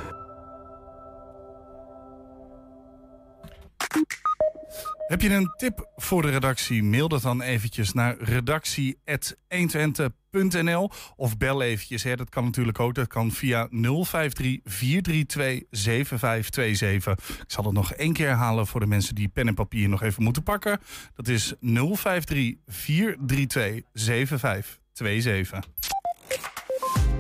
Heb 5.06 5.20
je 5.20 5.34
een 5.34 5.52
tip 5.56 5.90
voor 5.96 6.22
de 6.22 6.30
redactie? 6.30 6.82
Mail 6.82 7.08
dat 7.08 7.22
dan 7.22 7.42
eventjes 7.42 7.92
naar 7.92 8.16
redactie.120.nl 8.18 10.90
of 11.16 11.37
bel 11.37 11.62
eventjes. 11.62 12.02
Hè. 12.02 12.16
Dat 12.16 12.28
kan 12.28 12.44
natuurlijk 12.44 12.80
ook. 12.80 12.94
Dat 12.94 13.06
kan 13.06 13.32
via 13.32 13.68
053 13.70 14.58
432 14.64 15.62
7527. 15.70 17.28
Ik 17.28 17.44
zal 17.46 17.64
het 17.64 17.72
nog 17.72 17.92
één 17.92 18.12
keer 18.12 18.28
herhalen 18.28 18.66
voor 18.66 18.80
de 18.80 18.87
mensen 18.87 19.14
die 19.14 19.28
pen 19.28 19.48
en 19.48 19.54
papier 19.54 19.88
nog 19.88 20.02
even 20.02 20.22
moeten 20.22 20.42
pakken. 20.42 20.80
Dat 21.14 21.28
is 21.28 21.54
053 21.60 22.54
432 22.66 23.82
7527. 23.92 25.70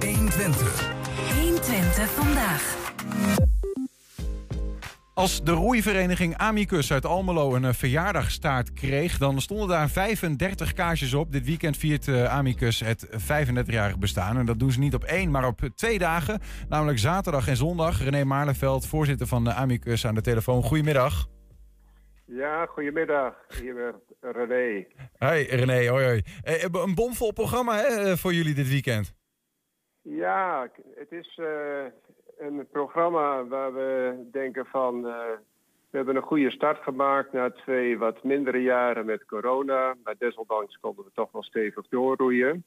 120. 0.00 0.92
120 1.40 2.10
vandaag. 2.10 2.76
Als 5.14 5.44
de 5.44 5.52
roeivereniging 5.52 6.36
Amicus 6.36 6.92
uit 6.92 7.06
Almelo 7.06 7.54
een 7.54 7.64
eh, 7.64 7.72
verjaardagstaart 7.72 8.72
kreeg, 8.72 9.18
dan 9.18 9.40
stonden 9.40 9.68
daar 9.68 9.88
35 9.88 10.72
kaarsjes 10.72 11.14
op. 11.14 11.32
Dit 11.32 11.44
weekend 11.44 11.76
viert 11.76 12.08
eh, 12.08 12.24
Amicus 12.24 12.80
het 12.80 13.06
35-jarig 13.06 13.98
bestaan. 13.98 14.36
En 14.36 14.46
dat 14.46 14.58
doen 14.58 14.70
ze 14.70 14.78
niet 14.78 14.94
op 14.94 15.04
één, 15.04 15.30
maar 15.30 15.46
op 15.46 15.60
twee 15.74 15.98
dagen. 15.98 16.40
Namelijk 16.68 16.98
zaterdag 16.98 17.48
en 17.48 17.56
zondag. 17.56 18.02
René 18.02 18.24
Maarlenveld, 18.24 18.86
voorzitter 18.86 19.26
van 19.26 19.44
de 19.44 19.52
Amicus, 19.52 20.06
aan 20.06 20.14
de 20.14 20.20
telefoon. 20.20 20.62
Goedemiddag. 20.62 21.26
Ja, 22.24 22.66
goedemiddag. 22.66 23.34
Hier 23.60 23.74
weer 23.74 23.94
René. 24.20 24.86
Hoi 25.18 25.42
René, 25.42 25.88
hoi 25.88 26.04
hoi. 26.04 26.22
Eh, 26.42 26.62
een 26.62 26.94
bomvol 26.94 27.32
programma 27.32 27.76
hè, 27.76 28.16
voor 28.16 28.32
jullie 28.32 28.54
dit 28.54 28.68
weekend. 28.68 29.14
Ja, 30.02 30.70
het 30.94 31.12
is 31.12 31.40
een 32.44 32.66
programma 32.70 33.44
waar 33.44 33.74
we 33.74 34.14
denken 34.30 34.66
van... 34.66 35.06
Uh, 35.06 35.14
we 35.90 36.00
hebben 36.00 36.16
een 36.16 36.28
goede 36.28 36.50
start 36.50 36.82
gemaakt 36.82 37.32
na 37.32 37.50
twee 37.50 37.98
wat 37.98 38.22
mindere 38.22 38.62
jaren 38.62 39.06
met 39.06 39.24
corona. 39.24 39.94
Maar 40.04 40.14
desondanks 40.18 40.78
konden 40.80 41.04
we 41.04 41.10
toch 41.14 41.32
wel 41.32 41.42
stevig 41.42 41.88
doorroeien. 41.88 42.64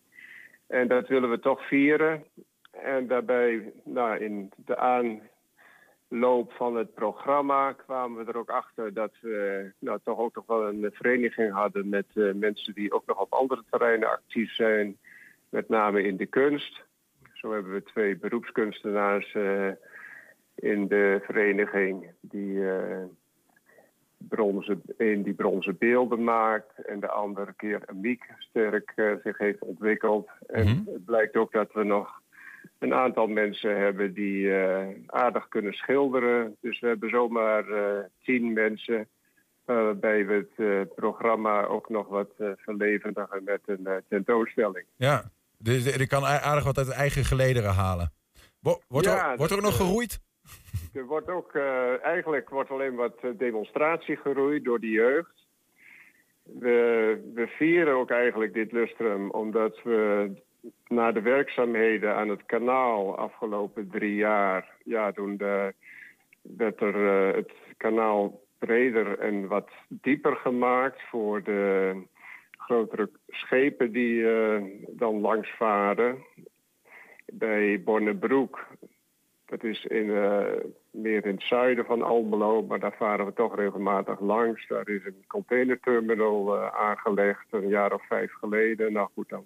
En 0.67 0.87
dat 0.87 1.07
willen 1.07 1.29
we 1.29 1.39
toch 1.39 1.67
vieren. 1.67 2.23
En 2.71 3.07
daarbij, 3.07 3.73
nou, 3.83 4.17
in 4.17 4.51
de 4.55 4.77
aanloop 4.77 6.51
van 6.51 6.75
het 6.75 6.93
programma 6.93 7.71
kwamen 7.71 8.25
we 8.25 8.31
er 8.31 8.37
ook 8.37 8.49
achter 8.49 8.93
dat 8.93 9.11
we 9.21 9.71
nou, 9.79 9.99
toch 10.03 10.17
ook 10.17 10.35
nog 10.35 10.45
wel 10.45 10.67
een 10.67 10.89
vereniging 10.93 11.53
hadden 11.53 11.89
met 11.89 12.05
uh, 12.13 12.33
mensen 12.33 12.73
die 12.73 12.91
ook 12.91 13.05
nog 13.05 13.19
op 13.19 13.33
andere 13.33 13.63
terreinen 13.69 14.09
actief 14.09 14.53
zijn. 14.53 14.97
Met 15.49 15.69
name 15.69 16.03
in 16.03 16.17
de 16.17 16.25
kunst. 16.25 16.85
Zo 17.41 17.53
hebben 17.53 17.73
we 17.73 17.83
twee 17.83 18.17
beroepskunstenaars 18.17 19.33
uh, 19.33 19.67
in 20.55 20.87
de 20.87 21.19
vereniging 21.23 22.11
die 22.21 22.51
uh, 22.51 23.03
bronzen, 24.17 24.81
een 24.97 25.23
die 25.23 25.33
bronzen 25.33 25.77
beelden 25.77 26.23
maakt 26.23 26.85
en 26.85 26.99
de 26.99 27.09
andere 27.09 27.53
keer 27.53 27.81
Miek 27.93 28.23
sterk 28.37 28.93
uh, 28.95 29.11
zich 29.23 29.37
heeft 29.37 29.59
ontwikkeld. 29.59 30.29
En 30.47 30.65
Mhm. 30.65 30.93
het 30.93 31.05
blijkt 31.05 31.35
ook 31.35 31.51
dat 31.51 31.73
we 31.73 31.83
nog 31.83 32.21
een 32.79 32.93
aantal 32.93 33.27
mensen 33.27 33.77
hebben 33.77 34.13
die 34.13 34.53
aardig 35.05 35.47
kunnen 35.47 35.73
schilderen. 35.73 36.55
Dus 36.61 36.79
we 36.79 36.87
hebben 36.87 37.09
zomaar 37.09 37.65
tien 38.23 38.53
mensen 38.53 39.07
waarbij 39.65 40.25
we 40.25 40.47
het 40.55 40.95
programma 40.95 41.63
ook 41.63 41.89
nog 41.89 42.07
wat 42.07 42.33
verlevendigen 42.57 43.43
met 43.43 43.61
een 43.65 43.87
tentoonstelling. 44.07 44.85
Ja, 44.95 45.31
dus 45.57 45.97
er 45.97 46.07
kan 46.07 46.25
aardig 46.25 46.63
wat 46.63 46.77
uit 46.77 46.89
eigen 46.91 47.23
gelederen 47.23 47.73
halen. 47.73 48.11
Wo- 48.59 48.79
Wordt, 48.87 49.07
Ja, 49.07 49.31
er, 49.31 49.37
wordt 49.37 49.51
er 49.51 49.57
ook 49.57 49.63
dat, 49.63 49.71
nog 49.71 49.79
eh, 49.79 49.85
geroeid? 49.85 50.19
Er 50.93 51.05
wordt 51.05 51.29
ook, 51.29 51.53
eh, 51.55 52.03
eigenlijk 52.03 52.49
wordt 52.49 52.69
alleen 52.71 52.95
wat 52.95 53.15
eh, 53.21 53.29
demonstratie 53.37 54.15
geroeid 54.15 54.63
door 54.63 54.79
de 54.79 54.89
jeugd. 54.89 55.45
We, 56.43 57.31
we 57.33 57.47
vieren 57.47 57.93
ook 57.93 58.09
eigenlijk 58.11 58.53
dit 58.53 58.71
lustrum 58.71 59.29
omdat 59.29 59.79
we 59.83 60.31
na 60.87 61.11
de 61.11 61.21
werkzaamheden 61.21 62.15
aan 62.15 62.29
het 62.29 62.45
kanaal 62.45 63.17
afgelopen 63.17 63.89
drie 63.89 64.15
jaar, 64.15 64.69
ja, 64.83 65.11
toen 65.11 65.37
de, 65.37 65.73
werd 66.41 66.81
er 66.81 66.95
het 67.35 67.51
kanaal 67.77 68.41
breder 68.59 69.19
en 69.19 69.47
wat 69.47 69.69
dieper 69.87 70.35
gemaakt 70.35 71.01
voor 71.09 71.43
de 71.43 71.93
grotere 72.67 73.09
schepen 73.27 73.91
die 73.91 74.29
eh, 74.29 74.61
dan 74.89 75.19
langs 75.19 75.49
varen. 75.57 76.17
Bij 77.25 77.81
Bonnebroek, 77.83 78.67
dat 79.45 79.63
is 79.63 79.85
in, 79.85 80.09
eh, 80.09 80.45
meer 80.91 81.25
in 81.25 81.33
het 81.33 81.43
zuiden 81.43 81.85
van 81.85 82.01
Almelo, 82.01 82.63
maar 82.63 82.79
daar 82.79 82.95
varen 82.97 83.25
we 83.25 83.33
toch 83.33 83.55
regelmatig 83.55 84.19
langs. 84.19 84.67
Daar 84.67 84.89
is 84.89 85.05
een 85.05 85.23
containerterminal 85.27 86.55
eh, 86.55 86.67
aangelegd 86.75 87.45
een 87.51 87.67
jaar 87.67 87.93
of 87.93 88.07
vijf 88.07 88.31
geleden. 88.31 88.93
Nou 88.93 89.09
goed, 89.13 89.29
dan 89.29 89.45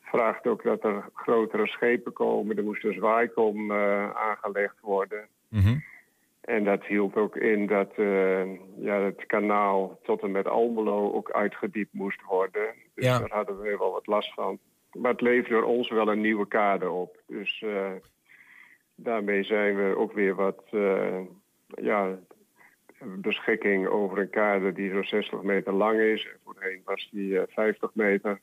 vraagt 0.00 0.46
ook 0.46 0.62
dat 0.62 0.84
er 0.84 1.04
grotere 1.14 1.66
schepen 1.66 2.12
komen. 2.12 2.56
Er 2.56 2.64
moest 2.64 2.84
een 2.84 2.92
zwaaikom 2.92 3.72
aangelegd 4.12 4.80
worden. 4.80 5.28
Mhm. 5.48 5.76
En 6.48 6.64
dat 6.64 6.84
hield 6.84 7.16
ook 7.16 7.36
in 7.36 7.66
dat 7.66 7.92
eh, 7.96 8.44
ja, 8.76 9.00
het 9.00 9.26
kanaal 9.26 9.98
tot 10.02 10.22
en 10.22 10.30
met 10.30 10.46
Almelo 10.46 11.12
ook 11.12 11.30
uitgediept 11.30 11.92
moest 11.92 12.22
worden. 12.22 12.74
Dus 12.94 13.04
Ja. 13.04 13.18
daar 13.18 13.30
hadden 13.30 13.60
we 13.60 13.76
wel 13.78 13.92
wat 13.92 14.06
last 14.06 14.34
van. 14.34 14.58
Maar 14.92 15.10
het 15.10 15.20
leverde 15.20 15.66
ons 15.66 15.90
wel 15.90 16.08
een 16.08 16.20
nieuwe 16.20 16.48
kade 16.48 16.90
op. 16.90 17.22
Dus 17.26 17.62
eh, 17.62 17.92
daarmee 18.94 19.42
zijn 19.44 19.76
we 19.76 19.96
ook 19.96 20.12
weer 20.12 20.34
wat 20.34 20.62
eh, 20.70 21.20
ja, 21.68 22.18
beschikking 23.04 23.86
over 23.86 24.18
een 24.18 24.30
kade 24.30 24.72
die 24.72 24.90
zo'n 24.90 25.04
60 25.04 25.42
meter 25.42 25.72
lang 25.72 26.00
is. 26.00 26.24
En 26.24 26.38
voorheen 26.44 26.80
was 26.84 27.08
die 27.12 27.38
eh, 27.40 27.54
50 27.54 27.94
meter. 27.94 28.40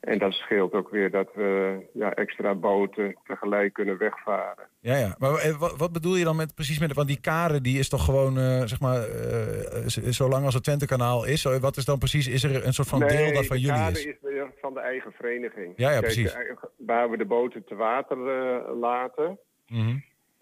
En 0.00 0.18
dat 0.18 0.32
scheelt 0.32 0.72
ook 0.72 0.90
weer 0.90 1.10
dat 1.10 1.28
we 1.34 1.78
ja, 1.92 2.12
extra 2.14 2.54
boten 2.54 3.16
tegelijk 3.24 3.72
kunnen 3.72 3.98
wegvaren. 3.98 4.64
Ja, 4.80 4.96
ja. 4.96 5.14
Maar 5.18 5.34
eh, 5.34 5.58
wat, 5.58 5.76
wat 5.76 5.92
bedoel 5.92 6.16
je 6.16 6.24
dan 6.24 6.36
met, 6.36 6.54
precies 6.54 6.78
met... 6.78 6.94
Want 6.94 7.08
die 7.08 7.20
kade 7.20 7.60
die 7.60 7.78
is 7.78 7.88
toch 7.88 8.04
gewoon, 8.04 8.38
eh, 8.38 8.62
zeg 8.64 8.80
maar, 8.80 9.02
eh, 9.08 9.82
z- 9.86 10.08
zolang 10.08 10.44
als 10.44 10.54
het 10.54 10.62
Twentekanaal 10.62 11.24
is. 11.26 11.42
Wat 11.42 11.76
is 11.76 11.84
dan 11.84 11.98
precies, 11.98 12.28
is 12.28 12.42
er 12.42 12.66
een 12.66 12.72
soort 12.72 12.88
van 12.88 12.98
deel 13.00 13.32
dat 13.32 13.46
van 13.46 13.56
de 13.56 13.62
jullie 13.62 13.76
kade 13.78 13.98
is? 13.98 14.04
is 14.04 14.14
weer 14.22 14.52
van 14.60 14.74
de 14.74 14.80
eigen 14.80 15.12
vereniging. 15.12 15.72
Ja, 15.76 15.90
ja, 15.90 16.00
Kijk, 16.00 16.12
precies. 16.12 16.32
eh, 16.34 16.40
Waar 16.76 17.10
we 17.10 17.16
de 17.16 17.24
boten 17.24 17.64
te 17.64 17.74
water 17.74 18.16
eh, 18.28 18.78
laten, 18.80 19.38
Mhm. 19.68 19.96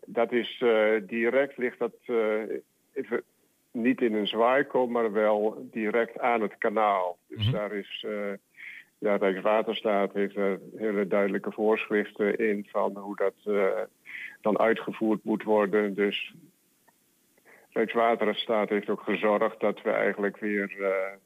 dat 0.07 0.33
is 0.33 0.63
eh, 0.65 0.91
direct 1.03 1.57
ligt 1.57 1.79
dat 1.79 1.93
eh, 2.07 2.15
even, 2.93 3.23
niet 3.71 4.01
in 4.01 4.15
een 4.15 4.27
zwaaikom, 4.27 4.91
maar 4.91 5.13
wel 5.13 5.69
direct 5.71 6.19
aan 6.19 6.41
het 6.41 6.55
kanaal. 6.59 7.19
Dus 7.29 7.45
Mhm. 7.47 7.53
daar 7.53 7.73
is, 7.73 8.05
eh 8.09 8.13
ja, 8.99 9.17
Rijkswaterstaat 9.17 10.13
heeft 10.13 10.37
er 10.37 10.61
hele 10.77 11.07
duidelijke 11.07 11.53
voorschriften 11.53 12.37
in 12.39 12.67
van 12.71 12.97
hoe 12.97 13.17
dat 13.17 13.55
eh, 13.55 13.65
dan 14.41 14.59
uitgevoerd 14.59 15.25
moet 15.25 15.43
worden. 15.43 15.95
Dus 15.95 16.35
Rijkswaterstaat 17.71 18.69
heeft 18.69 18.89
ook 18.89 19.03
gezorgd 19.03 19.61
dat 19.61 19.83
we 19.83 19.91
eigenlijk 19.91 20.37
weer 20.37 20.77
eh 20.81 21.17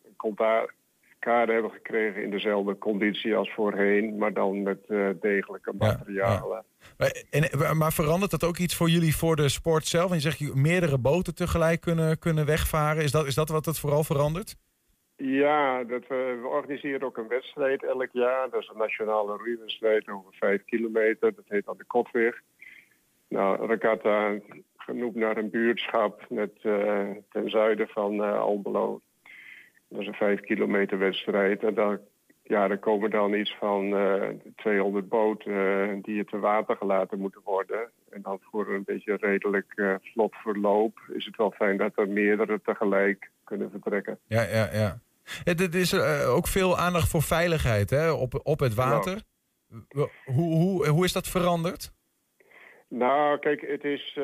een 1.22 1.52
hebben 1.52 1.70
gekregen 1.70 2.22
in 2.22 2.30
dezelfde 2.30 2.78
conditie 2.78 3.37
als 3.37 3.52
voorheen, 3.54 4.18
maar 4.18 4.32
dan 4.32 4.62
met 4.62 4.78
eh, 4.88 5.08
degelijke 5.20 5.72
materialen. 5.78 6.64
Maar, 6.98 7.22
en, 7.30 7.76
maar 7.76 7.92
verandert 7.92 8.30
dat 8.30 8.44
ook 8.44 8.58
iets 8.58 8.76
voor 8.76 8.88
jullie 8.88 9.16
voor 9.16 9.37
de 9.37 9.48
sport 9.48 9.87
zelf? 9.87 10.08
En 10.11 10.16
je 10.16 10.22
zegt 10.22 10.38
je 10.38 10.52
meerdere 10.54 10.98
boten 10.98 11.35
tegelijk 11.35 11.80
kunnen, 11.80 12.18
kunnen 12.18 12.46
wegvaren. 12.46 13.02
Is 13.02 13.11
dat, 13.11 13.26
is 13.26 13.35
dat 13.35 13.48
wat 13.48 13.64
het 13.64 13.78
vooral 13.78 14.04
verandert? 14.04 14.56
Ja, 15.24 15.85
dat 15.85 16.06
we, 16.06 16.38
we 16.40 16.48
organiseren 16.48 17.02
ook 17.02 17.16
een 17.16 17.28
wedstrijd 17.28 17.85
elk 17.85 18.08
jaar. 18.12 18.50
Dat 18.50 18.62
is 18.62 18.68
een 18.68 18.78
nationale 18.78 19.37
roeiwedstrijd 19.37 20.08
over 20.08 20.32
vijf 20.32 20.64
kilometer. 20.64 21.35
Dat 21.35 21.44
heet 21.48 21.64
dan 21.64 21.76
de 21.76 21.85
Kotweg. 21.85 22.40
Nou, 23.28 23.66
Regatta 23.66 24.38
genoemd 24.76 25.14
naar 25.14 25.37
een 25.37 25.50
buurtschap 25.50 26.26
net 26.28 26.52
eh, 26.62 27.11
ten 27.30 27.50
zuiden 27.50 27.88
van 27.88 28.22
eh, 28.22 28.40
Almelo. 28.40 29.00
Dat 29.88 30.00
is 30.00 30.06
een 30.06 30.14
vijf 30.14 30.40
kilometer 30.40 30.98
wedstrijd. 30.98 31.62
En 31.62 31.74
dan, 31.74 31.98
ja, 32.42 32.70
er 32.70 32.78
komen 32.78 33.11
dan 33.11 33.35
iets 33.35 33.56
van 33.56 33.96
eh 33.96 34.28
200 34.56 35.08
boten 35.08 35.52
eh, 35.52 36.02
die 36.02 36.18
er 36.18 36.24
te 36.24 36.38
water 36.38 36.76
gelaten 36.76 37.18
moeten 37.18 37.40
worden. 37.44 37.90
En 38.11 38.22
dan 38.22 38.38
voor 38.40 38.68
een 38.68 38.85
beetje 38.85 39.16
redelijk 39.20 39.72
eh, 39.74 39.94
vlot 40.00 40.35
verloop 40.35 40.98
is 41.12 41.24
het 41.24 41.37
wel 41.37 41.50
fijn 41.50 41.76
dat 41.76 41.98
er 41.98 42.08
meerdere 42.08 42.61
tegelijk 42.61 43.30
kunnen 43.44 43.70
vertrekken. 43.70 44.18
Ja, 44.26 44.42
ja, 44.42 44.68
ja. 44.72 44.98
Het, 45.44 45.58
het 45.61 45.74
is 45.74 45.92
eh, 45.92 46.35
ook 46.35 46.46
veel 46.46 46.78
aandacht 46.78 47.08
voor 47.08 47.22
veiligheid 47.22 47.90
hè? 47.90 48.11
Op, 48.12 48.40
op 48.42 48.61
het 48.61 48.74
water. 48.74 49.22
Hoe, 49.88 50.11
hoe, 50.24 50.88
hoe 50.88 51.04
is 51.04 51.12
dat 51.12 51.28
veranderd? 51.28 51.92
Nou, 52.88 53.38
kijk, 53.38 53.61
het 53.61 53.85
is. 53.85 54.08
eh, 54.16 54.22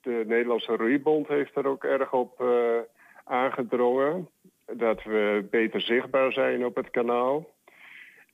de 0.00 0.24
Nederlandse 0.26 0.76
Roeibond 0.76 1.28
heeft 1.28 1.56
er 1.56 1.66
ook 1.66 1.84
erg 1.84 2.12
op 2.12 2.40
eh, 2.40 2.78
aangedrongen. 3.24 4.28
Dat 4.66 5.02
we 5.02 5.46
beter 5.50 5.80
zichtbaar 5.80 6.32
zijn 6.32 6.64
op 6.64 6.76
het 6.76 6.90
kanaal. 6.90 7.46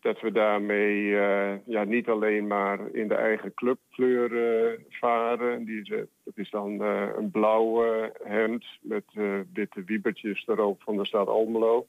Dat 0.05 0.21
we 0.21 0.33
daarmee 0.33 1.19
eh, 1.19 1.53
ja, 1.67 1.85
niet 1.85 2.09
alleen 2.09 2.47
maar 2.47 2.79
in 2.93 3.09
de 3.09 3.15
eigen 3.15 3.55
clubkleur 3.55 4.31
eh, 4.67 4.79
varen. 4.91 5.65
Die, 5.65 5.85
ze- 5.85 6.09
dat 6.25 6.37
is 6.37 6.51
dan 6.51 6.83
eh, 6.83 7.09
een 7.17 7.31
blauw 7.31 7.85
eh, 7.85 8.09
hemd 8.25 8.65
met 8.81 9.05
eh, 9.15 9.39
witte 9.53 9.83
wiebertjes 9.85 10.47
erop 10.47 10.83
van 10.83 10.97
de 10.97 11.07
stad 11.07 11.29
Almelo. 11.29 11.87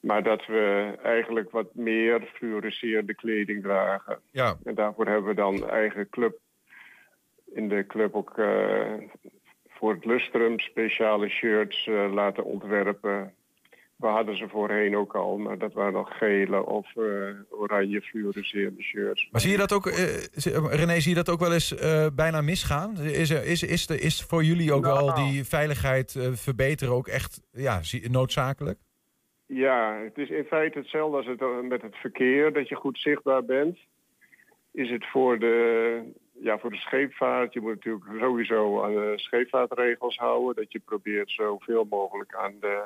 Maar 0.00 0.22
dat 0.22 0.46
we 0.46 0.92
eigenlijk 1.02 1.50
wat 1.50 1.74
meer 1.74 2.22
fluorescerende 2.34 3.14
kleding 3.14 3.62
dragen. 3.62 4.18
Ja. 4.30 4.56
En 4.64 4.74
daarvoor 4.74 5.06
hebben 5.06 5.28
we 5.28 5.34
dan 5.34 5.68
eigen 5.68 6.08
club 6.08 6.38
in 7.54 7.68
de 7.68 7.86
club 7.86 8.14
ook 8.14 8.38
eh, 8.38 8.92
voor 9.68 9.92
het 9.94 10.04
lustrum 10.04 10.58
speciale 10.58 11.28
shirts 11.28 11.86
eh, 11.86 12.12
laten 12.12 12.44
ontwerpen. 12.44 13.34
We 13.98 14.06
hadden 14.06 14.36
ze 14.36 14.48
voorheen 14.48 14.96
ook 14.96 15.14
al, 15.14 15.38
maar 15.38 15.58
dat 15.58 15.72
waren 15.72 15.92
nog 15.92 16.18
gele 16.18 16.66
of 16.66 16.94
uh, 16.96 17.30
oranje 17.50 18.00
fluorescerende 18.00 18.82
shirts. 18.82 19.28
Maar 19.30 19.40
zie 19.40 19.50
je 19.50 19.56
dat 19.56 19.72
ook, 19.72 19.86
uh, 19.86 19.94
René, 20.70 21.00
zie 21.00 21.10
je 21.10 21.22
dat 21.22 21.30
ook 21.30 21.40
wel 21.40 21.52
eens 21.52 21.72
uh, 21.72 22.06
bijna 22.14 22.40
misgaan? 22.40 22.96
Is, 23.00 23.30
er, 23.30 23.44
is, 23.44 23.62
is, 23.62 23.86
de, 23.86 24.00
is 24.00 24.22
voor 24.22 24.42
jullie 24.42 24.72
ook 24.72 24.82
Nou, 24.82 25.04
wel 25.04 25.14
die 25.14 25.44
veiligheid 25.44 26.18
verbeteren 26.32 26.94
ook 26.94 27.08
echt 27.08 27.42
ja, 27.52 27.80
noodzakelijk? 28.10 28.78
Ja, 29.46 30.00
het 30.04 30.18
is 30.18 30.28
in 30.30 30.44
feite 30.44 30.78
hetzelfde 30.78 31.16
als 31.16 31.26
het, 31.26 31.68
met 31.68 31.82
het 31.82 31.96
verkeer, 31.96 32.52
dat 32.52 32.68
je 32.68 32.74
goed 32.74 32.98
zichtbaar 32.98 33.44
bent. 33.44 33.78
Is 34.72 34.90
het 34.90 35.06
voor 35.06 35.38
de, 35.38 36.02
ja, 36.40 36.58
voor 36.58 36.70
de 36.70 36.76
scheepvaart, 36.76 37.52
je 37.52 37.60
moet 37.60 37.74
natuurlijk 37.74 38.04
sowieso 38.18 38.82
aan 38.82 38.94
de 38.94 39.12
scheepvaartregels 39.16 40.16
houden. 40.16 40.62
Dat 40.62 40.72
je 40.72 40.78
probeert 40.78 41.30
zoveel 41.30 41.86
mogelijk 41.90 42.34
aan 42.34 42.54
de 42.60 42.82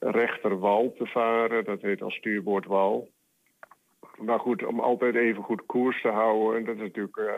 rechterwal 0.00 0.94
te 0.98 1.06
varen. 1.06 1.64
Dat 1.64 1.80
heet 1.80 2.02
als 2.02 2.14
stuurboordwal. 2.14 3.08
Maar 4.18 4.38
goed, 4.38 4.64
om 4.64 4.80
altijd 4.80 5.14
even 5.14 5.42
goed 5.42 5.66
koers 5.66 6.02
te 6.02 6.08
houden, 6.08 6.64
dat 6.64 6.74
is 6.74 6.80
natuurlijk, 6.80 7.16
uh, 7.16 7.32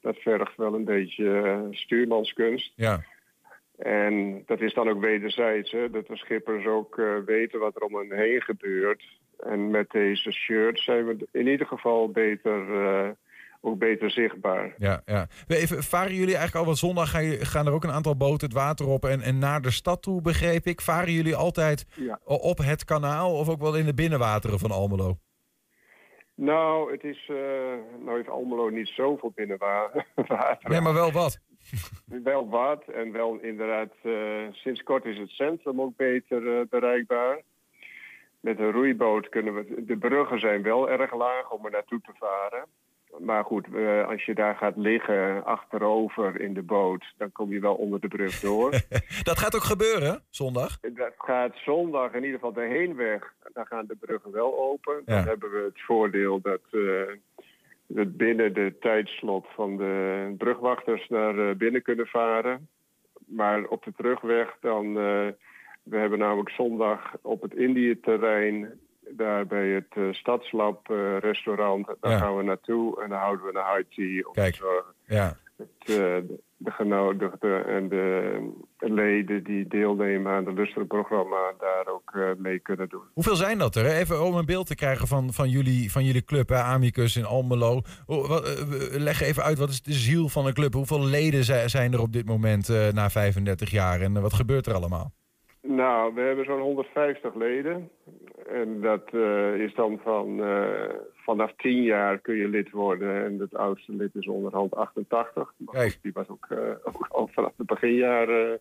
dat 0.00 0.16
vergt 0.16 0.56
wel 0.56 0.74
een 0.74 0.84
beetje 0.84 1.66
stuurmanskunst. 1.70 2.72
Ja. 2.76 3.04
En 3.76 4.42
dat 4.46 4.60
is 4.60 4.74
dan 4.74 4.88
ook 4.88 5.00
wederzijds, 5.00 5.70
hè, 5.70 5.90
dat 5.90 6.06
de 6.06 6.16
schippers 6.16 6.66
ook 6.66 6.96
uh, 6.96 7.18
weten 7.24 7.60
wat 7.60 7.76
er 7.76 7.82
om 7.82 7.94
hen 7.94 8.18
heen 8.18 8.42
gebeurt. 8.42 9.04
En 9.38 9.70
met 9.70 9.90
deze 9.90 10.32
shirt 10.32 10.80
zijn 10.80 11.06
we 11.06 11.28
in 11.32 11.46
ieder 11.46 11.66
geval 11.66 12.10
beter, 12.10 12.62
ook 13.64 13.78
beter 13.78 14.10
zichtbaar. 14.10 14.74
Ja, 14.76 15.02
ja. 15.04 15.26
Even, 15.46 15.82
varen 15.82 16.14
jullie 16.14 16.36
eigenlijk 16.36 16.56
al 16.56 16.64
wat 16.64 16.78
zondag? 16.78 17.10
Gaan, 17.40 17.66
er 17.66 17.72
ook 17.72 17.84
een 17.84 17.90
aantal 17.90 18.16
boten 18.16 18.46
het 18.46 18.56
water 18.56 18.86
op 18.86 19.04
en, 19.04 19.20
en 19.20 19.38
naar 19.38 19.60
de 19.60 19.70
stad 19.70 20.02
toe, 20.02 20.22
begreep 20.22 20.66
ik? 20.66 20.80
Varen 20.80 21.12
jullie 21.12 21.36
altijd 21.36 21.86
ja. 21.96 22.20
op 22.24 22.58
het 22.58 22.84
kanaal 22.84 23.32
of 23.32 23.48
ook 23.48 23.60
wel 23.60 23.76
in 23.76 23.84
de 23.84 23.94
binnenwateren 23.94 24.58
van 24.58 24.70
Almelo? 24.70 25.16
Nou, 26.34 26.92
het 26.92 27.04
is, 27.04 27.28
uh, 27.30 27.36
nou 28.04 28.16
heeft 28.16 28.28
Almelo 28.28 28.68
niet 28.68 28.88
zoveel 28.88 29.32
binnenwater. 29.34 30.06
Nee, 30.68 30.80
maar 30.80 30.94
wel 30.94 31.12
wat. 31.12 31.38
wel 32.24 32.48
wat 32.48 32.84
en 32.84 33.12
wel 33.12 33.38
inderdaad, 33.42 33.92
uh, 34.02 34.14
sinds 34.52 34.82
kort 34.82 35.04
is 35.04 35.18
het 35.18 35.30
centrum 35.30 35.80
ook 35.80 35.96
beter 35.96 36.42
uh, 36.42 36.60
bereikbaar. 36.68 37.40
Met 38.40 38.58
een 38.58 38.72
roeiboot 38.72 39.28
kunnen 39.28 39.54
we, 39.54 39.84
de 39.84 39.96
bruggen 39.96 40.40
zijn 40.40 40.62
wel 40.62 40.90
erg 40.90 41.14
laag 41.14 41.50
om 41.50 41.64
er 41.64 41.70
naartoe 41.70 42.00
te 42.00 42.12
varen. 42.18 42.64
Maar 43.18 43.44
goed, 43.44 43.66
uh, 43.72 44.08
als 44.08 44.24
je 44.24 44.34
daar 44.34 44.54
gaat 44.54 44.76
liggen 44.76 45.44
achterover 45.44 46.40
in 46.40 46.54
de 46.54 46.62
boot, 46.62 47.04
dan 47.16 47.32
kom 47.32 47.52
je 47.52 47.60
wel 47.60 47.74
onder 47.74 48.00
de 48.00 48.08
brug 48.08 48.40
door. 48.40 48.70
dat 49.22 49.38
gaat 49.38 49.54
ook 49.54 49.62
gebeuren, 49.62 50.22
zondag? 50.30 50.80
Dat 50.80 51.14
gaat 51.18 51.56
zondag 51.56 52.12
in 52.12 52.24
ieder 52.24 52.38
geval 52.38 52.52
de 52.52 52.60
heenweg. 52.60 53.34
Dan 53.52 53.66
gaan 53.66 53.86
de 53.86 53.96
bruggen 54.00 54.32
wel 54.32 54.58
open. 54.58 55.02
Ja. 55.06 55.14
Dan 55.14 55.26
hebben 55.26 55.50
we 55.50 55.62
het 55.64 55.80
voordeel 55.82 56.40
dat 56.40 56.60
we 56.70 57.18
binnen 58.06 58.54
de 58.54 58.74
tijdslot 58.80 59.46
van 59.54 59.76
de 59.76 60.34
brugwachters 60.38 61.08
naar 61.08 61.56
binnen 61.56 61.82
kunnen 61.82 62.06
varen. 62.06 62.68
Maar 63.26 63.64
op 63.64 63.84
de 63.84 63.92
terugweg 63.96 64.56
dan... 64.60 64.94
We 65.82 65.96
hebben 65.96 66.18
namelijk 66.18 66.50
zondag 66.50 67.16
op 67.22 67.42
het 67.42 67.54
Indië-terrein... 67.54 68.80
daar 69.10 69.46
bij 69.46 69.68
het 69.68 69.94
uh, 69.98 70.12
Stadslab 70.12 70.88
uh, 70.90 71.18
restaurant... 71.18 71.86
daar 72.00 72.12
Ja. 72.12 72.18
gaan 72.18 72.36
we 72.36 72.42
naartoe 72.42 73.02
en 73.02 73.08
dan 73.08 73.18
houden 73.18 73.44
we 73.46 73.52
een 73.58 73.74
high 73.76 73.88
tea... 73.94 74.26
om 74.26 74.32
Kijk. 74.32 74.54
zorgen 74.54 74.94
Ja. 75.06 75.36
uh, 75.58 75.66
de 76.56 76.70
genodigden 76.70 77.66
en 77.66 77.88
de 77.88 78.40
leden 78.78 79.44
die 79.44 79.68
deelnemen 79.68 80.32
aan 80.32 80.46
het 80.46 80.54
Lustrum-programma... 80.54 81.52
daar 81.58 81.86
ook 81.86 82.36
mee 82.38 82.58
kunnen 82.58 82.88
doen. 82.88 83.02
Hoeveel 83.12 83.36
zijn 83.36 83.58
dat 83.58 83.74
er? 83.74 83.86
Even 83.86 84.22
om 84.24 84.34
een 84.34 84.46
beeld 84.46 84.66
te 84.66 84.74
krijgen 84.74 85.06
van, 85.08 85.32
van, 85.32 85.48
jullie, 85.48 85.92
van 85.92 86.04
jullie 86.04 86.24
club, 86.24 86.48
hè? 86.48 86.56
Amicus 86.56 87.16
in 87.16 87.24
Almelo. 87.24 87.80
Wat, 88.06 88.44
eh, 88.46 89.00
leg 89.00 89.20
even 89.22 89.42
uit, 89.42 89.58
wat 89.58 89.68
is 89.68 89.82
de 89.82 89.92
ziel 89.92 90.28
van 90.28 90.46
een 90.46 90.54
club? 90.54 90.72
Hoeveel 90.74 91.04
leden 91.04 91.44
zi- 91.44 91.68
zijn 91.68 91.92
er 91.92 92.00
op 92.00 92.12
dit 92.12 92.26
moment 92.26 92.68
eh, 92.68 92.88
na 92.88 93.10
35 93.10 93.70
jaar? 93.70 94.00
En 94.00 94.16
eh, 94.16 94.22
wat 94.22 94.32
gebeurt 94.32 94.66
er 94.66 94.74
allemaal? 94.74 95.12
Nou, 95.62 96.14
we 96.14 96.20
hebben 96.20 96.44
zo'n 96.44 96.60
150 96.60 97.34
leden. 97.34 97.90
En 98.46 98.80
dat 98.80 99.08
eh, 99.12 99.54
is 99.54 99.74
dan 99.74 99.98
van 100.02 100.42
eh, 100.42 100.94
vanaf 101.14 101.52
10 101.56 101.82
jaar 101.82 102.18
kun 102.18 102.36
je 102.36 102.48
lid 102.48 102.70
worden. 102.70 103.24
En 103.24 103.38
het 103.38 103.54
oudste 103.54 103.92
lid 103.92 104.14
is 104.14 104.26
onderhand 104.26 104.74
88. 104.74 105.52
Maar 105.56 105.82
goed, 105.82 105.98
die 106.02 106.12
was 106.12 106.28
ook, 106.28 106.46
eh, 106.50 106.58
ook 106.92 107.06
al 107.08 107.28
vanaf 107.32 107.52
het 107.56 107.66
beginjaren 107.66 108.60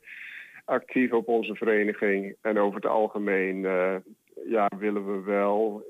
actief 0.66 1.12
op 1.12 1.28
onze 1.28 1.56
vereniging. 1.56 2.36
En 2.42 2.60
over 2.60 2.76
het 2.76 2.86
algemeen 2.86 3.62
ja, 4.48 4.70
willen 4.78 5.06
we 5.06 5.22
wel 5.32 5.84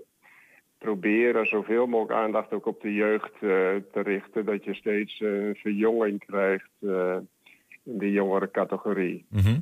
proberen 0.78 1.46
zoveel 1.46 1.88
mogelijk 1.88 2.20
aandacht 2.20 2.54
ook 2.54 2.66
op 2.66 2.82
de 2.82 2.94
jeugd 2.94 3.40
te 3.40 4.02
richten. 4.04 4.46
Dat 4.46 4.64
je 4.64 4.74
steeds 4.74 5.22
eh, 5.22 5.30
verjonging 5.54 6.26
krijgt 6.26 6.70
in 7.84 7.98
de 7.98 8.12
jongere 8.12 8.52
categorie. 8.52 9.26
Mhm. 9.30 9.60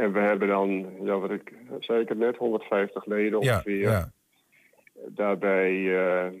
En 0.00 0.12
we 0.12 0.18
hebben 0.18 0.48
dan, 0.48 0.86
ja, 1.02 1.18
wat 1.18 1.30
ik 1.30 1.52
zei 1.80 2.00
ik 2.00 2.08
het 2.08 2.18
net, 2.18 2.36
150 2.36 3.06
leden 3.06 3.40
Ja, 3.40 3.52
ongeveer. 3.54 3.80
ja. 3.80 4.12
Daarbij 5.08 5.70
eh, 5.98 6.32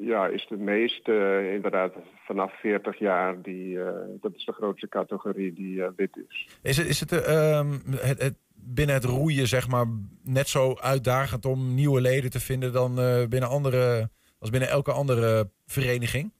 ja, 0.00 0.26
is 0.26 0.46
de 0.48 0.56
meeste 0.56 1.48
inderdaad 1.54 1.92
vanaf 2.26 2.60
40 2.60 2.98
jaar, 2.98 3.42
die, 3.42 3.82
eh, 3.82 3.94
dat 4.20 4.34
is 4.34 4.44
de 4.44 4.52
grootste 4.52 4.88
categorie 4.88 5.52
die 5.52 5.82
eh, 5.82 5.90
lid 5.96 6.16
is. 6.28 6.48
Is 6.62 6.76
het, 6.76 6.86
is 6.86 7.00
het, 7.00 7.12
eh, 7.12 7.58
ehm, 7.58 7.72
het, 7.90 8.22
het 8.22 8.34
binnen 8.64 8.94
het 8.94 9.04
roeien, 9.04 9.48
zeg 9.48 9.68
maar, 9.68 9.86
net 10.24 10.48
zo 10.48 10.74
uitdagend 10.80 11.44
om 11.44 11.74
nieuwe 11.74 12.00
leden 12.00 12.30
te 12.30 12.40
vinden 12.40 12.72
dan 12.72 12.98
eh, 12.98 13.26
binnen 13.28 13.48
andere, 13.48 14.10
als 14.38 14.50
binnen 14.50 14.68
elke 14.68 14.92
andere 14.92 15.50
vereniging? 15.66 16.32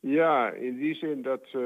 Ja, 0.00 0.50
in 0.50 0.76
die 0.76 0.94
zin 0.94 1.22
dat 1.22 1.42
eh, 1.52 1.60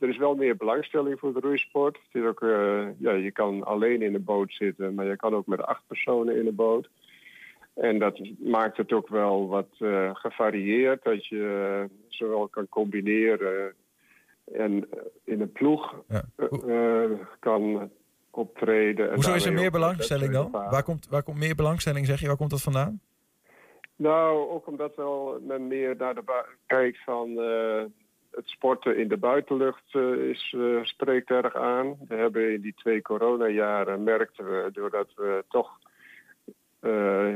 er 0.00 0.08
is 0.08 0.16
wel 0.16 0.34
meer 0.34 0.56
belangstelling 0.56 1.18
voor 1.18 1.32
de 1.32 1.40
roeisport. 1.40 1.98
Het 2.10 2.22
is 2.22 2.28
ook, 2.28 2.42
eh, 2.42 2.86
ja, 2.98 3.12
je 3.12 3.30
kan 3.32 3.64
alleen 3.64 4.02
in 4.02 4.14
een 4.14 4.24
boot 4.24 4.52
zitten, 4.52 4.94
maar 4.94 5.06
je 5.06 5.16
kan 5.16 5.34
ook 5.34 5.46
met 5.46 5.62
acht 5.62 5.82
personen 5.86 6.36
in 6.36 6.46
een 6.46 6.54
boot. 6.54 6.88
En 7.74 7.98
dat 7.98 8.20
maakt 8.38 8.76
het 8.76 8.92
ook 8.92 9.08
wel 9.08 9.48
wat 9.48 9.68
eh, 9.78 10.10
gevarieerd, 10.12 11.04
dat 11.04 11.26
je 11.26 11.84
zowel 12.08 12.48
kan 12.48 12.68
combineren 12.68 13.74
en 14.52 14.88
in 15.24 15.40
een 15.40 15.52
ploeg 15.52 15.94
Ja. 16.08 16.22
kan 17.38 17.90
optreden. 18.30 19.08
en 19.08 19.14
Hoezo 19.14 19.34
is 19.34 19.46
er 19.46 19.52
meer 19.52 19.70
belangstelling 19.70 20.32
dan? 20.32 20.50
Waar 20.50 20.82
komt, 20.82 21.08
waar 21.08 21.22
komt 21.22 21.38
meer 21.38 21.54
belangstelling, 21.54 22.06
zeg 22.06 22.20
je? 22.20 22.26
Waar 22.26 22.36
komt 22.36 22.50
dat 22.50 22.62
vandaan? 22.62 23.00
Nou, 23.98 24.48
ook 24.50 24.66
omdat 24.66 24.94
wel 24.96 25.40
men 25.42 25.66
meer 25.66 25.96
naar 25.96 26.14
de 26.14 26.44
kijkt 26.66 27.04
van 27.04 27.40
eh, 27.40 27.82
het 28.30 28.48
sporten 28.48 28.96
in 28.96 29.08
de 29.08 29.16
buitenlucht 29.16 29.94
eh, 29.94 30.12
is, 30.12 30.54
eh, 30.56 30.82
spreekt 30.82 31.30
erg 31.30 31.54
aan. 31.54 31.96
We 32.08 32.14
hebben 32.14 32.52
in 32.52 32.60
die 32.60 32.74
twee 32.74 33.02
coronajaren 33.02 34.02
merkten 34.02 34.44
we, 34.44 34.70
doordat 34.72 35.08
we 35.16 35.44
toch 35.48 35.78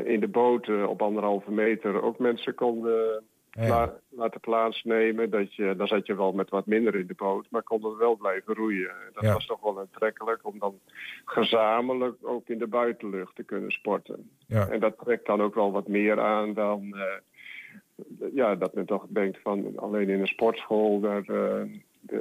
in 0.04 0.20
de 0.20 0.28
boten 0.30 0.88
op 0.88 1.02
anderhalve 1.02 1.50
meter 1.50 2.02
ook 2.02 2.18
mensen 2.18 2.54
konden 2.54 3.24
Ja. 3.54 3.68
la- 3.68 3.98
laten 4.08 4.40
plaatsnemen. 4.40 5.30
Dat 5.30 5.54
je, 5.54 5.74
dan 5.76 5.86
zat 5.86 6.06
je 6.06 6.16
wel 6.16 6.32
met 6.32 6.50
wat 6.50 6.66
minder 6.66 6.94
in 6.94 7.06
de 7.06 7.14
boot, 7.14 7.46
maar 7.50 7.62
konden 7.62 7.90
we 7.90 7.96
wel 7.96 8.16
blijven 8.16 8.54
roeien. 8.54 8.90
Dat 9.12 9.22
Ja. 9.22 9.32
was 9.32 9.46
toch 9.46 9.60
wel 9.60 9.78
aantrekkelijk 9.80 10.40
om 10.46 10.58
dan 10.58 10.78
gezamenlijk 11.24 12.16
ook 12.22 12.48
in 12.48 12.58
de 12.58 12.66
buitenlucht 12.66 13.34
te 13.36 13.42
kunnen 13.42 13.70
sporten. 13.70 14.30
Ja. 14.46 14.68
En 14.68 14.80
dat 14.80 14.98
trekt 14.98 15.26
dan 15.26 15.42
ook 15.42 15.54
wel 15.54 15.72
wat 15.72 15.88
meer 15.88 16.20
aan 16.20 16.54
dan 16.54 16.94
eh, 16.96 18.34
ja, 18.34 18.54
dat 18.54 18.74
men 18.74 18.86
toch 18.86 19.06
denkt 19.08 19.38
van 19.42 19.78
alleen 19.78 20.08
in 20.08 20.20
een 20.20 20.26
sportschool, 20.26 21.00
daar 21.00 21.24
eh, 21.24 21.62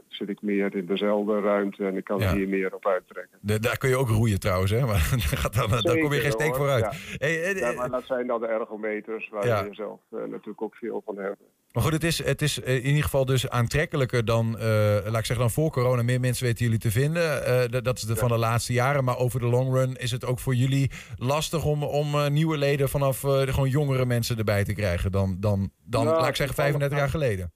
zit 0.08 0.30
ik 0.30 0.42
meer 0.42 0.76
in 0.76 0.86
dezelfde 0.86 1.40
ruimte 1.40 1.86
en 1.86 1.98
ik 1.98 2.04
kan 2.04 2.20
Ja. 2.20 2.34
hier 2.36 2.48
meer 2.48 2.76
op 2.76 2.88
uittrekken. 2.88 3.38
De- 3.42 3.60
daar 3.60 3.78
kun 3.78 3.90
je 3.90 3.96
ook 3.98 4.10
roeien 4.10 4.40
trouwens, 4.40 4.72
hè? 4.72 4.80
Maar 4.86 5.08
daar, 5.12 5.20
gaat 5.38 5.54
dan, 5.54 5.70
daar 5.70 5.98
kom 5.98 6.14
je 6.14 6.20
geen 6.20 6.32
steek 6.32 6.48
hoor. 6.48 6.56
vooruit. 6.56 6.84
Ja. 6.84 6.92
Hey, 7.18 7.56
Ja, 7.56 7.72
maar 7.72 7.90
dat 7.90 8.04
zijn 8.06 8.28
dan 8.28 8.40
de 8.40 8.48
ergometers 8.48 9.30
waar 9.30 9.66
je 9.66 9.74
zelf 9.74 10.00
eh, 10.12 10.20
natuurlijk 10.20 10.62
ook 10.62 10.76
veel 10.76 11.02
van 11.06 11.18
hebt. 11.18 11.38
Maar 11.72 11.84
goed, 11.84 11.92
het 11.94 12.04
is, 12.04 12.24
het 12.24 12.42
is 12.42 12.62
eh, 12.62 12.76
in 12.76 12.86
ieder 12.86 13.04
geval 13.04 13.26
dus 13.26 13.50
aantrekkelijker 13.50 14.26
dan, 14.26 14.58
eh, 14.58 14.66
laat 15.04 15.06
ik 15.20 15.26
zeggen, 15.26 15.38
dan 15.38 15.50
voor 15.50 15.72
corona. 15.72 16.04
Meer 16.04 16.20
mensen 16.20 16.46
weten 16.46 16.64
jullie 16.66 16.80
te 16.80 16.92
vinden. 16.92 17.82
Dat- 17.84 17.98
is 17.98 18.04
de, 18.04 18.16
van 18.16 18.28
de 18.30 18.38
laatste 18.38 18.74
jaren. 18.74 19.04
Maar 19.04 19.18
over 19.18 19.40
de 19.40 19.46
long 19.46 19.74
run 19.74 19.96
is 19.96 20.12
het 20.12 20.26
ook 20.26 20.40
voor 20.40 20.56
jullie 20.56 20.92
lastig 21.18 21.66
om, 21.66 21.84
om 21.84 22.32
nieuwe 22.34 22.58
leden 22.58 22.90
vanaf 22.90 23.20
gewoon 23.20 23.70
jongere 23.70 24.06
mensen 24.06 24.38
erbij 24.38 24.64
te 24.64 24.74
krijgen 24.74 25.12
dan, 25.12 25.38
dan, 25.40 25.72
dan 25.84 26.06
laat 26.06 26.28
ik 26.28 26.36
zeggen, 26.36 26.56
35 26.56 26.98
jaar 26.98 27.10
geleden. 27.10 27.52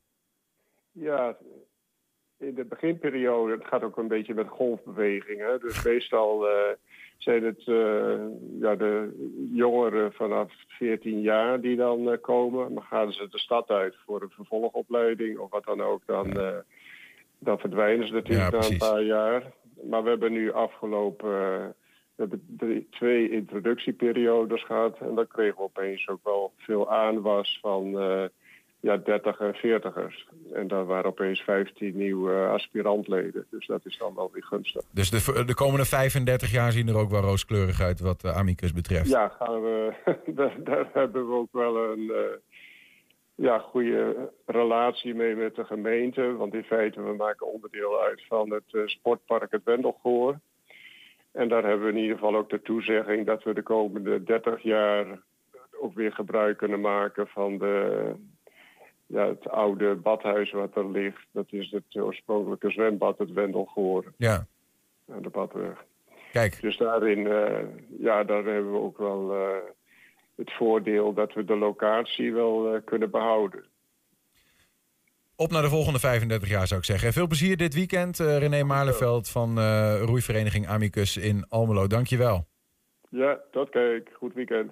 Ja, 0.92 1.36
in 2.38 2.56
de 2.56 2.66
beginperiode, 2.66 3.54
het 3.54 3.66
gaat 3.66 3.84
ook 3.84 3.98
een 3.98 4.08
beetje 4.08 4.34
met 4.34 4.48
golfbewegingen. 4.48 5.60
Dus 5.60 5.84
meestal 5.84 6.48
eh, 6.48 6.54
zijn 7.18 7.44
het 7.44 7.68
eh, 7.68 8.18
ja, 8.60 8.76
de 8.76 9.14
jongeren 9.54 10.14
vanaf 10.14 10.52
14 10.68 11.22
jaar 11.22 11.62
die 11.62 11.76
dan 11.76 12.12
eh, 12.12 12.18
komen. 12.22 12.74
Maar 12.74 12.84
gaan 12.84 13.12
ze 13.12 13.28
de 13.30 13.40
stad 13.40 13.70
uit 13.70 13.96
voor 14.06 14.22
een 14.22 14.30
vervolgopleiding 14.30 15.38
of 15.38 15.50
wat 15.50 15.64
dan 15.64 15.82
ook, 15.82 16.02
dan, 16.06 16.34
dan 17.40 17.60
verdwijnen 17.60 18.08
ze 18.08 18.14
natuurlijk 18.14 18.52
Ja, 18.52 18.60
na 18.60 18.66
een 18.66 18.78
paar 18.78 19.04
jaar. 19.04 19.52
Maar 19.90 20.04
we 20.04 20.10
hebben 20.10 20.32
nu 20.32 20.52
afgelopen 20.52 21.30
We 22.16 22.22
hebben 22.22 22.46
drie, 22.58 22.88
twee 22.90 23.30
introductieperiodes 23.30 24.64
gehad. 24.64 24.98
En 25.00 25.16
dan 25.16 25.28
kregen 25.28 25.56
we 25.56 25.62
opeens 25.62 26.08
ook 26.08 26.24
wel 26.24 26.54
veel 26.58 26.92
aanwas 26.92 27.58
van 27.62 27.92
ja, 28.86 28.98
30 28.98 29.40
en 29.40 29.56
40ers. 29.56 30.28
En 30.54 30.68
daar 30.68 30.86
waren 30.86 31.10
opeens 31.10 31.42
15 31.42 31.98
nieuwe 31.98 32.34
aspirantleden. 32.34 33.46
Dus 33.50 33.68
dat 33.68 33.86
is 33.86 33.98
dan 33.98 34.16
wel 34.16 34.30
weer 34.34 34.44
gunstig. 34.44 34.82
Dus 34.92 35.10
de, 35.10 35.46
de 35.46 35.54
komende 35.54 35.86
35 35.86 36.52
jaar 36.52 36.72
zien 36.72 36.88
er 36.88 36.98
ook 36.98 37.10
wel 37.10 37.22
rooskleurig 37.22 37.82
uit 37.82 38.00
wat 38.00 38.24
uh, 38.24 38.38
Amicus 38.38 38.74
betreft? 38.74 39.10
Ja, 39.10 39.28
gaan 39.28 39.62
we, 39.62 39.94
daar, 40.36 40.56
daar, 40.64 40.90
hebben 40.94 41.28
we 41.28 41.34
ook 41.34 41.52
wel 41.52 41.92
een 41.92 42.00
uh, 42.00 42.18
ja, 43.36 43.60
goede 43.60 44.32
relatie 44.46 45.16
mee 45.16 45.36
met 45.36 45.56
de 45.56 45.66
gemeente. 45.66 46.36
Want 46.36 46.54
in 46.54 46.64
feite, 46.64 47.02
we 47.02 47.14
maken 47.14 47.54
onderdeel 47.54 48.02
uit 48.02 48.24
van 48.28 48.52
het 48.52 48.90
sportpark 48.90 49.52
het 49.52 49.64
Wendelgoor. 49.64 50.40
En 51.32 51.48
daar 51.48 51.64
hebben 51.64 51.86
we 51.86 51.94
in 51.94 52.02
ieder 52.02 52.18
geval 52.18 52.36
ook 52.36 52.50
de 52.50 52.62
toezegging 52.62 53.26
dat 53.26 53.44
we 53.44 53.54
de 53.54 53.64
komende 53.64 54.24
30 54.24 54.62
jaar 54.62 55.06
ook 55.82 55.94
weer 55.94 56.12
gebruik 56.12 56.58
kunnen 56.58 56.82
maken 56.82 57.28
van 57.28 57.58
de, 57.58 58.16
ja, 59.06 59.28
het 59.28 59.50
oude 59.50 59.96
badhuis 59.96 60.52
wat 60.52 60.76
er 60.76 60.92
ligt. 60.92 61.26
Dat 61.32 61.46
is 61.50 61.72
het 61.72 62.04
oorspronkelijke 62.04 62.70
zwembad, 62.70 63.18
het 63.18 63.32
Wendelgoor. 63.32 64.14
Ja. 64.18 64.48
Aan 65.12 65.22
de 65.22 65.30
Badweg. 65.30 65.86
Kijk. 66.32 66.62
Dus 66.62 66.78
daarin, 66.78 67.20
uh, 67.20 67.60
ja, 68.00 68.24
daar 68.24 68.44
hebben 68.44 68.72
we 68.72 68.80
ook 68.80 68.98
wel 68.98 69.36
uh, 69.36 69.48
het 70.36 70.52
voordeel 70.52 71.14
dat 71.14 71.34
we 71.34 71.46
de 71.46 71.56
locatie 71.56 72.34
wel 72.34 72.76
uh, 72.76 72.82
kunnen 72.86 73.12
behouden. 73.12 73.66
Op 75.36 75.52
naar 75.52 75.62
de 75.62 75.70
volgende 75.70 76.00
35 76.00 76.50
jaar 76.50 76.68
zou 76.68 76.80
ik 76.80 76.86
zeggen. 76.86 77.14
Veel 77.14 77.28
plezier 77.28 77.58
dit 77.58 77.74
weekend. 77.74 78.18
René 78.18 78.64
Maarleveld 78.64 79.30
van 79.30 79.60
roeivereniging 79.98 80.68
Amicus 80.68 81.18
in 81.18 81.46
Almelo. 81.50 81.88
Dankjewel. 81.88 82.46
Ja, 83.10 83.40
tot 83.52 83.70
kijk. 83.70 84.10
Goed 84.14 84.34
weekend. 84.34 84.72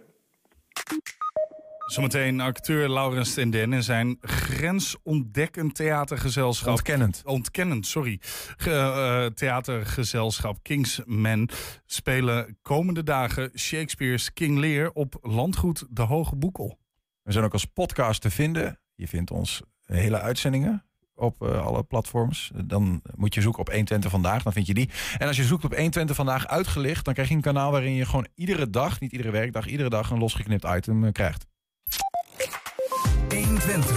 Zometeen 1.85 2.39
acteur 2.39 2.89
Laurens 2.89 3.33
ten 3.33 3.49
Den 3.49 3.73
en 3.73 3.83
zijn 3.83 4.17
grensontdekkend 4.21 5.75
theatergezelschap. 5.75 6.69
Ontkennend. 6.69 7.21
Ontkennend, 7.25 7.87
sorry. 7.87 8.19
Ge, 8.57 8.69
uh, 8.69 9.25
theatergezelschap 9.25 10.57
Kingsman 10.61 11.49
spelen 11.85 12.57
komende 12.61 13.03
dagen 13.03 13.51
Shakespeare's 13.55 14.33
King 14.33 14.57
Lear 14.57 14.89
op 14.93 15.17
landgoed 15.21 15.85
De 15.89 16.01
Hoge 16.01 16.35
Boekel. 16.35 16.79
We 17.21 17.31
zijn 17.31 17.45
ook 17.45 17.53
als 17.53 17.65
podcast 17.65 18.21
te 18.21 18.29
vinden. 18.29 18.79
Je 18.95 19.07
vindt 19.07 19.31
ons 19.31 19.61
hele 19.85 20.19
uitzendingen 20.19 20.85
op 21.15 21.41
uh, 21.41 21.65
alle 21.65 21.83
platforms. 21.83 22.51
Dan 22.65 23.01
moet 23.15 23.33
je 23.33 23.41
zoeken 23.41 23.61
op 23.61 23.67
120 23.67 24.11
vandaag, 24.11 24.43
dan 24.43 24.53
vind 24.53 24.67
je 24.67 24.73
die. 24.73 24.89
En 25.17 25.27
als 25.27 25.37
je 25.37 25.43
zoekt 25.43 25.63
op 25.63 25.73
120 25.75 26.15
vandaag 26.15 26.47
uitgelicht, 26.47 27.05
dan 27.05 27.13
krijg 27.13 27.29
je 27.29 27.35
een 27.35 27.41
kanaal 27.41 27.71
waarin 27.71 27.93
je 27.93 28.05
gewoon 28.05 28.27
iedere 28.35 28.69
dag, 28.69 28.99
niet 28.99 29.11
iedere 29.11 29.31
werkdag, 29.31 29.67
iedere 29.67 29.89
dag 29.89 30.09
een 30.09 30.19
losgeknipt 30.19 30.65
item 30.65 31.03
uh, 31.03 31.11
krijgt. 31.11 31.45
120. 33.33 33.95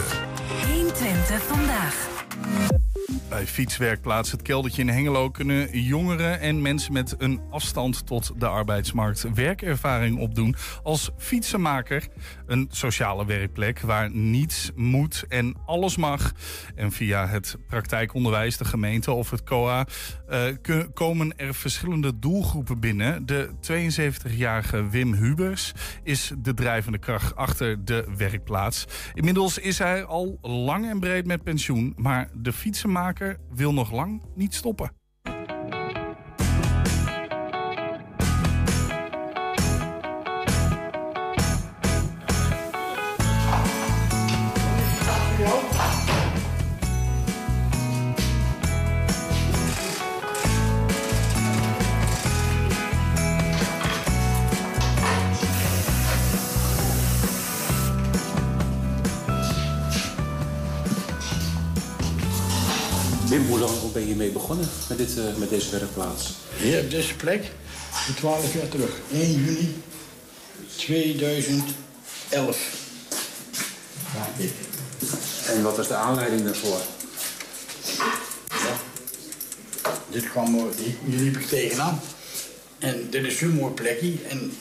120 0.66 1.41
vandaag. 1.49 2.86
Bij 3.28 3.46
fietswerkplaats 3.46 4.30
Het 4.30 4.42
Keldertje 4.42 4.82
in 4.82 4.88
Hengelo 4.88 5.30
kunnen 5.30 5.80
jongeren 5.80 6.40
en 6.40 6.62
mensen 6.62 6.92
met 6.92 7.14
een 7.18 7.40
afstand 7.50 8.07
tot 8.07 8.32
de 8.36 8.46
arbeidsmarkt 8.46 9.34
werkervaring 9.34 10.18
opdoen 10.18 10.54
als 10.82 11.11
fietsenmaker. 11.18 12.09
Een 12.46 12.68
sociale 12.70 13.26
werkplek 13.26 13.80
waar 13.80 14.11
niets 14.11 14.70
moet 14.74 15.24
en 15.28 15.57
alles 15.66 15.96
mag. 15.96 16.32
En 16.74 16.92
via 16.92 17.26
het 17.26 17.57
praktijkonderwijs, 17.66 18.57
de 18.57 18.64
gemeente 18.64 19.12
of 19.12 19.30
het 19.30 19.42
COA 19.42 19.86
uh, 20.30 20.84
komen 20.94 21.38
er 21.38 21.54
verschillende 21.54 22.18
doelgroepen 22.18 22.80
binnen. 22.80 23.26
De 23.26 23.50
72-jarige 23.72 24.88
Wim 24.88 25.14
Hubers 25.14 25.72
is 26.02 26.32
de 26.38 26.54
drijvende 26.54 26.98
kracht 26.98 27.36
achter 27.36 27.84
de 27.84 28.04
werkplaats. 28.16 28.84
Inmiddels 29.14 29.59
is 29.59 29.78
hij 29.78 30.04
al 30.04 30.38
lang 30.42 30.88
en 30.88 31.00
breed 31.00 31.26
met 31.26 31.42
pensioen, 31.42 31.92
maar 31.96 32.28
de 32.34 32.52
fietsenmaker 32.52 32.95
wil 33.51 33.72
nog 33.72 33.92
lang 33.92 34.22
niet 34.34 34.55
stoppen. 34.55 34.90
Wim, 63.37 63.47
hoe 63.47 63.59
lang 63.59 63.93
ben 63.93 64.09
je 64.09 64.14
mee 64.14 64.30
begonnen 64.30 64.68
met, 64.89 64.99
dit, 64.99 65.16
uh, 65.16 65.37
met 65.37 65.51
deze 65.51 65.70
werkplaats? 65.70 66.34
Hier 66.57 66.80
op 66.80 66.91
deze 66.91 67.14
plek, 67.14 67.51
12 68.16 68.55
jaar 68.55 68.68
terug. 68.68 68.91
1 69.12 69.45
juni 69.45 69.82
2011. 70.76 71.74
Ja. 74.14 74.45
En 75.53 75.62
wat 75.62 75.76
was 75.76 75.89
de 75.89 75.95
aanleiding 75.95 76.45
daarvoor? 76.45 76.80
Ja. 78.49 78.76
Dit 80.11 80.30
kwam, 80.30 80.70
hier 80.76 81.18
liep 81.20 81.37
ik 81.37 81.47
tegenaan. 81.47 82.01
En 82.78 83.07
dit 83.11 83.24
is 83.24 83.39
zo'n 83.39 83.51
mooi 83.55 83.72
plekje. 83.72 84.14
En 84.28 84.53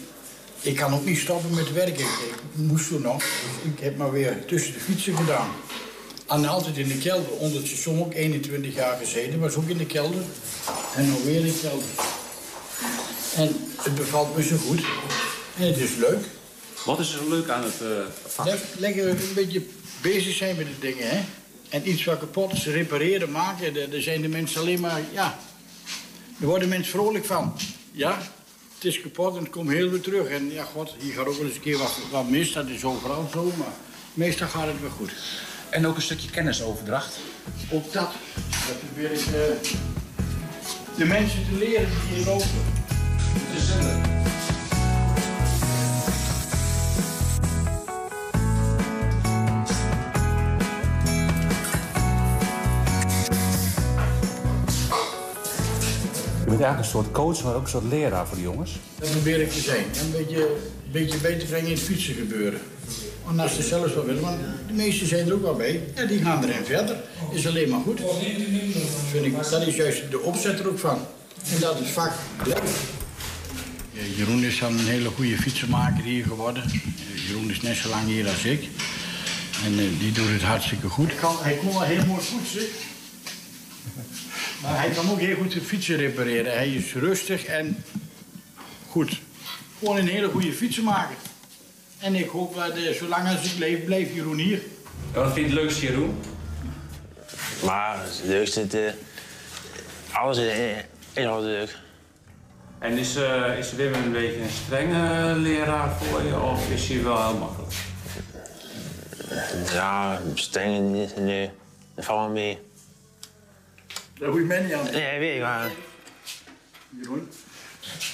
ik 0.61 0.75
kan 0.75 0.93
ook 0.93 1.05
niet 1.05 1.19
stoppen 1.19 1.53
met 1.53 1.73
werken. 1.73 2.05
Ik 2.05 2.35
moest 2.53 2.87
toen 2.87 3.01
nog. 3.01 3.17
Dus 3.17 3.73
ik 3.73 3.79
heb 3.79 3.97
maar 3.97 4.11
weer 4.11 4.45
tussen 4.45 4.73
de 4.73 4.79
fietsen 4.79 5.17
gedaan. 5.17 5.49
En 6.27 6.45
altijd 6.45 6.77
in 6.77 6.87
de 6.87 6.97
kelder. 6.97 7.31
Onder 7.31 7.57
het 7.57 7.67
seizoen 7.67 7.99
ook 7.99 8.13
21 8.13 8.75
jaar 8.75 8.97
gezeten. 8.97 9.39
Was 9.39 9.55
ook 9.55 9.67
in 9.67 9.77
de 9.77 9.85
kelder. 9.85 10.21
En 10.95 11.09
nog 11.09 11.23
weer 11.23 11.39
in 11.39 11.45
de 11.45 11.59
kelder. 11.61 11.87
En 13.35 13.55
het 13.81 13.95
bevalt 13.95 14.35
me 14.35 14.43
zo 14.43 14.57
goed. 14.57 14.81
En 15.57 15.67
het 15.67 15.77
is 15.77 15.95
leuk. 15.95 16.25
Wat 16.85 16.99
is 16.99 17.13
er 17.13 17.29
leuk 17.29 17.49
aan 17.49 17.63
het 17.63 17.81
uh, 17.81 17.89
vak? 18.25 18.57
Lekker 18.77 19.09
een 19.09 19.17
beetje 19.35 19.61
bezig 20.01 20.35
zijn 20.35 20.55
met 20.55 20.65
de 20.65 20.79
dingen, 20.79 21.09
hè. 21.09 21.23
En 21.69 21.89
iets 21.89 22.03
wat 22.03 22.19
kapot 22.19 22.53
is, 22.53 22.65
repareren, 22.65 23.31
maken. 23.31 23.73
Daar 23.73 24.01
zijn 24.01 24.21
de 24.21 24.27
mensen 24.27 24.61
alleen 24.61 24.79
maar, 24.79 25.01
ja... 25.13 25.39
Daar 26.37 26.49
worden 26.49 26.69
mensen 26.69 26.91
vrolijk 26.91 27.25
van. 27.25 27.53
Ja, 27.91 28.21
het 28.75 28.85
is 28.85 29.01
kapot 29.01 29.35
en 29.35 29.43
het 29.43 29.49
komt 29.51 29.69
heel 29.69 29.89
weer 29.89 30.01
terug. 30.01 30.27
En 30.27 30.51
ja, 30.51 30.63
god, 30.63 30.95
hier 30.99 31.13
gaat 31.13 31.25
ook 31.25 31.37
wel 31.37 31.45
eens 31.45 31.55
een 31.55 31.61
keer 31.61 31.77
wat, 31.77 31.97
wat 32.11 32.29
mis. 32.29 32.53
Dat 32.53 32.67
is 32.67 32.83
overal 32.83 33.29
zo, 33.33 33.51
maar 33.57 33.73
meestal 34.13 34.47
gaat 34.47 34.67
het 34.67 34.81
weer 34.81 34.89
goed. 34.89 35.11
En 35.75 35.87
ook 35.87 35.95
een 35.95 36.01
stukje 36.01 36.29
kennisoverdracht. 36.29 37.19
Ook 37.71 37.93
dat. 37.93 38.09
Dat 38.67 38.79
probeer 38.79 39.11
ik 39.11 39.19
uh, 39.19 39.33
de 40.97 41.05
mensen 41.05 41.45
te 41.49 41.57
leren 41.57 41.87
die 41.89 42.15
hier 42.15 42.25
lopen. 42.25 42.47
Te 43.53 43.61
zenden. 43.61 44.01
Je 56.39 56.51
bent 56.51 56.61
eigenlijk 56.61 56.79
een 56.79 56.85
soort 56.85 57.11
coach, 57.11 57.43
maar 57.43 57.55
ook 57.55 57.63
een 57.63 57.69
soort 57.69 57.83
leraar 57.83 58.27
voor 58.27 58.37
de 58.37 58.43
jongens. 58.43 58.79
Dat 58.99 59.11
probeer 59.11 59.41
ik 59.41 59.51
te 59.51 59.59
zijn. 59.59 59.83
Een 59.83 60.11
beetje, 60.11 60.41
een 60.85 60.91
beetje 60.91 61.17
beter 61.17 61.47
brengen 61.47 61.67
in 61.67 61.75
het 61.75 61.83
fietsen 61.83 62.13
gebeuren. 62.13 62.59
Want 63.25 63.39
als 63.39 63.55
ze 63.55 63.61
zelfs 63.61 63.93
wel 63.93 64.05
willen, 64.05 64.21
want 64.21 64.37
de 64.67 64.73
meesten 64.73 65.07
zijn 65.07 65.27
er 65.27 65.33
ook 65.33 65.41
wel 65.41 65.55
bij. 65.55 65.83
Ja, 65.95 66.05
die 66.05 66.21
gaan 66.21 66.43
erin 66.43 66.65
verder. 66.65 66.95
Is 67.31 67.47
alleen 67.47 67.69
maar 67.69 67.79
goed. 67.79 68.01
Vind 69.11 69.25
ik, 69.25 69.49
dat 69.49 69.67
is 69.67 69.75
juist 69.75 70.11
de 70.11 70.19
opzet 70.19 70.59
er 70.59 70.67
ook 70.67 70.79
van. 70.79 70.97
En 71.53 71.59
dat 71.59 71.79
is 71.79 71.89
vaak 71.89 72.13
leuk. 72.45 72.63
Ja, 73.91 74.01
Jeroen 74.15 74.43
is 74.43 74.59
dan 74.59 74.79
een 74.79 74.87
hele 74.87 75.09
goede 75.09 75.37
fietsenmaker 75.37 76.03
hier 76.03 76.25
geworden. 76.25 76.63
Jeroen 77.27 77.49
is 77.49 77.61
net 77.61 77.75
zo 77.75 77.89
lang 77.89 78.05
hier 78.05 78.27
als 78.27 78.43
ik. 78.43 78.69
En 79.65 79.73
uh, 79.73 79.99
die 79.99 80.11
doet 80.11 80.29
het 80.29 80.41
hartstikke 80.41 80.87
goed. 80.87 81.15
Kan, 81.15 81.35
hij 81.39 81.55
kon 81.55 81.73
wel 81.73 81.81
heel 81.81 82.05
mooi 82.05 82.21
fietsen. 82.21 82.67
Maar 84.61 84.79
hij 84.79 84.89
kan 84.89 85.09
ook 85.09 85.19
heel 85.19 85.35
goed 85.35 85.51
de 85.51 85.61
fietsen 85.61 85.95
repareren. 85.95 86.53
Hij 86.53 86.69
is 86.69 86.93
rustig 86.93 87.45
en 87.45 87.83
goed. 88.87 89.19
Gewoon 89.79 89.97
een 89.97 90.07
hele 90.07 90.29
goede 90.29 90.53
fietsenmaker. 90.53 91.15
En 91.99 92.15
ik 92.15 92.29
hoop 92.29 92.55
dat 92.55 92.77
uh, 92.77 92.91
zolang 92.91 93.27
als 93.27 93.53
ik 93.53 93.59
leef, 93.59 93.83
blijft 93.83 94.13
Jeroen 94.13 94.37
hier. 94.37 94.61
Ja, 95.13 95.19
wat 95.19 95.33
vind 95.33 95.49
je 95.49 95.53
het 95.55 95.63
leukste, 95.63 95.85
Jeroen? 95.85 96.19
Maar 97.65 98.03
het 98.03 98.21
leukste, 98.23 98.59
het, 98.59 98.73
uh, 98.73 98.91
alles 100.11 100.37
is, 100.37 100.83
is 101.13 101.25
al 101.25 101.41
leuk. 101.41 101.77
En 102.79 102.97
is, 102.97 103.17
uh, 103.17 103.57
is 103.57 103.73
Wim 103.73 103.93
een 103.93 104.11
beetje 104.11 104.41
een 104.41 104.49
strenge 104.49 105.33
leraar 105.35 105.91
voor 105.91 106.21
je 106.23 106.39
of 106.39 106.69
is 106.69 106.87
hij 106.87 107.03
wel 107.03 107.27
heel 107.27 107.37
makkelijk? 107.37 107.73
Ja, 109.71 110.21
streng 110.33 110.91
niet, 110.91 111.17
nee. 111.17 111.51
Dat 111.95 112.05
valt 112.05 112.19
wel 112.19 112.29
mee. 112.29 112.59
Daar 114.19 114.29
hoef 114.29 114.37
je 114.37 114.45
mij 114.45 114.61
niet 114.61 114.73
aan. 114.73 114.91
Nee, 114.91 115.19
weet 115.19 115.35
ik 115.35 115.41
maar. 115.41 115.71
Jeroen? 117.01 117.29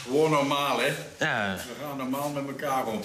Gewoon 0.03 0.31
normaal, 0.31 0.79
hè? 0.79 0.91
Ja. 1.25 1.55
We 1.55 1.85
gaan 1.85 1.97
normaal 1.97 2.29
met 2.29 2.47
elkaar 2.47 2.85
om. 2.85 2.99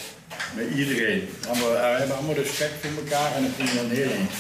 Met 0.55 0.71
iedereen. 0.75 1.29
En 1.49 1.55
we, 1.55 1.69
we 1.71 1.97
hebben 1.99 2.17
allemaal 2.17 2.35
respect 2.35 2.73
voor 2.81 3.03
elkaar 3.03 3.35
en 3.35 3.43
dat 3.43 3.53
vind 3.57 3.69
je 3.69 3.77
dan 3.77 3.91
heel 3.91 4.11
eind. 4.11 4.31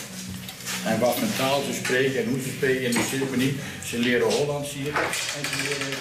En 0.84 0.98
wat 1.00 1.20
met 1.20 1.36
taal 1.36 1.62
ze 1.62 1.72
spreken 1.72 2.22
en 2.22 2.28
hoe 2.28 2.40
ze 2.40 2.48
spreken, 2.48 2.92
zit 2.92 3.30
me 3.30 3.36
niet. 3.36 3.60
Ze 3.84 3.98
leren 3.98 4.32
Hollands 4.32 4.72
hier 4.72 4.94
en 4.94 5.48
ze 5.48 5.62
leren 5.62 5.98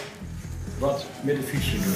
wat 0.77 1.05
met 1.21 1.35
de 1.35 1.43
fietsen 1.43 1.83
doen. 1.83 1.95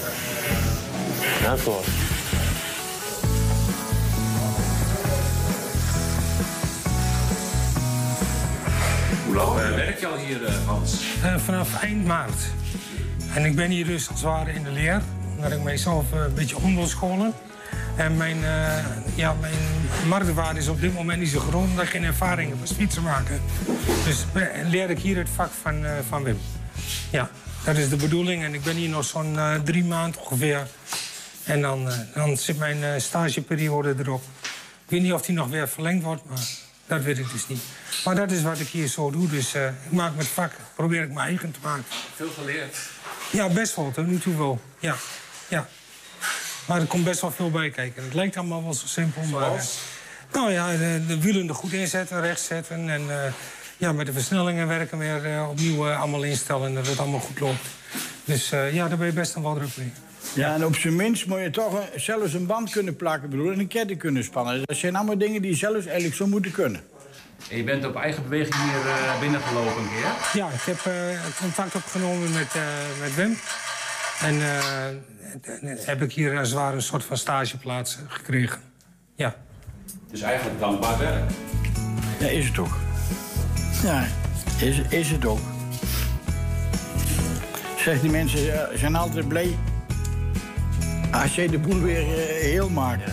Hoe 9.25 9.35
lang 9.35 9.59
eh, 9.59 9.75
werk 9.75 9.99
je 9.99 10.07
al 10.07 10.17
hier, 10.17 10.45
eh, 10.45 10.67
Hans? 10.67 10.93
Eh, 11.23 11.37
vanaf 11.37 11.81
eind 11.81 12.05
maart. 12.05 12.41
En 13.33 13.45
ik 13.45 13.55
ben 13.55 13.69
hier 13.69 13.85
dus 13.85 14.09
als 14.09 14.21
het 14.21 14.55
in 14.55 14.63
de 14.63 14.71
leer. 14.71 15.01
Omdat 15.35 15.51
ik 15.51 15.63
mijzelf 15.63 16.13
eh, 16.13 16.19
een 16.19 16.33
beetje 16.33 16.57
om 16.57 16.75
wil 16.75 16.87
scholen. 16.87 17.33
En 17.95 18.17
mijn, 18.17 18.43
eh, 18.43 18.85
ja, 19.15 19.33
mijn 19.33 19.53
marktwaarde 20.07 20.59
is 20.59 20.67
op 20.67 20.81
dit 20.81 20.93
moment 20.93 21.19
niet 21.19 21.29
zo 21.29 21.39
groot... 21.39 21.69
omdat 21.69 21.83
ik 21.83 21.89
geen 21.89 22.03
ervaring 22.03 22.49
heb 22.49 22.61
als 22.61 22.71
fietsen 22.71 23.03
maken. 23.03 23.41
Dus 24.05 24.25
eh, 24.33 24.69
leer 24.69 24.89
ik 24.89 24.99
hier 24.99 25.17
het 25.17 25.29
vak 25.35 25.51
van, 25.61 25.85
van 26.07 26.23
Wim. 26.23 26.39
Ja, 27.11 27.29
dat 27.65 27.77
is 27.77 27.89
de 27.89 27.95
bedoeling. 27.95 28.43
En 28.43 28.53
ik 28.53 28.63
ben 28.63 28.75
hier 28.75 28.89
nog 28.89 29.05
zo'n 29.05 29.37
drie 29.63 29.83
maanden 29.83 30.21
ongeveer. 30.21 30.67
En 31.43 31.61
dan, 31.61 31.89
dan 32.13 32.37
zit 32.37 32.57
mijn 32.57 33.01
stageperiode 33.01 33.95
erop. 33.99 34.23
Ik 34.85 34.89
weet 34.89 35.01
niet 35.01 35.13
of 35.13 35.21
die 35.21 35.35
nog 35.35 35.47
weer 35.47 35.69
verlengd 35.69 36.03
wordt, 36.03 36.21
maar 36.29 36.47
dat 36.87 37.03
weet 37.03 37.17
ik 37.17 37.31
dus 37.31 37.47
niet. 37.47 37.61
Maar 38.05 38.15
dat 38.15 38.31
is 38.31 38.41
wat 38.41 38.59
ik 38.59 38.67
hier 38.67 38.87
zo 38.87 39.11
doe. 39.11 39.27
Dus 39.27 39.55
ik 39.55 39.91
maak 39.91 40.15
mijn 40.15 40.27
vak, 40.27 40.51
probeer 40.75 41.03
ik 41.03 41.13
mijn 41.13 41.27
eigen 41.27 41.51
te 41.51 41.59
maken. 41.63 41.83
Veel 42.15 42.29
geleerd. 42.29 42.77
Ja, 43.31 43.49
best 43.49 43.75
wel, 43.75 43.91
tot 43.91 44.07
nu 44.07 44.19
toe 44.19 44.37
wel. 44.37 44.59
Ja, 44.79 44.95
ja. 45.47 45.67
Maar 46.67 46.79
er 46.81 46.87
komt 46.87 47.03
best 47.03 47.21
wel 47.21 47.31
veel 47.31 47.51
bij 47.51 47.69
kijken. 47.69 48.03
Het 48.03 48.13
lijkt 48.13 48.37
allemaal 48.37 48.63
wel 48.63 48.73
zo 48.73 48.87
simpel, 48.87 49.21
maar... 49.23 49.55
eh, 49.55 49.61
nou 50.33 50.51
ja, 50.51 50.71
de, 50.71 51.01
de 51.07 51.19
wielen 51.19 51.47
er 51.47 51.55
goed 51.55 51.73
inzetten, 51.73 52.21
recht 52.21 52.41
zetten. 52.41 52.89
En 52.89 53.01
eh, 53.23 53.31
ja, 53.77 53.91
met 53.91 54.05
de 54.05 54.13
versnellingen 54.13 54.67
werken 54.67 54.97
weer 54.97 55.25
eh, 55.35 55.49
opnieuw 55.49 55.87
eh, 55.89 55.99
allemaal 55.99 56.23
instellen... 56.23 56.73
dat 56.73 56.87
het 56.87 56.99
allemaal 56.99 57.19
goed 57.19 57.39
loopt. 57.39 57.65
Dus 58.25 58.49
ja, 58.49 58.87
daar 58.87 58.97
ben 58.97 59.07
je 59.07 59.13
best 59.13 59.35
een 59.35 59.41
wel 59.41 59.53
druk 59.55 59.77
mee. 59.77 59.91
Ja, 60.33 60.53
en 60.53 60.65
op 60.65 60.75
zijn 60.75 60.95
minst 60.95 61.25
moet 61.25 61.39
je 61.39 61.49
toch 61.49 61.73
een- 61.73 61.99
zelfs 62.01 62.33
een 62.33 62.45
band 62.45 62.69
kunnen 62.69 62.95
plakken 62.95 63.29
bedoel, 63.29 63.51
en 63.51 63.59
een 63.59 63.67
ketting 63.67 63.99
kunnen 63.99 64.23
spannen. 64.23 64.61
Dat 64.65 64.77
zijn 64.77 64.95
allemaal 64.95 65.17
dingen 65.17 65.41
die 65.41 65.51
je 65.51 65.57
zelfs 65.57 65.85
eigenlijk 65.85 66.15
zo 66.15 66.27
moeten 66.27 66.51
kunnen. 66.51 66.81
En 67.49 67.57
je 67.57 67.63
bent 67.63 67.85
op 67.85 67.95
eigen 67.95 68.23
beweging 68.23 68.55
hier 68.55 68.91
eh, 68.91 69.19
binnengelopen 69.19 69.81
een 69.81 69.89
keer. 69.89 70.41
Ja, 70.41 70.49
ik 70.49 70.61
heb 70.61 70.85
eh, 70.85 70.93
contact 71.39 71.75
opgenomen 71.75 72.31
met, 72.31 72.55
eh, 72.55 72.61
met 73.01 73.15
Wim. 73.15 73.37
En 74.21 74.41
eh, 74.41 75.85
heb 75.85 76.01
ik 76.01 76.11
hier 76.13 76.37
als 76.37 76.49
het 76.49 76.57
ware 76.57 76.75
een 76.75 76.81
soort 76.81 77.03
van 77.03 77.17
stageplaats 77.17 77.97
gekregen. 78.07 78.61
Ja. 79.15 79.35
Dus 80.11 80.21
eigenlijk 80.21 80.59
dankbaar 80.59 80.97
werk. 80.97 81.29
Ja, 82.19 82.27
is 82.27 82.47
het 82.47 82.57
ook. 82.57 82.77
Ja, 83.83 84.07
is, 84.59 84.79
is 84.89 85.11
het 85.11 85.25
ook. 85.25 85.39
Zeg, 87.77 88.01
die 88.01 88.11
mensen 88.11 88.69
zijn 88.77 88.95
altijd 88.95 89.27
blij 89.27 89.57
als 91.11 91.35
jij 91.35 91.47
de 91.47 91.59
boel 91.59 91.81
weer 91.81 92.05
heel 92.41 92.69
maakt. 92.69 93.11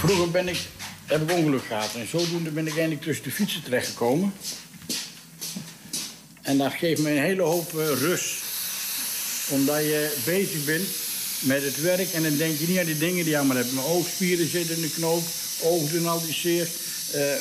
Vroeger 0.00 0.30
ben 0.30 0.48
ik, 0.48 0.58
heb 1.06 1.22
ik 1.22 1.36
ongeluk 1.36 1.64
gehad 1.64 1.94
en 1.94 2.08
zodoende 2.08 2.50
ben 2.50 2.66
ik 2.66 2.72
eigenlijk 2.72 3.02
tussen 3.02 3.24
de 3.24 3.30
fietsen 3.30 3.62
terechtgekomen. 3.62 4.32
En 6.42 6.58
dat 6.58 6.72
geeft 6.72 7.00
me 7.00 7.10
een 7.10 7.22
hele 7.22 7.42
hoop 7.42 7.78
eh, 7.78 7.86
rust. 7.86 8.34
Omdat 9.48 9.78
je 9.78 10.20
bezig 10.24 10.64
bent 10.64 10.88
met 11.40 11.62
het 11.62 11.80
werk 11.80 12.12
en 12.12 12.22
dan 12.22 12.36
denk 12.36 12.58
je 12.58 12.68
niet 12.68 12.78
aan 12.78 12.84
die 12.84 12.98
dingen 12.98 13.24
die 13.24 13.38
allemaal 13.38 13.56
hebt. 13.56 13.72
Mijn 13.72 13.86
oogspieren 13.86 14.50
zitten 14.50 14.76
in 14.76 14.82
de 14.82 14.90
knoop, 14.90 15.22
ogen 15.62 15.92
doen 15.92 16.08
al 16.08 16.20
die 16.20 16.34
zeer. 16.34 16.68
Eh, 17.12 17.36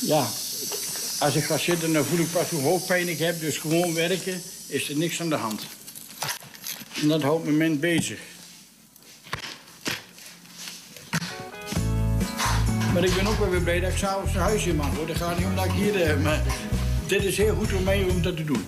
ja, 0.00 0.28
als 1.18 1.34
ik 1.34 1.44
ga 1.44 1.58
zitten 1.58 1.92
dan 1.92 2.04
voel 2.04 2.18
ik 2.18 2.32
pas 2.32 2.50
hoe 2.50 2.62
hoofdpijn 2.62 3.08
ik 3.08 3.18
heb. 3.18 3.40
Dus 3.40 3.58
gewoon 3.58 3.94
werken 3.94 4.42
is 4.66 4.88
er 4.88 4.96
niks 4.96 5.20
aan 5.20 5.28
de 5.28 5.34
hand. 5.34 5.62
En 7.00 7.08
dat 7.08 7.22
houdt 7.22 7.44
mijn 7.44 7.56
mens 7.56 7.78
bezig. 7.78 8.18
Maar 12.94 13.04
ik 13.04 13.14
ben 13.14 13.26
ook 13.26 13.38
wel 13.38 13.50
weer 13.50 13.60
blij 13.60 13.80
dat 13.80 13.90
ik 13.90 13.96
s'avonds 13.96 14.32
naar 14.32 14.42
huis 14.42 14.66
in 14.66 14.76
mag. 14.76 14.96
Hoor. 14.96 15.06
Dat 15.06 15.16
gaat 15.16 15.38
niet 15.38 15.46
om 15.46 15.54
dat 15.56 15.64
ik 15.64 15.70
hier... 15.70 16.02
eh, 16.02 16.22
maar 16.22 16.42
dit 17.06 17.24
is 17.24 17.36
heel 17.36 17.54
goed 17.54 17.68
voor 17.68 17.80
mij 17.80 18.06
om 18.10 18.22
dat 18.22 18.36
te 18.36 18.44
doen. 18.44 18.64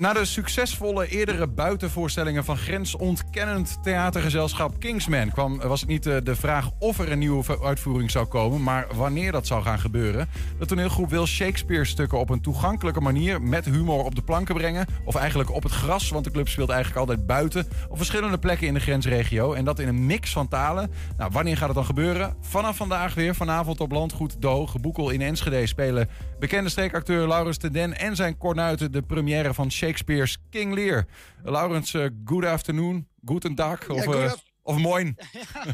Na 0.00 0.12
de 0.12 0.24
succesvolle 0.24 1.08
eerdere 1.08 1.46
buitenvoorstellingen 1.46 2.44
van 2.44 2.56
grensontkennend 2.56 3.78
theatergezelschap 3.82 4.78
Kingsman 4.78 5.30
kwam, 5.30 5.58
was 5.58 5.80
het 5.80 5.88
niet 5.88 6.06
eh, 6.06 6.16
de 6.22 6.36
vraag 6.36 6.70
of 6.78 6.98
er 6.98 7.12
een 7.12 7.18
nieuwe 7.18 7.62
uitvoering 7.62 8.10
zou 8.10 8.26
komen, 8.26 8.62
maar 8.62 8.86
wanneer 8.94 9.32
dat 9.32 9.46
zou 9.46 9.62
gaan 9.62 9.78
gebeuren. 9.78 10.28
De 10.58 10.66
toneelgroep 10.66 11.10
wil 11.10 11.26
Shakespeare-stukken 11.26 12.18
op 12.18 12.30
een 12.30 12.40
toegankelijke 12.40 13.00
manier 13.00 13.42
met 13.42 13.64
humor 13.64 14.04
op 14.04 14.14
de 14.14 14.22
planken 14.22 14.54
brengen. 14.54 14.86
Of 15.04 15.14
eigenlijk 15.14 15.50
op 15.54 15.62
het 15.62 15.72
gras, 15.72 16.10
want 16.10 16.24
de 16.24 16.30
club 16.30 16.48
speelt 16.48 16.70
eigenlijk 16.70 17.00
altijd 17.00 17.26
buiten. 17.26 17.66
Op 17.88 17.96
verschillende 17.96 18.38
plekken 18.38 18.66
in 18.66 18.74
de 18.74 18.80
grensregio. 18.80 19.52
En 19.52 19.64
dat 19.64 19.78
in 19.78 19.88
een 19.88 20.06
mix 20.06 20.32
van 20.32 20.48
talen. 20.48 20.90
Nou, 21.16 21.30
wanneer 21.32 21.56
gaat 21.56 21.66
het 21.66 21.76
dan 21.76 21.84
gebeuren? 21.84 22.36
Vanaf 22.40 22.76
vandaag 22.76 23.14
weer, 23.14 23.34
vanavond 23.34 23.80
op 23.80 23.92
Landgoed 23.92 24.42
De 24.42 24.66
Boekel 24.80 25.10
in 25.10 25.20
Enschede 25.20 25.66
spelen 25.66 26.08
bekende 26.38 26.70
streekacteur 26.70 27.28
Laurens 27.28 27.58
de 27.58 27.70
Den 27.70 27.98
en 27.98 28.16
zijn 28.16 28.38
kornuiten 28.38 28.92
de 28.92 29.02
première 29.02 29.54
van 29.54 29.70
Shakespeare's 29.90 30.36
King 30.50 30.74
Lear. 30.74 31.06
Laurens, 31.42 31.94
eh, 31.94 32.06
good 32.24 32.44
afternoon, 32.44 33.08
guten 33.24 33.54
dag 33.54 33.88
of, 33.88 34.04
eh, 34.14 34.24
af- 34.32 34.42
of 34.62 34.78
moin. 34.78 35.16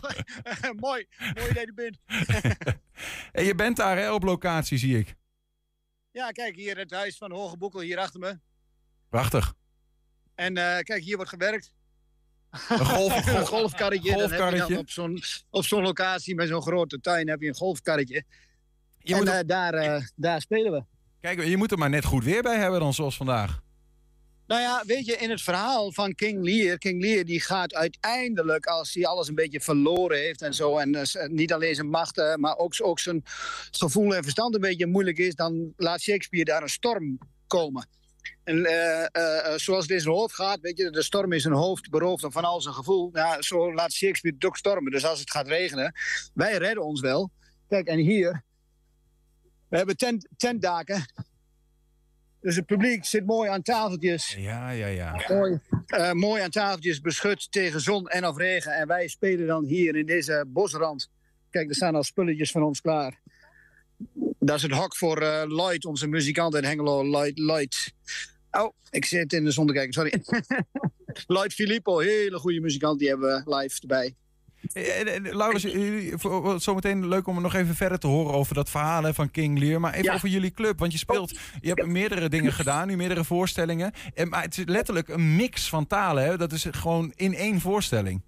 mooi, 0.86 1.06
mooi 1.34 1.52
dat 1.52 1.64
je 1.64 1.72
bent. 1.74 1.98
En 3.32 3.44
je 3.44 3.54
bent 3.54 3.76
daar 3.76 3.96
hè, 3.96 4.12
op 4.12 4.22
locatie, 4.22 4.78
zie 4.78 4.98
ik. 4.98 5.14
ja, 6.10 6.30
kijk, 6.30 6.54
hier 6.56 6.76
het 6.78 6.90
huis 6.90 7.16
van 7.16 7.32
Hoge 7.32 7.56
Boekel, 7.56 7.80
hier 7.80 7.98
achter 7.98 8.20
me. 8.20 8.38
Prachtig. 9.08 9.54
En 10.34 10.56
eh, 10.56 10.78
kijk, 10.78 11.02
hier 11.02 11.16
wordt 11.16 11.30
gewerkt. 11.30 11.72
Een 12.50 12.78
golf- 12.84 13.26
een 13.26 13.46
golfkarretje. 13.46 14.78
Op 15.50 15.64
zo'n 15.64 15.82
locatie 15.82 16.34
met 16.34 16.48
zo'n 16.48 16.62
grote 16.62 17.00
tuin 17.00 17.28
heb 17.28 17.40
je 17.40 17.48
een 17.48 17.54
golfkarretje. 17.54 18.24
Je 18.98 19.12
en 19.14 19.18
moet 19.18 19.28
eh, 19.28 19.38
daar, 19.46 19.74
eh, 19.74 20.02
daar 20.14 20.40
spelen 20.40 20.72
we. 20.72 20.84
Kijk, 21.20 21.44
je 21.44 21.56
moet 21.56 21.70
er 21.72 21.78
maar 21.78 21.90
net 21.90 22.04
goed 22.04 22.24
weer 22.24 22.42
bij 22.42 22.58
hebben 22.58 22.80
dan, 22.80 22.94
zoals 22.94 23.16
vandaag. 23.16 23.64
Nou 24.46 24.60
ja, 24.60 24.82
weet 24.86 25.06
je, 25.06 25.16
in 25.16 25.30
het 25.30 25.42
verhaal 25.42 25.92
van 25.92 26.14
King 26.14 26.44
Lear... 26.44 26.78
King 26.78 27.02
Lear 27.02 27.24
die 27.24 27.40
gaat 27.40 27.74
uiteindelijk, 27.74 28.66
als 28.66 28.94
hij 28.94 29.06
alles 29.06 29.28
een 29.28 29.34
beetje 29.34 29.60
verloren 29.60 30.18
heeft 30.18 30.42
en 30.42 30.54
zo... 30.54 30.78
en 30.78 30.94
eh, 30.94 31.28
niet 31.28 31.52
alleen 31.52 31.74
zijn 31.74 31.88
macht, 31.88 32.18
eh, 32.18 32.34
maar 32.34 32.56
ook, 32.56 32.98
zijn 32.98 33.22
gevoel 33.70 34.14
en 34.14 34.22
verstand 34.22 34.54
een 34.54 34.60
beetje 34.60 34.86
moeilijk 34.86 35.18
is... 35.18 35.34
dan 35.34 35.72
laat 35.76 36.00
Shakespeare 36.00 36.44
daar 36.44 36.62
een 36.62 36.68
storm 36.68 37.18
komen. 37.46 37.88
En 38.44 38.64
eh, 38.64 39.02
eh, 39.02 39.52
eh, 39.52 39.58
zoals 39.58 39.82
het 39.82 39.92
in 39.92 40.00
zijn 40.00 40.14
hoofd 40.14 40.34
gaat, 40.34 40.60
weet 40.60 40.78
je, 40.78 40.90
de 40.90 41.02
storm 41.02 41.32
is 41.32 41.42
zijn 41.42 41.54
hoofd 41.54 41.90
beroofd 41.90 42.26
van 42.28 42.44
al 42.44 42.60
zijn 42.60 42.74
gevoel. 42.74 43.10
Ja, 43.12 43.42
zo 43.42 43.74
laat 43.74 43.92
Shakespeare 43.92 44.36
het 44.36 44.46
ook 44.46 44.56
stormen. 44.56 44.92
Dus 44.92 45.04
als 45.04 45.20
het 45.20 45.30
gaat 45.30 45.48
regenen, 45.48 45.92
wij 46.34 46.56
redden 46.56 46.84
ons 46.84 47.00
wel. 47.00 47.30
Kijk, 47.68 47.86
en 47.86 47.98
hier, 47.98 48.42
we 49.68 49.76
hebben 49.76 49.96
tent, 49.96 50.28
tentdaken. 50.36 51.04
Dus 52.46 52.56
het 52.56 52.66
publiek 52.66 53.04
zit 53.04 53.26
mooi 53.26 53.50
aan 53.50 53.62
tafeltjes. 53.62 54.34
Ja, 54.38 54.70
ja, 54.70 54.86
ja. 54.86 55.24
Mooi, 55.28 55.58
eh, 55.86 56.12
mooi 56.12 56.42
aan 56.42 56.50
tafeltjes 56.50 57.00
beschut 57.00 57.52
tegen 57.52 57.80
zon 57.80 58.08
en 58.08 58.26
of 58.26 58.36
regen. 58.36 58.72
En 58.72 58.86
wij 58.86 59.08
spelen 59.08 59.46
dan 59.46 59.64
hier 59.64 59.96
in 59.96 60.06
deze 60.06 60.44
bosrand. 60.48 61.10
Kijk, 61.50 61.68
er 61.68 61.74
staan 61.74 61.94
al 61.94 62.02
spulletjes 62.02 62.50
van 62.50 62.62
ons 62.62 62.80
klaar. 62.80 63.20
Dat 64.38 64.56
is 64.56 64.62
het 64.62 64.72
hok 64.72 64.96
voor 64.96 65.22
eh, 65.22 65.42
Lloyd, 65.46 65.84
onze 65.84 66.06
muzikant 66.06 66.54
in 66.54 66.64
Hengelo. 66.64 67.04
Lloyd, 67.04 67.38
Lloyd. 67.38 67.92
Oh, 68.50 68.72
ik 68.90 69.04
zit 69.04 69.32
in 69.32 69.44
de 69.44 69.50
zon 69.50 69.66
te 69.66 69.72
kijken, 69.72 69.92
sorry. 69.92 70.22
Lloyd 71.26 71.52
Filippo, 71.52 71.98
hele 71.98 72.38
goede 72.38 72.60
muzikant, 72.60 72.98
die 72.98 73.08
hebben 73.08 73.44
we 73.44 73.56
live 73.56 73.80
erbij. 73.80 74.14
Eh, 74.72 75.00
En, 75.00 75.08
en, 75.26 75.36
Laurens, 75.36 75.62
jullie- 75.62 76.12
voor- 76.16 76.60
zometeen 76.60 77.08
leuk 77.08 77.26
om 77.26 77.42
nog 77.42 77.54
even 77.54 77.74
verder 77.74 77.98
te 77.98 78.06
horen 78.06 78.34
over 78.34 78.54
dat 78.54 78.70
verhaal 78.70 79.02
hè, 79.02 79.14
van 79.14 79.30
King 79.30 79.58
Lear. 79.58 79.80
Maar 79.80 79.92
even 79.92 80.04
Ja. 80.04 80.14
over 80.14 80.28
jullie 80.28 80.50
club. 80.50 80.78
Want 80.78 80.92
je 80.92 80.98
speelt, 80.98 81.38
je 81.60 81.68
hebt 81.68 81.86
meerdere 81.86 82.28
dingen 82.28 82.52
gedaan, 82.60 82.86
nu 82.88 82.96
meerdere 82.96 83.24
voorstellingen. 83.24 83.92
En, 84.14 84.28
maar 84.28 84.42
het 84.42 84.58
is 84.58 84.64
letterlijk 84.66 85.08
een 85.08 85.36
mix 85.36 85.68
van 85.68 85.86
talen. 85.86 86.24
Hè? 86.24 86.36
Dat 86.36 86.52
is 86.52 86.66
gewoon 86.70 87.12
in 87.16 87.34
één 87.34 87.60
voorstelling. 87.60 88.22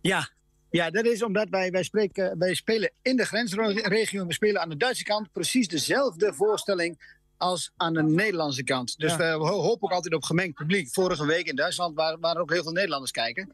Ja, 0.00 0.28
ja 0.70 0.90
dat 0.90 1.04
is 1.04 1.22
omdat 1.22 1.48
wij, 1.48 1.70
wij, 1.70 1.82
spreken, 1.82 2.38
wij 2.38 2.54
spelen 2.54 2.90
in 3.02 3.16
de 3.16 3.24
grensregio. 3.24 4.26
We 4.26 4.32
spelen 4.32 4.60
aan 4.60 4.68
de 4.68 4.76
Duitse 4.76 5.04
kant 5.04 5.32
precies 5.32 5.68
dezelfde 5.68 6.32
voorstelling 6.34 7.12
als 7.36 7.72
aan 7.76 7.92
de 7.94 8.02
Nederlandse 8.02 8.64
kant. 8.64 8.98
Dus 8.98 9.10
Ja. 9.10 9.16
we 9.18 9.24
ho- 9.46 9.60
hopen 9.62 9.88
ook 9.88 9.94
altijd 9.94 10.14
op 10.14 10.22
gemengd 10.24 10.54
publiek. 10.54 10.88
Vorige 10.92 11.26
week 11.26 11.46
in 11.46 11.56
Duitsland 11.56 11.94
waren, 11.96 12.20
waren 12.20 12.40
ook 12.42 12.52
heel 12.52 12.62
veel 12.62 12.72
Nederlanders 12.72 13.10
kijken. 13.10 13.52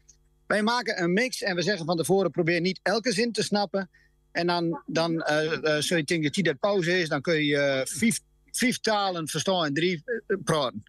Wij 0.50 0.62
maken 0.62 1.02
een 1.02 1.12
mix 1.12 1.42
en 1.42 1.56
we 1.56 1.62
zeggen 1.62 1.86
van 1.86 1.96
tevoren: 1.96 2.30
probeer 2.30 2.60
niet 2.60 2.80
elke 2.82 3.12
zin 3.12 3.32
te 3.32 3.42
snappen. 3.42 3.90
En 4.32 4.46
dan, 4.46 4.82
dan 4.86 5.22
eh, 5.22 5.76
zul 5.78 5.96
je 5.96 6.04
denken 6.04 6.32
dat 6.32 6.44
dat 6.44 6.58
pauze 6.58 6.98
is, 6.98 7.08
dan 7.08 7.20
kun 7.20 7.44
je 7.44 7.56
eh, 7.56 7.86
vijf, 7.86 8.20
vijf 8.50 8.78
talen 8.78 9.28
verstaan 9.28 9.64
en 9.64 9.74
drie 9.74 10.04
praten. 10.44 10.82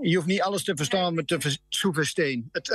Je 0.00 0.14
hoeft 0.14 0.26
niet 0.26 0.42
alles 0.42 0.64
te 0.64 0.76
verstaan 0.76 1.14
met 1.14 1.26
te 1.26 1.40
vers- 1.40 1.62
te 1.68 1.92
verstaan. 1.92 2.48
Het, 2.52 2.68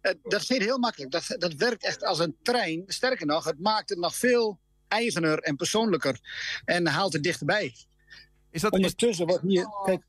het, 0.00 0.18
dat 0.22 0.40
is 0.40 0.48
heel 0.48 0.78
makkelijk. 0.78 1.10
Dat, 1.10 1.34
dat 1.38 1.54
werkt 1.54 1.84
echt 1.84 2.04
als 2.04 2.18
een 2.18 2.36
trein. 2.42 2.82
Sterker 2.86 3.26
nog, 3.26 3.44
het 3.44 3.60
maakt 3.60 3.88
het 3.88 3.98
nog 3.98 4.16
veel 4.16 4.58
eigener 4.88 5.38
en 5.38 5.56
persoonlijker. 5.56 6.20
En 6.64 6.86
haalt 6.86 7.12
het 7.12 7.22
dichterbij. 7.22 7.74
Is 8.50 8.60
dat, 8.60 8.72
Ondertussen 8.72 9.26
wordt 9.26 9.42
hier... 9.42 9.66
Kijk, 9.84 10.02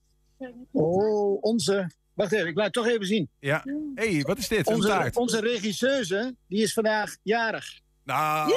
oh, 0.71 1.43
onze... 1.43 1.91
Wacht 2.13 2.31
even, 2.31 2.47
ik 2.47 2.55
laat 2.55 2.65
het 2.65 2.73
toch 2.73 2.87
even 2.87 3.05
zien. 3.05 3.29
Ja. 3.39 3.63
hey, 3.95 4.21
wat 4.21 4.37
is 4.37 4.47
dit? 4.47 4.67
Onze, 4.67 4.87
taart. 4.87 5.15
onze 5.15 5.39
regisseuse, 5.39 6.35
die 6.47 6.61
is 6.61 6.73
vandaag 6.73 7.15
jarig. 7.23 7.81
Nou. 8.05 8.53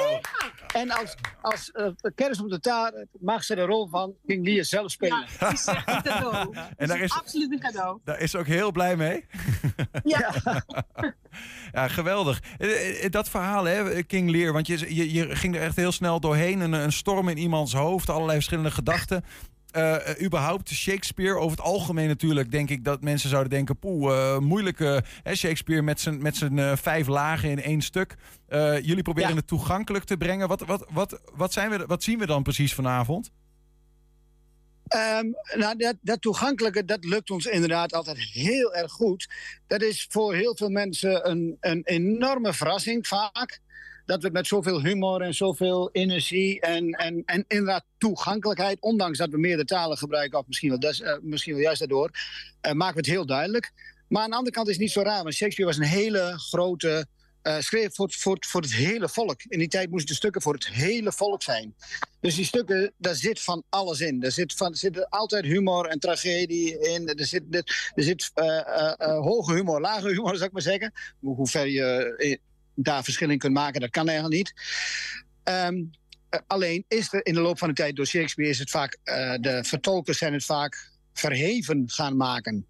En 0.73 0.91
als, 0.91 1.15
als 1.41 1.71
eh, 1.71 1.87
kerst 2.15 2.41
op 2.41 2.49
de 2.49 2.59
taart 2.59 3.05
mag 3.19 3.43
ze 3.43 3.55
de 3.55 3.61
rol 3.61 3.87
van 3.87 4.13
King 4.25 4.45
Lear 4.47 4.65
zelf 4.65 4.91
spelen. 4.91 5.25
Ja, 5.39 5.51
is 5.51 5.65
echt 5.65 5.87
een 5.87 6.01
cadeau. 6.01 6.55
En 6.77 6.87
daar 6.87 6.99
is- 6.99 7.11
absoluut 7.13 7.51
een 7.51 7.59
cadeau. 7.59 7.99
Daar 8.03 8.19
is 8.19 8.31
ze 8.31 8.37
ook 8.37 8.45
heel 8.45 8.71
blij 8.71 8.95
mee. 8.95 9.25
Ja. 10.03 10.31
Ja, 11.71 11.87
geweldig. 11.87 12.41
Eh, 12.57 13.03
eh, 13.05 13.11
Dat 13.11 13.29
verhaal, 13.29 13.63
hè, 13.63 14.03
King 14.03 14.29
Lear, 14.29 14.53
want 14.53 14.67
je, 14.67 14.95
je, 14.95 15.13
je 15.13 15.35
ging 15.35 15.55
er 15.55 15.61
echt 15.61 15.75
heel 15.75 15.91
snel 15.91 16.19
doorheen. 16.19 16.59
Een, 16.59 16.73
een 16.73 16.91
storm 16.91 17.29
in 17.29 17.37
iemands 17.37 17.73
hoofd, 17.73 18.09
allerlei 18.09 18.33
verschillende 18.35 18.71
gedachten. 18.71 19.23
Eh, 19.71 20.21
überhaupt 20.21 20.69
Shakespeare, 20.69 21.35
over 21.37 21.57
het 21.57 21.65
algemeen 21.65 22.07
natuurlijk, 22.07 22.51
denk 22.51 22.69
ik 22.69 22.83
dat 22.83 23.01
mensen 23.01 23.29
zouden 23.29 23.51
denken: 23.51 23.79
poeh, 23.79 24.13
eh, 24.13 24.39
moeilijke 24.39 25.03
Shakespeare 25.33 25.81
met 25.81 25.99
zijn, 25.99 26.21
met 26.21 26.35
zijn 26.35 26.77
vijf 26.77 27.07
lagen 27.07 27.49
in 27.49 27.61
één 27.61 27.81
stuk. 27.81 28.15
Jullie 28.81 29.01
proberen 29.01 29.29
Ja. 29.29 29.35
het 29.35 29.47
toegankelijk 29.47 30.03
te 30.03 30.17
brengen. 30.17 30.47
Wat, 30.47 30.61
wat, 30.61 30.85
wat, 30.89 31.21
wat, 31.35 31.53
zijn 31.53 31.69
we, 31.69 31.85
wat 31.85 32.03
zien 32.03 32.19
we 32.19 32.25
dan 32.25 32.43
precies 32.43 32.73
vanavond? 32.73 33.31
Ehm, 34.87 35.25
nou, 35.55 35.77
dat, 35.77 35.95
dat 36.01 36.21
toegankelijke, 36.21 36.85
dat 36.85 37.03
lukt 37.05 37.29
ons 37.29 37.45
inderdaad 37.45 37.93
altijd 37.93 38.17
heel 38.17 38.75
erg 38.75 38.91
goed. 38.91 39.29
Dat 39.67 39.81
is 39.81 40.07
voor 40.09 40.35
heel 40.35 40.55
veel 40.55 40.69
mensen 40.69 41.29
een, 41.29 41.57
een 41.59 41.81
enorme 41.83 42.53
verrassing 42.53 43.07
vaak. 43.07 43.59
Dat 44.07 44.23
we 44.23 44.29
met 44.29 44.47
zoveel 44.47 44.83
humor 44.83 45.21
en 45.21 45.33
zoveel 45.33 45.89
energie 45.91 46.61
en, 46.61 46.91
en, 46.91 47.23
en 47.25 47.45
inderdaad 47.47 47.85
toegankelijkheid, 47.97 48.77
ondanks 48.79 49.17
dat 49.17 49.29
we 49.29 49.37
meerdere 49.37 49.65
talen 49.65 49.97
gebruiken, 49.97 50.39
of 50.39 50.47
misschien 50.47 50.79
wel, 50.79 50.91
eh, 50.91 51.17
misschien 51.21 51.53
wel 51.53 51.61
juist 51.61 51.79
daardoor, 51.79 52.09
eh, 52.61 52.71
maken 52.71 52.93
we 52.93 52.99
het 52.99 53.09
heel 53.09 53.25
duidelijk. 53.25 53.71
Maar 54.07 54.23
aan 54.23 54.29
de 54.29 54.35
andere 54.35 54.55
kant 54.55 54.67
is 54.67 54.73
het 54.73 54.83
niet 54.83 54.91
zo 54.91 55.01
raar, 55.01 55.23
want 55.23 55.35
Shakespeare 55.35 55.71
was 55.71 55.79
een 55.79 55.97
hele 55.97 56.33
grote 56.37 57.07
eh, 57.41 57.59
schreef 57.59 57.95
voor, 57.95 58.11
voor, 58.11 58.37
voor 58.39 58.61
het 58.61 58.73
hele 58.73 59.09
volk. 59.09 59.41
In 59.43 59.59
die 59.59 59.67
tijd 59.67 59.89
moesten 59.89 60.09
de 60.09 60.15
stukken 60.15 60.41
voor 60.41 60.53
het 60.53 60.67
hele 60.67 61.11
volk 61.11 61.41
zijn. 61.41 61.75
Dus 62.19 62.35
die 62.35 62.45
stukken, 62.45 62.93
daar 62.97 63.15
zit 63.15 63.41
van 63.41 63.63
alles 63.69 64.01
in. 64.01 64.23
Er 64.23 64.31
zit, 64.31 64.53
van, 64.53 64.71
er 64.71 64.77
zit 64.77 65.09
altijd 65.09 65.45
humor 65.45 65.85
en 65.85 65.99
tragedie 65.99 66.79
in. 66.79 67.07
Er 67.07 67.25
zit, 67.25 67.43
er, 67.49 67.91
er 67.95 68.03
zit 68.03 68.31
hoge 68.99 69.53
humor, 69.53 69.81
lage 69.81 70.07
humor, 70.07 70.35
zou 70.35 70.45
ik 70.45 70.51
maar 70.51 70.61
zeggen. 70.61 70.93
Hoe, 71.19 71.47
ver 71.47 71.67
je 71.67 72.39
daar 72.79 73.03
verschil 73.03 73.29
in 73.29 73.37
kunt 73.37 73.53
maken, 73.53 73.81
dat 73.81 73.89
kan 73.89 74.07
eigenlijk 74.07 74.37
niet. 74.37 74.53
Ehm, 75.43 75.83
eh, 76.29 76.39
alleen 76.47 76.85
is 76.87 77.13
er 77.13 77.25
in 77.25 77.33
de 77.33 77.39
loop 77.39 77.57
van 77.57 77.67
de 77.67 77.73
tijd 77.73 77.95
door 77.95 78.05
Shakespeare 78.05 78.51
is 78.51 78.59
het 78.59 78.69
vaak, 78.69 78.97
eh, 79.03 79.33
de 79.39 79.63
vertolkers 79.63 80.17
zijn 80.17 80.33
het 80.33 80.45
vaak 80.45 80.91
verheven 81.13 81.83
gaan 81.85 82.17
maken. 82.17 82.67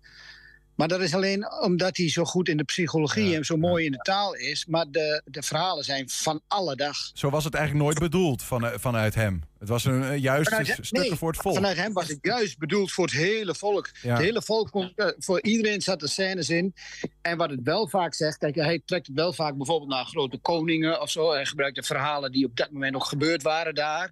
Maar 0.77 0.87
dat 0.87 1.01
is 1.01 1.13
alleen 1.13 1.51
omdat 1.61 1.97
hij 1.97 2.09
zo 2.09 2.23
goed 2.23 2.49
in 2.49 2.57
de 2.57 2.63
psychologie 2.63 3.35
en 3.35 3.45
zo 3.45 3.57
mooi 3.57 3.85
in 3.85 3.91
de 3.91 3.97
taal 3.97 4.35
is. 4.35 4.65
Maar 4.65 4.85
de, 4.91 5.21
de 5.25 5.43
verhalen 5.43 5.83
zijn 5.83 6.09
van 6.09 6.41
alle 6.47 6.75
dag. 6.75 6.97
Zo 7.13 7.29
was 7.29 7.43
het 7.43 7.53
eigenlijk 7.53 7.85
nooit 7.85 7.99
bedoeld 7.99 8.43
van, 8.43 8.65
eh, 8.65 8.79
vanuit 8.79 9.15
hem. 9.15 9.43
Het 9.59 9.69
was 9.69 9.85
een, 9.85 10.19
juist 10.19 10.49
Vanuit- 10.49 10.67
stukken 10.67 11.09
nee, 11.09 11.15
voor 11.15 11.31
het 11.31 11.41
volk. 11.41 11.55
Vanuit 11.55 11.77
hem 11.77 11.93
was 11.93 12.07
het 12.07 12.17
juist 12.21 12.57
bedoeld 12.57 12.91
voor 12.91 13.05
het 13.05 13.13
hele 13.13 13.55
volk. 13.55 13.89
Ja. 14.01 14.13
Het 14.13 14.23
hele 14.23 14.41
volk, 14.41 14.71
kon, 14.71 14.91
eh, 14.95 15.07
voor 15.17 15.41
iedereen 15.41 15.81
zat 15.81 16.01
er 16.01 16.09
scènes 16.09 16.49
in. 16.49 16.73
En 17.21 17.37
wat 17.37 17.49
het 17.49 17.59
wel 17.63 17.87
vaak 17.87 18.13
zegt, 18.13 18.37
kijk, 18.37 18.55
hij 18.55 18.81
trekt 18.85 19.07
het 19.07 19.15
wel 19.15 19.33
vaak 19.33 19.57
bijvoorbeeld 19.57 19.89
naar 19.89 20.05
grote 20.05 20.37
koningen 20.37 21.01
of 21.01 21.09
zo. 21.09 21.31
Hij 21.31 21.45
gebruikte 21.45 21.83
verhalen 21.83 22.31
die 22.31 22.45
op 22.45 22.57
dat 22.57 22.71
moment 22.71 22.93
nog 22.93 23.09
gebeurd 23.09 23.41
waren 23.43 23.75
daar. 23.75 24.11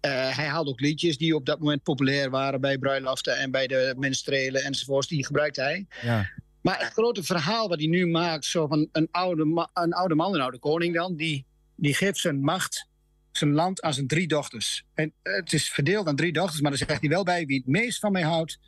Eh, 0.00 0.36
hij 0.36 0.46
haalde 0.46 0.70
ook 0.70 0.80
liedjes 0.80 1.18
die 1.18 1.34
op 1.34 1.46
dat 1.46 1.58
moment 1.58 1.82
populair 1.82 2.30
waren 2.30 2.60
bij 2.60 2.78
bruiloften 2.78 3.36
en 3.36 3.50
bij 3.50 3.66
de 3.66 3.94
minstrelen 3.96 4.62
enzovoorts. 4.62 5.08
Die 5.08 5.26
gebruikte 5.26 5.60
hij. 5.60 5.86
Ja. 6.02 6.30
Maar 6.62 6.78
het 6.78 6.92
grote 6.92 7.22
verhaal 7.22 7.68
wat 7.68 7.78
hij 7.78 7.88
nu 7.88 8.06
maakt, 8.06 8.44
zo 8.44 8.66
van 8.66 8.88
een 8.92 9.08
oude, 9.10 9.68
een 9.74 9.92
oude 9.92 10.14
man, 10.14 10.34
een 10.34 10.40
oude 10.40 10.58
koning 10.58 10.94
dan, 10.94 11.16
die, 11.16 11.46
die 11.74 11.94
geeft 11.94 12.18
zijn 12.18 12.40
macht, 12.40 12.88
zijn 13.32 13.52
land 13.52 13.80
aan 13.80 13.94
zijn 13.94 14.06
drie 14.06 14.28
dochters. 14.28 14.84
En 14.94 15.12
het 15.22 15.52
is 15.52 15.70
verdeeld 15.70 16.06
aan 16.06 16.16
drie 16.16 16.32
dochters, 16.32 16.60
maar 16.60 16.70
dan 16.70 16.86
zegt 16.86 17.00
hij 17.00 17.10
wel 17.10 17.24
bij, 17.24 17.46
wie 17.46 17.56
het 17.56 17.66
meest 17.66 17.98
van 17.98 18.12
mij 18.12 18.22
houdt, 18.22 18.58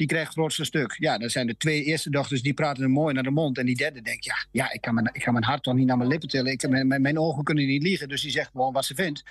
die 0.00 0.08
krijgt 0.08 0.26
het 0.26 0.36
grootste 0.36 0.64
stuk. 0.64 0.96
Ja, 0.98 1.18
dat 1.18 1.30
zijn 1.30 1.46
de 1.46 1.56
twee 1.56 1.84
eerste 1.84 2.10
dochters, 2.10 2.42
die 2.42 2.54
praten 2.54 2.82
hem 2.82 2.92
mooi 2.92 3.14
naar 3.14 3.22
de 3.22 3.30
mond. 3.30 3.58
En 3.58 3.66
die 3.66 3.76
derde 3.76 4.02
denkt, 4.02 4.24
ja, 4.24 4.46
ja 4.50 4.72
ik, 4.72 4.80
kan 4.80 4.94
mijn, 4.94 5.10
ik 5.12 5.22
kan 5.22 5.32
mijn 5.32 5.44
hart 5.44 5.62
toch 5.62 5.74
niet 5.74 5.86
naar 5.86 5.96
mijn 5.96 6.08
lippen 6.08 6.28
tillen. 6.28 6.52
Ik, 6.52 6.68
mijn, 6.68 6.86
mijn, 6.86 7.02
mijn 7.02 7.18
ogen 7.18 7.44
kunnen 7.44 7.66
niet 7.66 7.82
liegen, 7.82 8.08
dus 8.08 8.22
die 8.22 8.30
zegt 8.30 8.50
gewoon 8.50 8.72
wat 8.72 8.84
ze 8.84 8.94
vindt. 8.94 9.22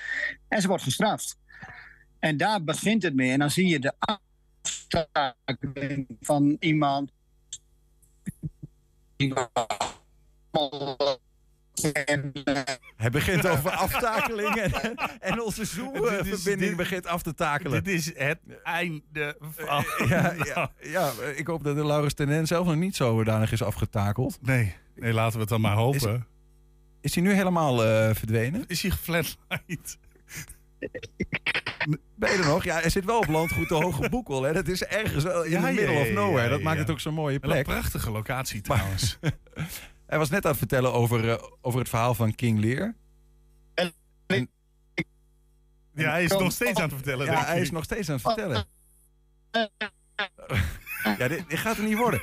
En 0.48 0.62
ze 0.62 0.68
wordt 0.68 0.84
gestraft. 0.84 1.38
En 2.20 2.38
daar 2.38 2.64
begint 2.64 3.04
het 3.04 3.16
mee. 3.16 3.32
En 3.32 3.40
dan 3.40 3.52
zie 3.52 3.68
je 3.68 3.80
de 3.80 3.94
aftakeling 4.92 6.08
van 6.22 6.58
iemand 6.60 7.12
Hij 12.96 13.10
begint 13.10 13.48
over 13.54 13.72
aftakeling 13.72 14.56
en, 14.56 14.96
en 15.20 15.42
onze 15.42 15.66
Zoom-verbinding 15.66 16.76
begint 16.76 17.08
af 17.08 17.22
te 17.22 17.34
takelen. 17.34 17.84
Dit 17.84 17.94
is 17.94 18.14
het 18.18 18.40
einde 18.64 19.38
van... 19.42 19.86
Ja, 20.08 20.34
ja, 20.44 20.72
ja, 20.96 21.12
ik 21.36 21.48
hoop 21.48 21.64
dat 21.64 21.76
de 21.76 21.86
Laurens 21.86 22.14
Tenen 22.14 22.48
zelf 22.48 22.66
nog 22.66 22.76
niet 22.76 22.96
zodanig 22.96 23.52
is 23.52 23.64
afgetakeld. 23.64 24.38
Nee, 24.42 24.76
nee, 24.96 25.14
laten 25.14 25.34
we 25.34 25.40
het 25.40 25.50
dan 25.50 25.62
maar 25.62 25.76
hopen. 25.76 26.16
Is, 26.16 26.22
is 27.02 27.16
hij 27.16 27.24
nu 27.24 27.34
helemaal 27.34 27.86
eh, 27.86 28.16
verdwenen? 28.16 28.64
Is 28.68 28.82
hij 28.82 28.92
geflatlined? 28.92 29.98
Ben 32.16 32.32
je 32.32 32.38
er 32.38 32.46
nog? 32.46 32.64
Ja, 32.64 32.80
hij 32.80 32.90
zit 32.90 33.06
wel 33.06 33.18
op 33.18 33.28
landgoed 33.28 33.70
de 33.70 33.76
Hoge 33.76 34.10
Boekel. 34.10 34.44
Hè? 34.44 34.54
Dat 34.54 34.68
is 34.68 34.84
ergens 34.84 35.24
wel 35.24 35.44
in 35.44 35.52
Ja, 35.52 35.60
middle 35.60 35.92
of 36.00 36.10
nowhere. 36.12 36.50
dat 36.50 36.62
maakt 36.62 36.76
ja. 36.76 36.82
het 36.82 36.92
ook 36.92 37.00
zo'n 37.00 37.14
mooie 37.14 37.40
Wel 37.40 37.50
een 37.50 37.64
plek. 37.64 37.78
prachtige 37.78 38.12
locatie 38.12 38.62
trouwens. 38.62 39.20
Hij 40.10 40.18
was 40.18 40.30
net 40.30 40.44
aan 40.44 40.50
het 40.50 40.60
vertellen 40.60 40.94
over, 40.94 41.30
eh, 41.30 41.44
over 41.62 41.80
het 41.80 41.90
verhaal 41.90 42.14
van 42.14 42.36
King 42.36 42.60
Lear. 42.60 42.96
Ja, 45.94 46.10
hij 46.12 46.24
is 46.24 46.32
nog 46.32 46.52
steeds 46.52 46.80
aan 46.80 46.84
het 46.84 46.94
vertellen. 46.94 47.26
Ja, 47.26 47.46
hij 47.46 47.62
is 47.62 47.72
nog 47.72 47.84
steeds 47.84 48.10
aan 48.10 48.16
het 48.16 48.24
vertellen. 48.24 48.66
Ja, 51.18 51.28
dit, 51.28 51.50
dit 51.50 51.60
gaat 51.60 51.78
er 51.78 51.84
niet 51.84 51.98
worden. 51.98 52.22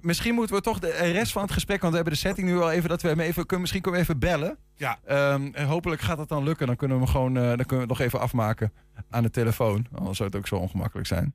Misschien 0.00 0.34
moeten 0.34 0.56
we 0.56 0.62
toch 0.62 0.78
de 0.78 0.90
rest 0.90 1.32
van 1.32 1.42
het 1.42 1.52
gesprek, 1.52 1.80
want 1.80 1.90
we 1.90 1.96
hebben 1.96 2.14
de 2.14 2.26
setting 2.26 2.48
nu 2.48 2.58
al 2.58 2.70
even, 2.70 2.88
dat 2.88 3.02
we 3.02 3.08
hem 3.08 3.20
even 3.20 3.42
kunnen, 3.46 3.60
misschien 3.60 3.82
kunnen 3.82 4.00
we 4.00 4.06
even 4.06 4.20
bellen. 4.20 4.58
Ja. 4.76 4.98
Ehm, 5.04 5.48
en 5.52 5.66
hopelijk 5.66 6.00
gaat 6.00 6.16
dat 6.16 6.28
dan 6.28 6.44
lukken. 6.44 6.66
Dan 6.66 6.76
kunnen 6.76 6.98
we 6.98 7.02
hem 7.02 7.12
gewoon, 7.12 7.36
eh, 7.36 7.42
dan 7.42 7.56
kunnen 7.56 7.76
we 7.76 7.80
het 7.80 7.88
nog 7.88 8.00
even 8.00 8.20
afmaken 8.20 8.72
aan 9.10 9.22
de 9.22 9.30
telefoon. 9.30 9.86
Anders 9.94 10.16
zou 10.16 10.28
het 10.28 10.38
ook 10.38 10.46
zo 10.46 10.56
ongemakkelijk 10.56 11.06
zijn. 11.06 11.34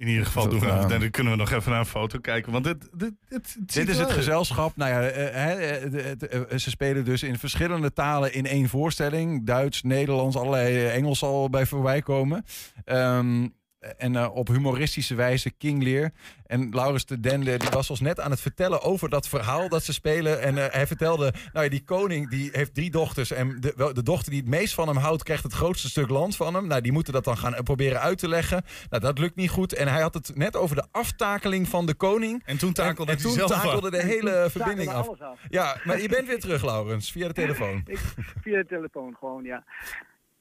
In 0.00 0.08
ieder 0.08 0.26
geval 0.26 0.48
doen 0.48 0.60
we, 0.60 0.84
dan 0.88 1.10
kunnen 1.10 1.32
we 1.32 1.38
nog 1.38 1.50
even 1.50 1.70
naar 1.70 1.80
een 1.80 1.86
foto 1.86 2.18
kijken. 2.18 2.52
Want 2.52 2.64
dit, 2.64 2.88
dit, 2.92 3.12
dit, 3.28 3.74
Dit 3.74 3.88
is 3.88 3.98
het 3.98 4.10
gezelschap. 4.10 4.76
Nou 4.76 4.90
ja, 4.90 5.02
eh, 5.02 5.82
eh, 5.82 6.12
eh, 6.20 6.58
ze 6.58 6.70
spelen 6.70 7.04
dus 7.04 7.22
in 7.22 7.38
verschillende 7.38 7.92
talen 7.92 8.32
in 8.34 8.46
één 8.46 8.68
voorstelling. 8.68 9.46
Duits, 9.46 9.82
Nederlands, 9.82 10.36
allerlei 10.36 10.86
Engels 10.86 11.18
zal 11.18 11.50
bij 11.50 11.66
voorbij 11.66 12.02
komen. 12.02 12.44
Ehm, 12.84 13.48
en 13.80 14.16
eh, 14.16 14.34
op 14.34 14.48
humoristische 14.48 15.14
wijze 15.14 15.50
King 15.50 15.82
Lear. 15.82 16.10
En 16.46 16.70
Laurens 16.70 17.06
de 17.06 17.20
Dende 17.20 17.56
die 17.56 17.68
was 17.68 17.90
ons 17.90 18.00
net 18.00 18.20
aan 18.20 18.30
het 18.30 18.40
vertellen 18.40 18.82
over 18.82 19.08
dat 19.08 19.28
verhaal 19.28 19.68
dat 19.68 19.84
ze 19.84 19.92
spelen. 19.92 20.40
En 20.40 20.58
eh, 20.58 20.72
hij 20.72 20.86
vertelde, 20.86 21.32
nou 21.52 21.64
ja, 21.64 21.70
die 21.70 21.84
koning 21.84 22.30
die 22.30 22.48
heeft 22.52 22.74
drie 22.74 22.90
dochters. 22.90 23.30
En 23.30 23.60
de, 23.60 23.90
de 23.94 24.02
dochter 24.02 24.30
die 24.30 24.40
het 24.40 24.50
meest 24.50 24.74
van 24.74 24.88
hem 24.88 24.96
houdt, 24.96 25.22
krijgt 25.22 25.42
het 25.42 25.52
grootste 25.52 25.88
stuk 25.88 26.08
land 26.08 26.36
van 26.36 26.54
hem. 26.54 26.66
Nou, 26.66 26.80
die 26.80 26.92
moeten 26.92 27.12
dat 27.12 27.24
dan 27.24 27.36
gaan 27.38 27.54
eh, 27.54 27.62
proberen 27.62 28.00
uit 28.00 28.18
te 28.18 28.28
leggen. 28.28 28.62
Nou, 28.90 29.02
dat 29.02 29.18
lukt 29.18 29.36
niet 29.36 29.50
goed. 29.50 29.72
En 29.72 29.88
hij 29.88 30.00
had 30.00 30.14
het 30.14 30.36
net 30.36 30.56
over 30.56 30.76
de 30.76 30.86
aftakeling 30.90 31.68
van 31.68 31.86
de 31.86 31.94
koning. 31.94 32.42
En 32.44 32.58
toen 32.58 32.72
takelde 32.72 33.12
en, 33.12 33.16
hij 33.16 33.26
toen 33.26 33.34
zelf 33.34 33.52
af. 33.52 33.62
takelde 33.62 33.90
de 33.90 34.02
hele 34.02 34.40
Toen 34.40 34.50
verbinding 34.50 34.90
af. 34.90 35.06
alles 35.06 35.20
af. 35.20 35.38
Ja, 35.48 35.76
maar 35.84 36.00
je 36.00 36.08
bent 36.08 36.26
weer 36.26 36.40
terug, 36.40 36.64
Laurens, 36.64 37.12
via 37.12 37.26
de 37.26 37.34
telefoon. 37.34 37.82
Ik, 37.86 37.98
via 38.42 38.56
de 38.56 38.66
telefoon 38.66 39.16
gewoon, 39.18 39.44
ja. 39.44 39.64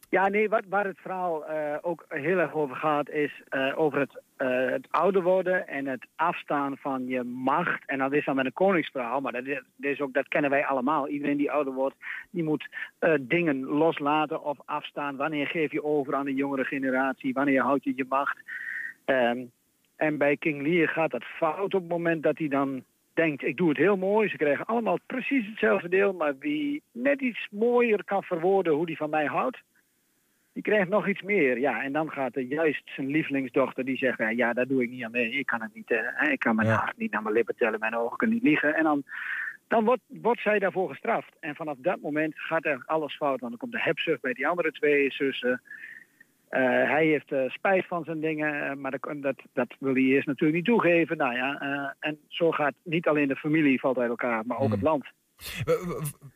Ja, 0.09 0.27
nee, 0.27 0.49
wat, 0.49 0.63
waar 0.69 0.85
het 0.85 0.99
verhaal 0.99 1.45
eh, 1.45 1.75
ook 1.81 2.05
heel 2.07 2.37
erg 2.37 2.53
over 2.53 2.75
gaat, 2.75 3.09
is 3.09 3.41
eh, 3.49 3.79
over 3.79 3.99
het, 3.99 4.21
eh, 4.37 4.69
het 4.69 4.87
ouder 4.89 5.21
worden 5.21 5.67
en 5.67 5.87
het 5.87 6.05
afstaan 6.15 6.77
van 6.77 7.07
je 7.07 7.23
macht. 7.23 7.83
En 7.85 7.97
dat 7.97 8.13
is 8.13 8.25
dan 8.25 8.35
met 8.35 8.45
een 8.45 8.53
koningsverhaal, 8.53 9.21
maar 9.21 9.31
dat, 9.31 9.43
is, 9.79 10.01
ook, 10.01 10.13
dat 10.13 10.27
kennen 10.27 10.49
wij 10.49 10.65
allemaal. 10.65 11.07
Iedereen 11.07 11.37
die 11.37 11.51
ouder 11.51 11.73
wordt, 11.73 11.95
die 12.29 12.43
moet 12.43 12.69
dingen 13.19 13.63
loslaten 13.63 14.43
of 14.43 14.57
afstaan. 14.65 15.15
Wanneer 15.15 15.47
geef 15.47 15.71
je 15.71 15.83
over 15.83 16.15
aan 16.15 16.25
de 16.25 16.33
jongere 16.33 16.63
generatie? 16.63 17.33
Wanneer 17.33 17.61
houd 17.61 17.83
je 17.83 17.93
je 17.95 18.05
macht? 18.09 18.37
Ehm, 19.05 19.45
en 19.95 20.17
bij 20.17 20.37
King 20.37 20.61
Lear 20.61 20.87
gaat 20.87 21.11
dat 21.11 21.23
fout 21.23 21.73
op 21.73 21.81
het 21.81 21.89
moment 21.89 22.23
dat 22.23 22.37
hij 22.37 22.47
dan 22.47 22.83
denkt, 23.13 23.43
ik 23.43 23.57
doe 23.57 23.69
het 23.69 23.77
heel 23.77 23.97
mooi. 23.97 24.29
Ze 24.29 24.37
krijgen 24.37 24.65
allemaal 24.65 24.97
precies 25.05 25.45
hetzelfde 25.47 25.89
deel, 25.89 26.13
maar 26.13 26.37
wie 26.37 26.81
net 26.91 27.21
iets 27.21 27.47
mooier 27.51 28.03
kan 28.03 28.23
verwoorden 28.23 28.73
hoe 28.73 28.85
die 28.85 28.97
van 28.97 29.09
mij 29.09 29.25
houdt, 29.25 29.61
die 30.53 30.63
krijgt 30.63 30.89
nog 30.89 31.07
iets 31.07 31.21
meer. 31.21 31.59
Ja, 31.59 31.83
en 31.83 31.91
dan 31.91 32.11
gaat 32.11 32.35
er 32.35 32.41
juist 32.41 32.81
zijn 32.85 33.07
lievelingsdochter 33.07 33.85
die 33.85 33.97
zegt, 33.97 34.17
ja, 34.17 34.29
ja 34.29 34.53
daar 34.53 34.67
doe 34.67 34.83
ik 34.83 34.89
niet 34.89 35.03
aan 35.03 35.11
mee. 35.11 35.31
Ik 35.31 35.45
kan 35.45 35.61
het 35.61 35.73
niet, 35.73 35.91
eh, 35.91 35.99
hè, 36.03 36.31
ik 36.31 36.39
kan 36.39 36.55
mijn 36.55 36.67
hart 36.67 36.97
niet 36.97 37.11
naar 37.11 37.21
mijn 37.21 37.35
lippen 37.35 37.55
tellen, 37.55 37.79
mijn 37.79 37.95
ogen 37.95 38.17
kunnen 38.17 38.35
niet 38.35 38.45
liegen. 38.45 38.75
En 38.75 38.83
dan, 38.83 39.03
dan 39.67 39.85
wordt, 39.85 40.01
wordt 40.07 40.41
zij 40.41 40.59
daarvoor 40.59 40.89
gestraft. 40.89 41.35
En 41.39 41.55
vanaf 41.55 41.75
dat 41.77 42.01
moment 42.01 42.33
gaat 42.35 42.65
er 42.65 42.83
alles 42.85 43.15
fout. 43.15 43.39
Want 43.39 43.51
dan 43.51 43.59
komt 43.59 43.71
de 43.71 43.81
hebzucht 43.81 44.21
bij 44.21 44.33
die 44.33 44.47
andere 44.47 44.71
twee 44.71 45.11
zussen. 45.11 45.61
Eh, 46.49 46.61
hij 46.63 47.05
heeft 47.05 47.31
eh, 47.31 47.49
spijt 47.49 47.87
van 47.87 48.03
zijn 48.03 48.19
dingen, 48.19 48.81
maar 48.81 48.91
dat, 48.91 49.21
dat, 49.21 49.41
dat 49.53 49.75
wil 49.79 49.93
hij 49.93 50.03
eerst 50.03 50.27
natuurlijk 50.27 50.57
niet 50.57 50.65
toegeven. 50.65 51.17
Nou 51.17 51.33
ja, 51.33 51.95
en 51.99 52.19
zo 52.27 52.51
gaat 52.51 52.73
niet 52.83 53.07
alleen 53.07 53.27
de 53.27 53.35
familie 53.35 53.79
valt 53.79 53.97
uit 53.97 54.09
elkaar, 54.09 54.45
maar 54.45 54.59
ook 54.59 54.71
het 54.71 54.81
land. 54.81 55.05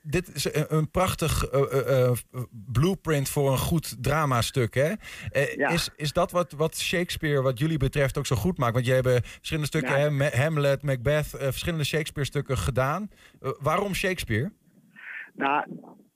Dit 0.01 0.36
is 0.36 0.54
een- 0.70 0.91
prachtig 0.91 1.43
eh, 1.43 1.62
eh, 1.62 2.10
eh, 2.10 2.12
blueprint 2.72 3.30
voor 3.30 3.51
een 3.51 3.58
goed 3.58 4.04
dramastuk. 4.04 4.74
Hè? 4.74 4.93
Is, 5.74 5.89
is 5.95 6.14
dat 6.14 6.32
wat, 6.32 6.51
wat 6.51 6.78
Shakespeare, 6.78 7.41
wat 7.41 7.60
jullie 7.60 7.78
betreft, 7.78 8.18
ook 8.18 8.26
zo 8.26 8.36
goed 8.36 8.58
maakt? 8.58 8.74
Want 8.74 8.86
jullie 8.86 9.01
hebben 9.01 9.24
verschillende 9.24 9.68
stukken, 9.68 10.14
Ja. 10.14 10.30
Hamlet, 10.30 10.84
Macbeth, 10.84 11.28
verschillende 11.30 11.84
Shakespeare-stukken 11.86 12.58
gedaan. 12.58 13.10
Waarom 13.60 13.93
Shakespeare? 13.93 14.51
Nou, 15.34 15.66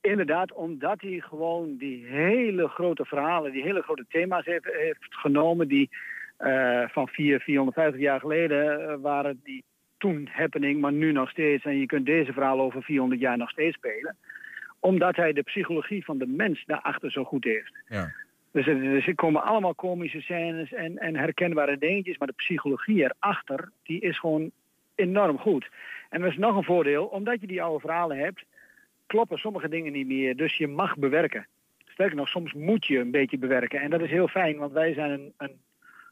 inderdaad, 0.00 0.52
omdat 0.52 1.00
hij 1.00 1.22
gewoon 1.28 1.76
die 1.76 2.06
hele 2.06 2.68
grote 2.68 3.04
verhalen, 3.04 3.52
die 3.52 3.62
hele 3.62 3.82
grote 3.82 4.04
thema's 4.08 4.44
heeft, 4.44 4.64
heeft 4.64 5.06
genomen, 5.10 5.68
die 5.68 5.90
van 6.92 7.08
400, 7.08 7.42
450 7.42 8.00
jaar 8.00 8.20
geleden 8.20 9.00
waren 9.00 9.40
die 9.44 9.64
toen 9.98 10.28
happening, 10.32 10.80
maar 10.80 10.92
nu 10.92 11.12
nog 11.12 11.30
steeds. 11.30 11.64
En 11.64 11.78
je 11.78 11.86
kunt 11.86 12.06
deze 12.06 12.32
verhalen 12.32 12.64
over 12.64 12.82
400 12.82 13.20
jaar 13.20 13.38
nog 13.38 13.50
steeds 13.50 13.76
spelen. 13.76 14.16
Omdat 14.80 15.16
hij 15.16 15.32
de 15.32 15.42
psychologie 15.42 16.04
van 16.04 16.18
de 16.18 16.26
mens 16.26 16.64
daarachter 16.66 17.10
zo 17.10 17.24
goed 17.24 17.44
heeft. 17.44 17.72
Ja. 17.88 18.12
Dus 18.52 18.66
er, 18.66 19.14
komen 19.14 19.42
allemaal 19.42 19.74
komische 19.74 20.20
scènes 20.20 20.72
en, 20.72 20.98
en 20.98 21.16
herkenbare 21.16 21.78
dingetjes, 21.78 22.18
maar 22.18 22.28
de 22.28 22.34
psychologie 22.34 23.02
erachter, 23.02 23.70
die 23.82 24.00
is 24.00 24.18
gewoon 24.18 24.50
enorm 24.94 25.38
goed. 25.38 25.68
En 26.08 26.22
er 26.22 26.28
is 26.28 26.36
nog 26.36 26.56
een 26.56 26.64
voordeel, 26.64 27.04
omdat 27.04 27.40
je 27.40 27.46
die 27.46 27.62
oude 27.62 27.80
verhalen 27.80 28.18
hebt, 28.18 28.44
kloppen 29.06 29.38
sommige 29.38 29.68
dingen 29.68 29.92
niet 29.92 30.06
meer. 30.06 30.36
Dus 30.36 30.56
je 30.56 30.66
mag 30.68 30.96
bewerken. 30.96 31.46
Sterker 31.86 32.16
nog, 32.16 32.28
soms 32.28 32.52
moet 32.52 32.86
je 32.86 32.98
een 32.98 33.10
beetje 33.10 33.38
bewerken. 33.38 33.80
En 33.80 33.90
dat 33.90 34.00
is 34.00 34.10
heel 34.10 34.28
fijn, 34.28 34.56
want 34.56 34.72
wij 34.72 34.92
zijn 34.92 35.10
een, 35.10 35.32
een, 35.36 35.56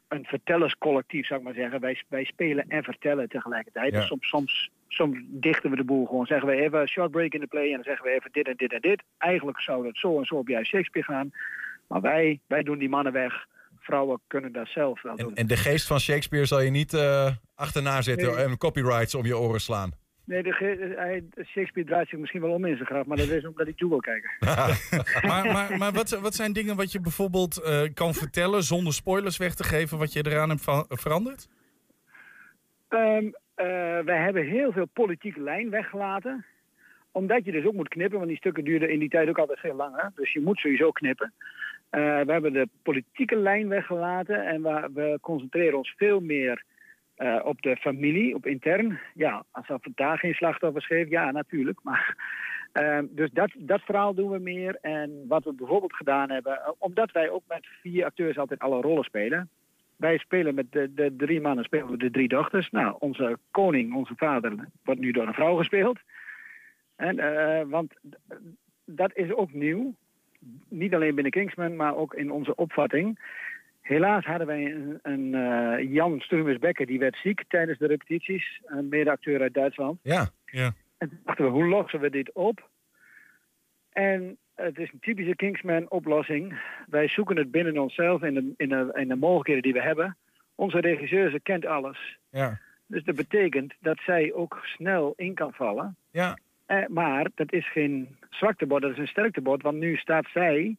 een 0.07 0.25
vertellerscollectief, 0.25 1.27
zou 1.27 1.39
ik 1.39 1.45
maar 1.45 1.55
zeggen. 1.55 1.79
Wij, 1.79 2.03
wij 2.07 2.23
spelen 2.23 2.65
en 2.67 2.83
vertellen 2.83 3.29
tegelijkertijd. 3.29 3.91
Ja. 3.93 3.99
Dus 3.99 4.07
soms, 4.07 4.27
soms, 4.27 4.69
soms 4.87 5.17
dichten 5.27 5.69
we 5.69 5.75
de 5.75 5.83
boel 5.83 6.05
gewoon. 6.05 6.25
Zeggen 6.25 6.47
we 6.47 6.55
even 6.55 6.81
een 6.81 6.87
short 6.87 7.11
break 7.11 7.33
in 7.33 7.39
de 7.39 7.47
play 7.47 7.65
en 7.65 7.73
dan 7.73 7.83
zeggen 7.83 8.05
we 8.05 8.11
even 8.11 8.31
dit 8.31 8.47
en 8.47 8.55
dit 8.57 8.73
en 8.73 8.81
dit. 8.81 9.03
Eigenlijk 9.17 9.61
zou 9.61 9.83
dat 9.83 9.97
zo 9.97 10.17
en 10.17 10.25
zo 10.25 10.35
op 10.35 10.47
juist 10.47 10.69
Shakespeare 10.69 11.07
gaan. 11.07 11.31
Maar 11.87 12.01
wij, 12.01 12.39
wij 12.47 12.63
doen 12.63 12.77
die 12.77 12.89
mannen 12.89 13.13
weg. 13.13 13.45
Vrouwen 13.79 14.19
kunnen 14.27 14.51
dat 14.51 14.67
zelf 14.67 15.01
wel 15.01 15.15
doen. 15.15 15.35
En 15.35 15.47
de 15.47 15.57
geest 15.57 15.87
van 15.87 15.99
Shakespeare 15.99 16.45
zal 16.45 16.61
je 16.61 16.69
niet 16.69 16.93
eh, 16.93 17.31
achterna 17.55 18.01
zitten 18.01 18.35
Nee. 18.35 18.43
en 18.45 18.57
copyrights 18.57 19.15
om 19.15 19.25
je 19.25 19.37
oren 19.37 19.61
slaan. 19.61 19.91
Nee, 20.27 20.43
de, 20.43 20.53
hij, 20.95 21.23
Shakespeare 21.45 21.89
draait 21.89 22.09
zich 22.09 22.19
misschien 22.19 22.41
wel 22.41 22.51
om 22.51 22.65
in 22.65 22.75
zijn 22.75 22.87
graf, 22.87 23.05
maar 23.05 23.17
dat 23.17 23.29
is 23.29 23.45
omdat 23.45 23.65
hij 23.65 23.75
toe 23.75 23.89
wil 23.89 23.99
kijken. 23.99 24.29
maar 25.29 25.45
maar, 25.51 25.77
maar 25.77 25.91
wat, 25.91 26.09
wat 26.09 26.35
zijn 26.35 26.53
dingen 26.53 26.75
wat 26.75 26.91
je 26.91 27.01
bijvoorbeeld 27.01 27.61
eh, 27.61 27.81
kan 27.93 28.13
vertellen 28.13 28.63
zonder 28.63 28.93
spoilers 28.93 29.37
weg 29.37 29.55
te 29.55 29.63
geven 29.63 29.97
wat 29.97 30.13
je 30.13 30.25
eraan 30.25 30.49
hebt 30.49 30.63
veranderd? 30.87 31.47
Eh, 32.87 33.99
wij 34.05 34.17
hebben 34.17 34.45
heel 34.45 34.71
veel 34.71 34.87
politieke 34.93 35.41
lijn 35.41 35.69
weggelaten. 35.69 36.45
Omdat 37.11 37.45
je 37.45 37.51
dus 37.51 37.65
ook 37.65 37.73
moet 37.73 37.87
knippen, 37.87 38.17
want 38.17 38.29
die 38.29 38.37
stukken 38.37 38.63
duurden 38.63 38.89
in 38.89 38.99
die 38.99 39.09
tijd 39.09 39.29
ook 39.29 39.39
altijd 39.39 39.59
veel 39.59 39.75
langer. 39.75 40.11
Dus 40.15 40.33
je 40.33 40.41
moet 40.41 40.59
sowieso 40.59 40.91
knippen. 40.91 41.33
Eh, 41.89 42.21
we 42.21 42.31
hebben 42.31 42.53
de 42.53 42.67
politieke 42.83 43.35
lijn 43.35 43.67
weggelaten 43.67 44.45
en 44.45 44.61
we, 44.61 44.89
we 44.93 45.17
concentreren 45.21 45.77
ons 45.77 45.93
veel 45.97 46.19
meer 46.19 46.63
eh, 47.17 47.39
op 47.43 47.61
de 47.61 47.75
familie, 47.75 48.35
op 48.35 48.45
intern. 48.45 48.99
Ja, 49.13 49.43
alsof 49.51 49.83
het 49.83 49.97
daar 49.97 50.17
geen 50.17 50.33
slachtoffers 50.33 50.85
geeft, 50.85 51.09
ja, 51.09 51.31
natuurlijk. 51.31 51.79
Maar, 51.83 52.15
ehm, 52.73 53.05
dus 53.09 53.29
dat, 53.31 53.51
dat 53.57 53.81
verhaal 53.81 54.13
doen 54.13 54.29
we 54.29 54.39
meer. 54.39 54.77
En 54.81 55.25
wat 55.27 55.43
we 55.43 55.53
bijvoorbeeld 55.53 55.95
gedaan 55.95 56.31
hebben, 56.31 56.61
eh, 56.61 56.71
omdat 56.77 57.11
wij 57.11 57.29
ook 57.29 57.43
met 57.47 57.67
vier 57.81 58.05
acteurs 58.05 58.37
altijd 58.37 58.59
alle 58.59 58.81
rollen 58.81 59.03
spelen. 59.03 59.49
Wij 59.95 60.17
spelen 60.17 60.55
met 60.55 60.71
de, 60.71 60.93
de 60.93 61.15
drie 61.15 61.41
mannen, 61.41 61.63
spelen 61.63 61.89
we 61.89 61.97
de 61.97 62.11
drie 62.11 62.27
dochters. 62.27 62.69
Nou, 62.69 62.95
onze 62.99 63.37
koning, 63.51 63.93
onze 63.93 64.13
vader, 64.15 64.67
wordt 64.83 65.01
nu 65.01 65.11
door 65.11 65.27
een 65.27 65.33
vrouw 65.33 65.55
gespeeld. 65.55 65.99
En, 66.95 67.19
eh, 67.19 67.65
want 67.67 67.93
dat 68.85 69.15
is 69.15 69.33
ook 69.33 69.53
nieuw. 69.53 69.93
Niet 70.67 70.93
alleen 70.93 71.15
binnen 71.15 71.31
Kingsman, 71.31 71.75
maar 71.75 71.95
ook 71.95 72.13
in 72.13 72.31
onze 72.31 72.55
opvatting. 72.55 73.19
Helaas 73.87 74.25
hadden 74.25 74.47
wij 74.47 74.65
een, 74.65 74.99
een 75.01 75.33
eh, 75.33 75.93
Jan 75.93 76.19
Sturmes-Becker, 76.19 76.85
die 76.85 76.99
werd 76.99 77.17
ziek 77.23 77.43
tijdens 77.47 77.79
de 77.79 77.87
repetities. 77.87 78.61
Een 78.65 78.87
medeacteur 78.89 79.41
uit 79.41 79.53
Duitsland. 79.53 79.99
Ja, 80.01 80.29
ja. 80.45 80.71
En 80.97 81.09
toen 81.09 81.19
dachten 81.23 81.45
we, 81.45 81.51
hoe 81.51 81.65
lossen 81.67 81.99
we 81.99 82.09
dit 82.09 82.31
op? 82.33 82.69
En 83.89 84.37
het 84.55 84.77
is 84.77 84.91
een 84.91 84.99
typische 84.99 85.35
Kingsman-oplossing. 85.35 86.59
Wij 86.87 87.07
zoeken 87.07 87.37
het 87.37 87.51
binnen 87.51 87.77
onszelf 87.77 88.21
in 88.21 88.33
de, 88.33 88.53
in, 88.57 88.69
de, 88.69 88.89
in 88.93 89.07
de 89.07 89.15
mogelijkheden 89.15 89.63
die 89.63 89.73
we 89.73 89.81
hebben. 89.81 90.17
Onze 90.55 90.79
regisseur, 90.79 91.29
ze 91.31 91.39
kent 91.39 91.65
alles. 91.65 92.17
Ja. 92.29 92.59
Dus 92.87 93.03
dat 93.03 93.15
betekent 93.15 93.73
dat 93.79 93.99
zij 93.99 94.33
ook 94.33 94.59
snel 94.63 95.13
in 95.15 95.33
kan 95.33 95.53
vallen. 95.53 95.95
Ja. 96.11 96.37
Eh, 96.65 96.87
maar 96.87 97.27
dat 97.35 97.53
is 97.53 97.71
geen 97.71 98.17
zwaktebord, 98.29 98.81
dat 98.81 98.91
is 98.91 98.97
een 98.97 99.07
sterktebord. 99.07 99.61
Want 99.61 99.77
nu 99.77 99.95
staat 99.95 100.25
zij 100.33 100.77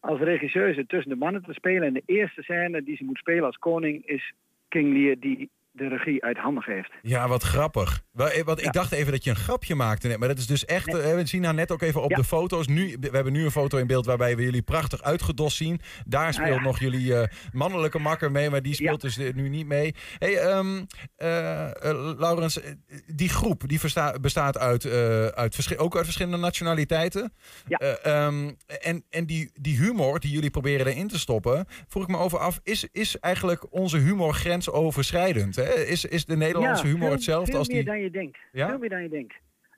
als 0.00 0.20
regisseuse 0.20 0.86
tussen 0.86 1.10
de 1.10 1.16
mannen 1.16 1.42
te 1.42 1.52
spelen. 1.52 1.86
En 1.86 1.92
de 1.92 2.02
eerste 2.06 2.42
scène 2.42 2.82
die 2.82 2.96
ze 2.96 3.04
moet 3.04 3.18
spelen 3.18 3.44
als 3.44 3.56
koning 3.56 4.06
is 4.06 4.32
King 4.68 4.92
Lear 4.92 5.16
die 5.18 5.50
de 5.78 5.88
regie 5.88 6.24
uit 6.24 6.36
handen 6.36 6.62
geeft. 6.62 6.90
Ja, 7.02 7.28
wat 7.28 7.42
grappig. 7.42 8.02
Wel, 8.12 8.28
eh, 8.30 8.44
Want 8.44 8.62
ik 8.62 8.72
dacht 8.72 8.92
even 8.92 9.12
dat 9.12 9.24
je 9.24 9.30
een 9.30 9.36
grapje 9.36 9.74
maakte 9.74 10.08
net, 10.08 10.18
maar 10.18 10.28
dat 10.28 10.38
is 10.38 10.46
dus 10.46 10.64
echt. 10.64 10.88
eh, 10.88 11.14
We 11.14 11.26
zien 11.26 11.44
haar 11.44 11.54
net 11.54 11.72
ook 11.72 11.82
even 11.82 12.02
op 12.02 12.14
de 12.14 12.24
foto's. 12.24 12.66
Nu, 12.66 12.96
we 13.00 13.08
hebben 13.12 13.32
nu 13.32 13.44
een 13.44 13.50
foto 13.50 13.78
in 13.78 13.86
beeld 13.86 14.06
waarbij 14.06 14.36
we 14.36 14.42
jullie 14.42 14.62
prachtig 14.62 15.02
uitgedost 15.02 15.56
zien. 15.56 15.80
Daar 16.06 16.32
speelt 16.34 16.54
ja. 16.54 16.62
nog 16.62 16.80
jullie 16.80 17.14
eh, 17.14 17.28
mannelijke 17.52 17.98
makker 17.98 18.30
mee, 18.30 18.50
maar 18.50 18.62
die 18.62 18.74
speelt 18.74 19.00
dus 19.00 19.16
nu 19.16 19.48
niet 19.48 19.66
mee. 19.66 19.94
Hey, 20.18 20.38
ehm, 20.38 20.84
eh, 21.16 21.64
eh, 21.84 22.18
Laurens, 22.18 22.60
die 23.06 23.28
groep 23.28 23.68
die 23.68 23.80
bestaat 24.20 24.58
uit, 24.58 24.86
uit 25.34 25.76
ook 25.76 25.96
uit 25.96 26.04
verschillende 26.04 26.36
nationaliteiten. 26.36 27.32
Eh, 27.68 28.04
ehm, 28.06 28.50
en 28.80 29.04
en 29.10 29.26
die, 29.26 29.50
die 29.60 29.76
humor 29.76 30.20
die 30.20 30.30
jullie 30.30 30.50
proberen 30.50 30.86
erin 30.86 31.08
te 31.08 31.18
stoppen, 31.18 31.66
vroeg 31.88 32.02
ik 32.02 32.08
me 32.08 32.16
over 32.16 32.38
af, 32.38 32.60
is, 32.62 32.88
is 32.92 33.18
eigenlijk 33.18 33.66
onze 33.70 33.96
humor 33.98 34.34
grensoverschrijdend? 34.34 35.56
Hè? 35.56 35.67
Is, 35.74 36.04
is 36.04 36.24
de 36.24 36.36
Nederlandse 36.36 36.86
Ja, 36.86 36.88
humor 36.88 37.06
veel- 37.06 37.14
hetzelfde 37.16 37.50
veel 37.50 37.58
als 37.58 37.68
die... 37.68 37.76
meer 37.76 37.84
dan 37.84 38.00
je 38.00 38.10
denkt. 38.10 38.38
Ja? 38.52 38.68
Veel 38.68 38.78
meer 38.78 38.88
dan 38.88 39.02
je 39.02 39.08
denkt. 39.08 39.34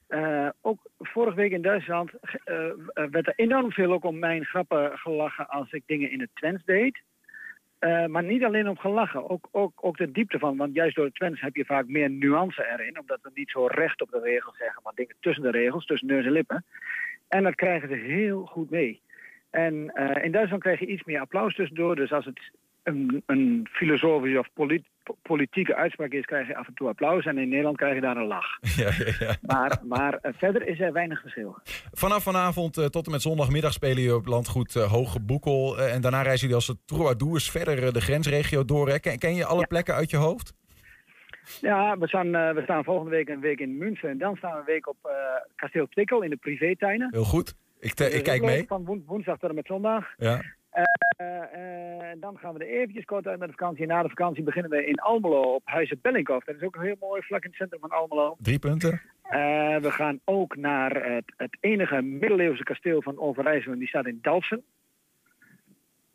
Eh, 0.07 0.49
ook 0.61 0.81
vorige 0.99 1.37
week 1.37 1.53
in 1.53 1.63
Duitsland 1.63 2.11
eh, 2.45 2.57
werd 3.11 3.27
er 3.27 3.33
enorm 3.37 3.73
veel 3.73 3.93
ook 3.93 4.05
om 4.05 4.19
mijn 4.19 4.45
grappen 4.45 4.99
gelachen 4.99 5.49
als 5.49 5.73
ik 5.73 5.83
dingen 5.87 6.11
in 6.11 6.21
het 6.21 6.31
Twents 6.35 6.65
deed. 6.65 7.01
Eh, 7.79 8.07
maar 8.07 8.23
niet 8.23 8.45
alleen 8.45 8.69
om 8.69 8.79
gelachen, 8.79 9.31
ook, 9.31 9.49
ook, 9.51 9.73
ook 9.81 9.97
de 9.97 10.13
diepte 10.13 10.39
van. 10.39 10.57
Want 10.57 10.75
juist 10.75 10.97
door 10.97 11.05
het 11.05 11.15
Twents 11.15 11.41
heb 11.41 11.57
je 11.57 11.65
vaak 11.65 11.87
meer 11.87 12.11
nuance 12.11 12.67
erin. 12.67 13.01
Omdat 13.01 13.19
we 13.23 13.31
niet 13.35 13.51
zo 13.51 13.67
recht 13.67 14.01
op 14.03 14.11
de 14.11 14.21
regels 14.21 14.57
zeggen, 14.57 14.83
maar 14.85 14.93
dingen 14.95 15.17
tussen 15.21 15.43
de 15.43 15.51
regels, 15.51 15.87
tussen 15.87 16.09
neus 16.09 16.25
en 16.25 16.33
lippen. 16.33 16.65
En 17.29 17.43
dat 17.43 17.55
krijgen 17.55 17.89
ze 17.89 17.95
heel 17.95 18.45
goed 18.45 18.71
mee. 18.71 19.01
En 19.51 19.91
eh, 19.95 20.25
in 20.25 20.33
Duitsland 20.33 20.63
krijg 20.63 20.81
je 20.81 20.87
iets 20.87 21.05
meer 21.05 21.21
applaus 21.21 21.55
tussendoor. 21.55 21.97
Dus 21.97 22.13
als 22.13 22.25
het 22.25 22.41
een, 22.95 23.23
een 23.27 23.67
filosofische 23.71 24.39
of 24.39 24.49
polit- 24.55 24.89
politieke 25.23 25.75
uitspraak 25.75 26.13
is, 26.13 26.25
krijg 26.25 26.47
je 26.47 26.57
af 26.57 26.67
en 26.67 26.75
toe 26.75 26.89
applaus. 26.89 27.25
En 27.25 27.39
in 27.39 27.49
Nederland 27.49 27.77
krijg 27.77 27.95
je 27.95 28.01
daar 28.01 28.17
een 28.17 28.27
lach. 28.27 28.59
Ja, 28.77 28.91
ja, 28.99 29.13
ja. 29.19 29.37
Maar, 29.43 29.79
maar 29.85 30.15
eh, 30.15 30.33
verder 30.37 30.67
is 30.69 30.81
er 30.81 30.93
weinig 30.93 31.21
verschil. 31.21 31.57
Vanaf 31.93 32.23
vanavond 32.23 32.77
eh, 32.79 32.85
tot 32.85 33.07
en 33.07 33.13
met 33.13 33.23
zondagmiddag 33.23 33.73
spelen 33.73 33.97
jullie 33.97 34.15
op 34.15 34.27
landgoed 34.27 34.77
eh, 34.77 34.91
Hoge 34.91 35.21
Boekel. 35.21 35.79
en 35.81 36.01
daarna 36.01 36.23
reizen 36.23 36.49
jullie 36.49 36.55
als 36.67 36.75
troubadours 36.85 37.51
verder 37.51 37.93
de 37.93 38.01
grensregio 38.01 38.65
door. 38.65 38.89
Hè? 38.89 38.99
Ken, 38.99 39.19
ken 39.19 39.35
je 39.35 39.45
alle 39.45 39.67
plekken 39.67 39.95
uit 39.95 40.11
je 40.11 40.17
hoofd? 40.17 40.53
Ja, 41.61 41.99
we 41.99 42.09
staan, 42.09 42.31
we 42.31 42.61
staan 42.63 42.85
volgende 42.85 43.11
week 43.11 43.29
een 43.29 43.41
week 43.41 43.59
in 43.61 43.79
München. 43.79 44.09
En 44.09 44.19
dan 44.19 44.37
staan 44.37 44.53
we 44.53 44.59
een 44.59 44.65
week 44.65 44.89
op 44.89 44.97
kasteel 45.57 45.87
Twickel 45.89 46.23
in 46.23 46.31
de 46.31 46.37
privétuinen. 46.37 47.09
Heel 47.13 47.25
goed. 47.25 47.55
Ik, 47.81 47.95
te- 47.95 48.11
ik 48.11 48.23
kijk 48.25 48.43
mee. 48.43 48.65
Van 48.67 48.85
woen- 48.85 49.05
woensdag 49.07 49.39
tot 49.39 49.49
en 49.49 49.55
met 49.55 49.67
zondag. 49.67 50.07
Ja. 50.19 50.43
Eh, 50.71 50.83
eh, 51.21 52.17
dan 52.21 52.39
gaan 52.39 52.55
we 52.55 52.65
er 52.65 52.71
eventjes 52.71 53.05
kort 53.05 53.27
uit 53.27 53.39
met 53.39 53.49
de 53.49 53.55
vakantie. 53.57 53.87
Na 53.87 54.03
de 54.03 54.09
vakantie 54.09 54.43
beginnen 54.43 54.71
we 54.71 54.87
in 54.87 55.01
Almelo 55.01 55.55
op 55.55 55.63
Huizen 55.65 55.99
Bellinghof. 56.03 56.45
Dat 56.45 56.55
is 56.55 56.63
ook 56.63 56.75
een 56.75 56.83
heel 56.83 56.97
mooi 57.01 57.23
vlak 57.23 57.43
in 57.43 57.49
het 57.49 57.59
centrum 57.59 57.81
van 57.81 57.91
Almelo. 57.91 58.37
Drie 58.39 58.59
punten. 58.59 59.01
Eh, 59.23 59.77
we 59.77 59.91
gaan 59.91 60.21
ook 60.25 60.57
naar 60.57 61.15
het, 61.15 61.33
het 61.37 61.57
enige 61.61 62.03
middeleeuwse 62.03 62.63
kasteel 62.63 63.03
van 63.03 63.19
Overijssel. 63.19 63.73
En 63.73 63.79
die 63.79 63.89
staat 63.89 64.07
in 64.07 64.19
Dalfsen. 64.23 64.63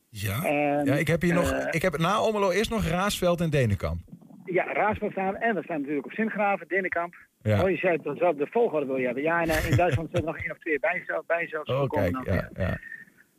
Ja. 0.10 0.44
En, 0.44 0.86
ja, 0.86 0.94
ik 0.94 1.08
heb 1.08 1.22
hier 1.22 1.34
nog. 1.34 1.68
Ik 1.72 1.82
heb 1.82 1.98
na 1.98 2.14
Almelo 2.14 2.52
eerst 2.52 2.70
nog 2.70 2.88
Raasveld 2.88 3.42
en 3.42 3.50
Denenkamp. 3.50 4.00
Ja, 4.46 4.74
Raasveld 4.74 5.12
staan. 5.12 5.36
En 5.36 5.56
we 5.56 5.64
staan 5.64 5.80
natuurlijk 5.80 6.06
op 6.06 6.12
Sint-Graven, 6.12 6.68
Denenkamp. 6.68 7.16
Ja. 7.42 7.64
Oh, 7.64 7.70
je 7.70 7.78
zei 7.78 7.98
dat 8.02 8.18
zelf 8.18 8.36
de 8.36 8.48
volgorde 8.48 8.86
wil 8.86 8.98
je 8.98 9.06
hebben. 9.06 9.24
Ja, 9.24 9.42
en 9.42 9.70
in 9.70 9.76
Duitsland 9.76 10.10
zit 10.10 10.20
er 10.20 10.26
nog 10.26 10.38
één 10.38 10.52
of 10.52 10.58
twee 10.58 10.80
bij, 10.80 11.04
zelf, 11.06 11.26
bij 11.26 11.48
zelfs. 11.48 11.70
Oh, 11.70 11.90
kijk. 11.90 12.26
Ja, 12.26 12.50
ja. 12.56 12.78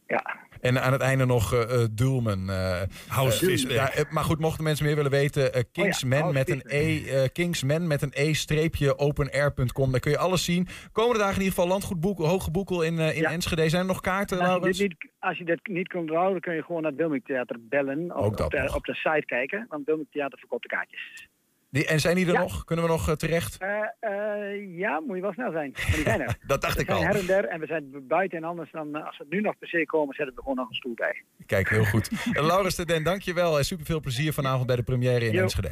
Ja. 0.06 0.45
En 0.60 0.82
aan 0.82 0.92
het 0.92 1.00
einde 1.00 1.26
nog 1.26 1.66
Dulmen. 1.92 2.48
eh 2.48 2.82
House 3.08 3.68
ja, 3.68 3.90
maar 4.10 4.24
goed, 4.24 4.38
mochten 4.38 4.64
mensen 4.64 4.86
meer 4.86 4.94
willen 4.94 5.10
weten. 5.10 5.52
eh, 5.52 5.62
Kingsman 5.72 6.18
House 6.20 6.38
met 6.38 6.50
een 6.50 6.62
E. 6.66 7.28
Kingsman 7.28 7.86
met 7.86 8.02
een 8.02 8.12
E 8.14 8.32
streepje 8.34 8.98
openair.com. 8.98 9.90
Daar 9.90 10.00
kun 10.00 10.10
je 10.10 10.18
alles 10.18 10.44
zien. 10.44 10.66
Komende 10.92 11.18
dagen 11.18 11.34
in 11.36 11.42
ieder 11.42 11.54
geval 11.54 11.70
Landgoed 11.70 12.00
Boekel, 12.00 12.26
Hoge 12.26 12.50
Boekel 12.50 12.82
in, 12.82 12.98
in 12.98 13.24
Enschede. 13.24 13.68
Zijn 13.68 13.82
er 13.82 13.88
nog 13.88 14.00
kaarten, 14.00 14.40
En 14.40 14.46
als, 14.46 14.64
je 14.64 14.72
dit 14.72 14.80
niet, 14.88 15.10
als 15.18 15.38
je 15.38 15.44
dit 15.44 15.66
niet 15.66 15.88
kunt 15.88 16.10
houden, 16.10 16.40
kun 16.40 16.54
je 16.54 16.62
gewoon 16.62 16.82
naar 16.82 16.90
het 16.90 17.00
Wilming 17.00 17.24
Theater 17.24 17.56
bellen. 17.60 18.16
Of 18.16 18.24
Ook 18.24 18.36
dat 18.36 18.46
op, 18.46 18.52
de, 18.52 18.74
op 18.74 18.84
de 18.84 18.94
site 18.94 19.24
kijken. 19.26 19.66
Want 19.68 19.86
Wilming 19.86 20.08
Theater 20.10 20.38
verkoopt 20.38 20.62
de 20.62 20.68
kaartjes. 20.68 21.28
Die, 21.76 21.86
en 21.86 22.00
zijn 22.00 22.14
die 22.16 22.26
er 22.26 22.32
Ja. 22.32 22.40
nog? 22.40 22.64
Kunnen 22.64 22.84
we 22.84 22.90
nog 22.90 23.08
eh, 23.08 23.14
terecht? 23.14 23.56
Eh, 23.58 23.68
eh, 24.00 24.78
ja, 24.78 25.00
moet 25.00 25.16
je 25.16 25.22
wel 25.22 25.32
snel 25.32 25.50
zijn. 25.52 25.70
Maar 25.76 25.92
die 25.94 26.02
zijn 26.02 26.20
er. 26.20 26.36
Dat 26.46 26.60
dacht 26.60 26.74
We 26.74 26.80
ik 26.80 26.86
zijn 26.86 26.98
al. 26.98 27.04
her 27.04 27.16
en 27.16 27.26
der 27.26 27.44
en 27.44 27.60
we 27.60 27.66
zijn 27.66 27.90
buiten 28.08 28.38
en 28.38 28.44
anders 28.44 28.70
dan 28.72 29.04
als 29.04 29.18
we 29.18 29.26
nu 29.28 29.40
nog 29.40 29.58
per 29.58 29.68
se 29.68 29.86
komen, 29.86 30.14
zetten 30.14 30.34
we 30.34 30.40
gewoon 30.40 30.56
nog 30.56 30.68
een 30.68 30.74
stoel 30.74 30.94
bij. 30.94 31.22
Kijk, 31.46 31.68
heel 31.68 31.84
goed. 31.84 32.10
Laurens 32.32 32.74
de 32.74 32.84
Den, 32.86 33.02
dankjewel. 33.02 33.58
En 33.58 33.64
super 33.64 33.86
veel 33.86 34.00
plezier 34.00 34.32
vanavond 34.32 34.66
bij 34.66 34.76
de 34.76 34.82
première 34.82 35.24
in 35.26 35.32
Jo. 35.32 35.42
Enschede. 35.42 35.70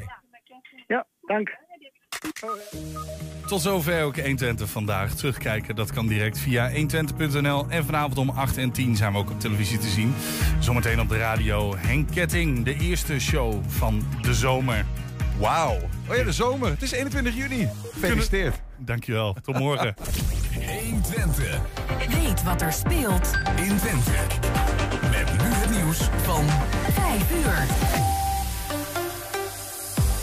Ja, 0.87 1.07
dank. 1.21 1.57
Tot 3.47 3.61
zover 3.61 4.03
ook 4.03 4.17
120 4.17 4.69
vandaag. 4.71 5.15
Terugkijken, 5.15 5.77
dat 5.77 5.93
kan 5.93 6.07
direct 6.07 6.39
via 6.39 6.71
120.nl. 6.71 7.67
En 7.69 7.85
vanavond 7.85 8.19
om 8.19 8.31
8 8.31 8.57
en 8.57 8.71
10 8.73 8.97
zijn 8.97 9.13
we 9.13 9.19
ook 9.19 9.31
op 9.31 9.41
televisie 9.41 9.79
te 9.79 9.89
zien. 9.89 10.15
Zometeen 10.61 11.01
op 11.01 11.09
de 11.09 11.19
radio 11.19 11.77
Henk 11.77 12.11
Ketting, 12.11 12.65
de 12.65 12.75
eerste 12.81 13.21
show 13.21 13.63
van 13.67 14.03
de 14.23 14.35
zomer. 14.35 14.85
Wauw. 15.39 15.79
Oh 16.11 16.17
ja, 16.17 16.25
de 16.25 16.33
zomer. 16.33 16.71
Het 16.71 16.83
is 16.83 16.93
21 16.93 17.35
juni. 17.35 17.69
Gefeliciteerd. 17.93 18.55
Dankjewel. 18.77 19.37
Tot 19.43 19.59
morgen. 19.59 19.95
120. 20.83 21.61
Weet 22.09 22.43
wat 22.43 22.63
er 22.63 22.73
speelt 22.73 23.31
in 23.57 23.77
Twente. 23.77 24.11
Met 25.11 25.33
nu 25.33 25.49
het 25.49 25.71
nieuws 25.71 25.99
van 26.23 26.45
5 26.93 27.31
uur. 27.31 27.67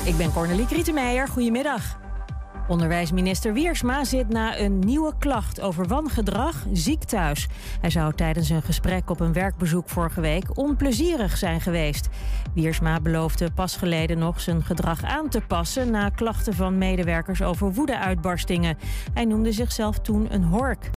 Ik 0.08 0.18
ben 0.18 0.32
Cornelie 0.32 0.66
Krietenmeijer. 0.66 1.28
Goedemiddag. 1.28 2.01
Onderwijsminister 2.72 3.54
Wiersma 3.54 4.04
zit 4.04 4.30
na 4.30 4.60
een 4.60 4.80
nieuwe 4.80 5.14
klacht 5.20 5.62
over 5.62 5.88
wangedrag 5.88 6.66
ziek 6.74 7.04
thuis. 7.04 7.48
Hij 7.82 7.90
zou 7.90 8.14
tijdens 8.14 8.50
een 8.50 8.62
gesprek 8.62 9.10
op 9.10 9.20
een 9.20 9.34
werkbezoek 9.34 9.90
vorige 9.90 10.22
week 10.22 10.58
onplezierig 10.58 11.38
zijn 11.38 11.62
geweest. 11.62 12.10
Wiersma 12.54 13.00
beloofde 13.00 13.52
pas 13.52 13.76
geleden 13.76 14.18
nog 14.18 14.42
zijn 14.42 14.64
gedrag 14.64 15.04
aan 15.04 15.30
te 15.30 15.42
passen 15.48 15.92
na 15.92 16.10
klachten 16.10 16.54
van 16.54 16.78
medewerkers 16.78 17.42
over 17.42 17.74
woedeuitbarstingen. 17.74 18.78
Hij 19.14 19.26
noemde 19.26 19.52
zichzelf 19.52 20.00
toen 20.00 20.34
een 20.34 20.44
hork. 20.44 20.90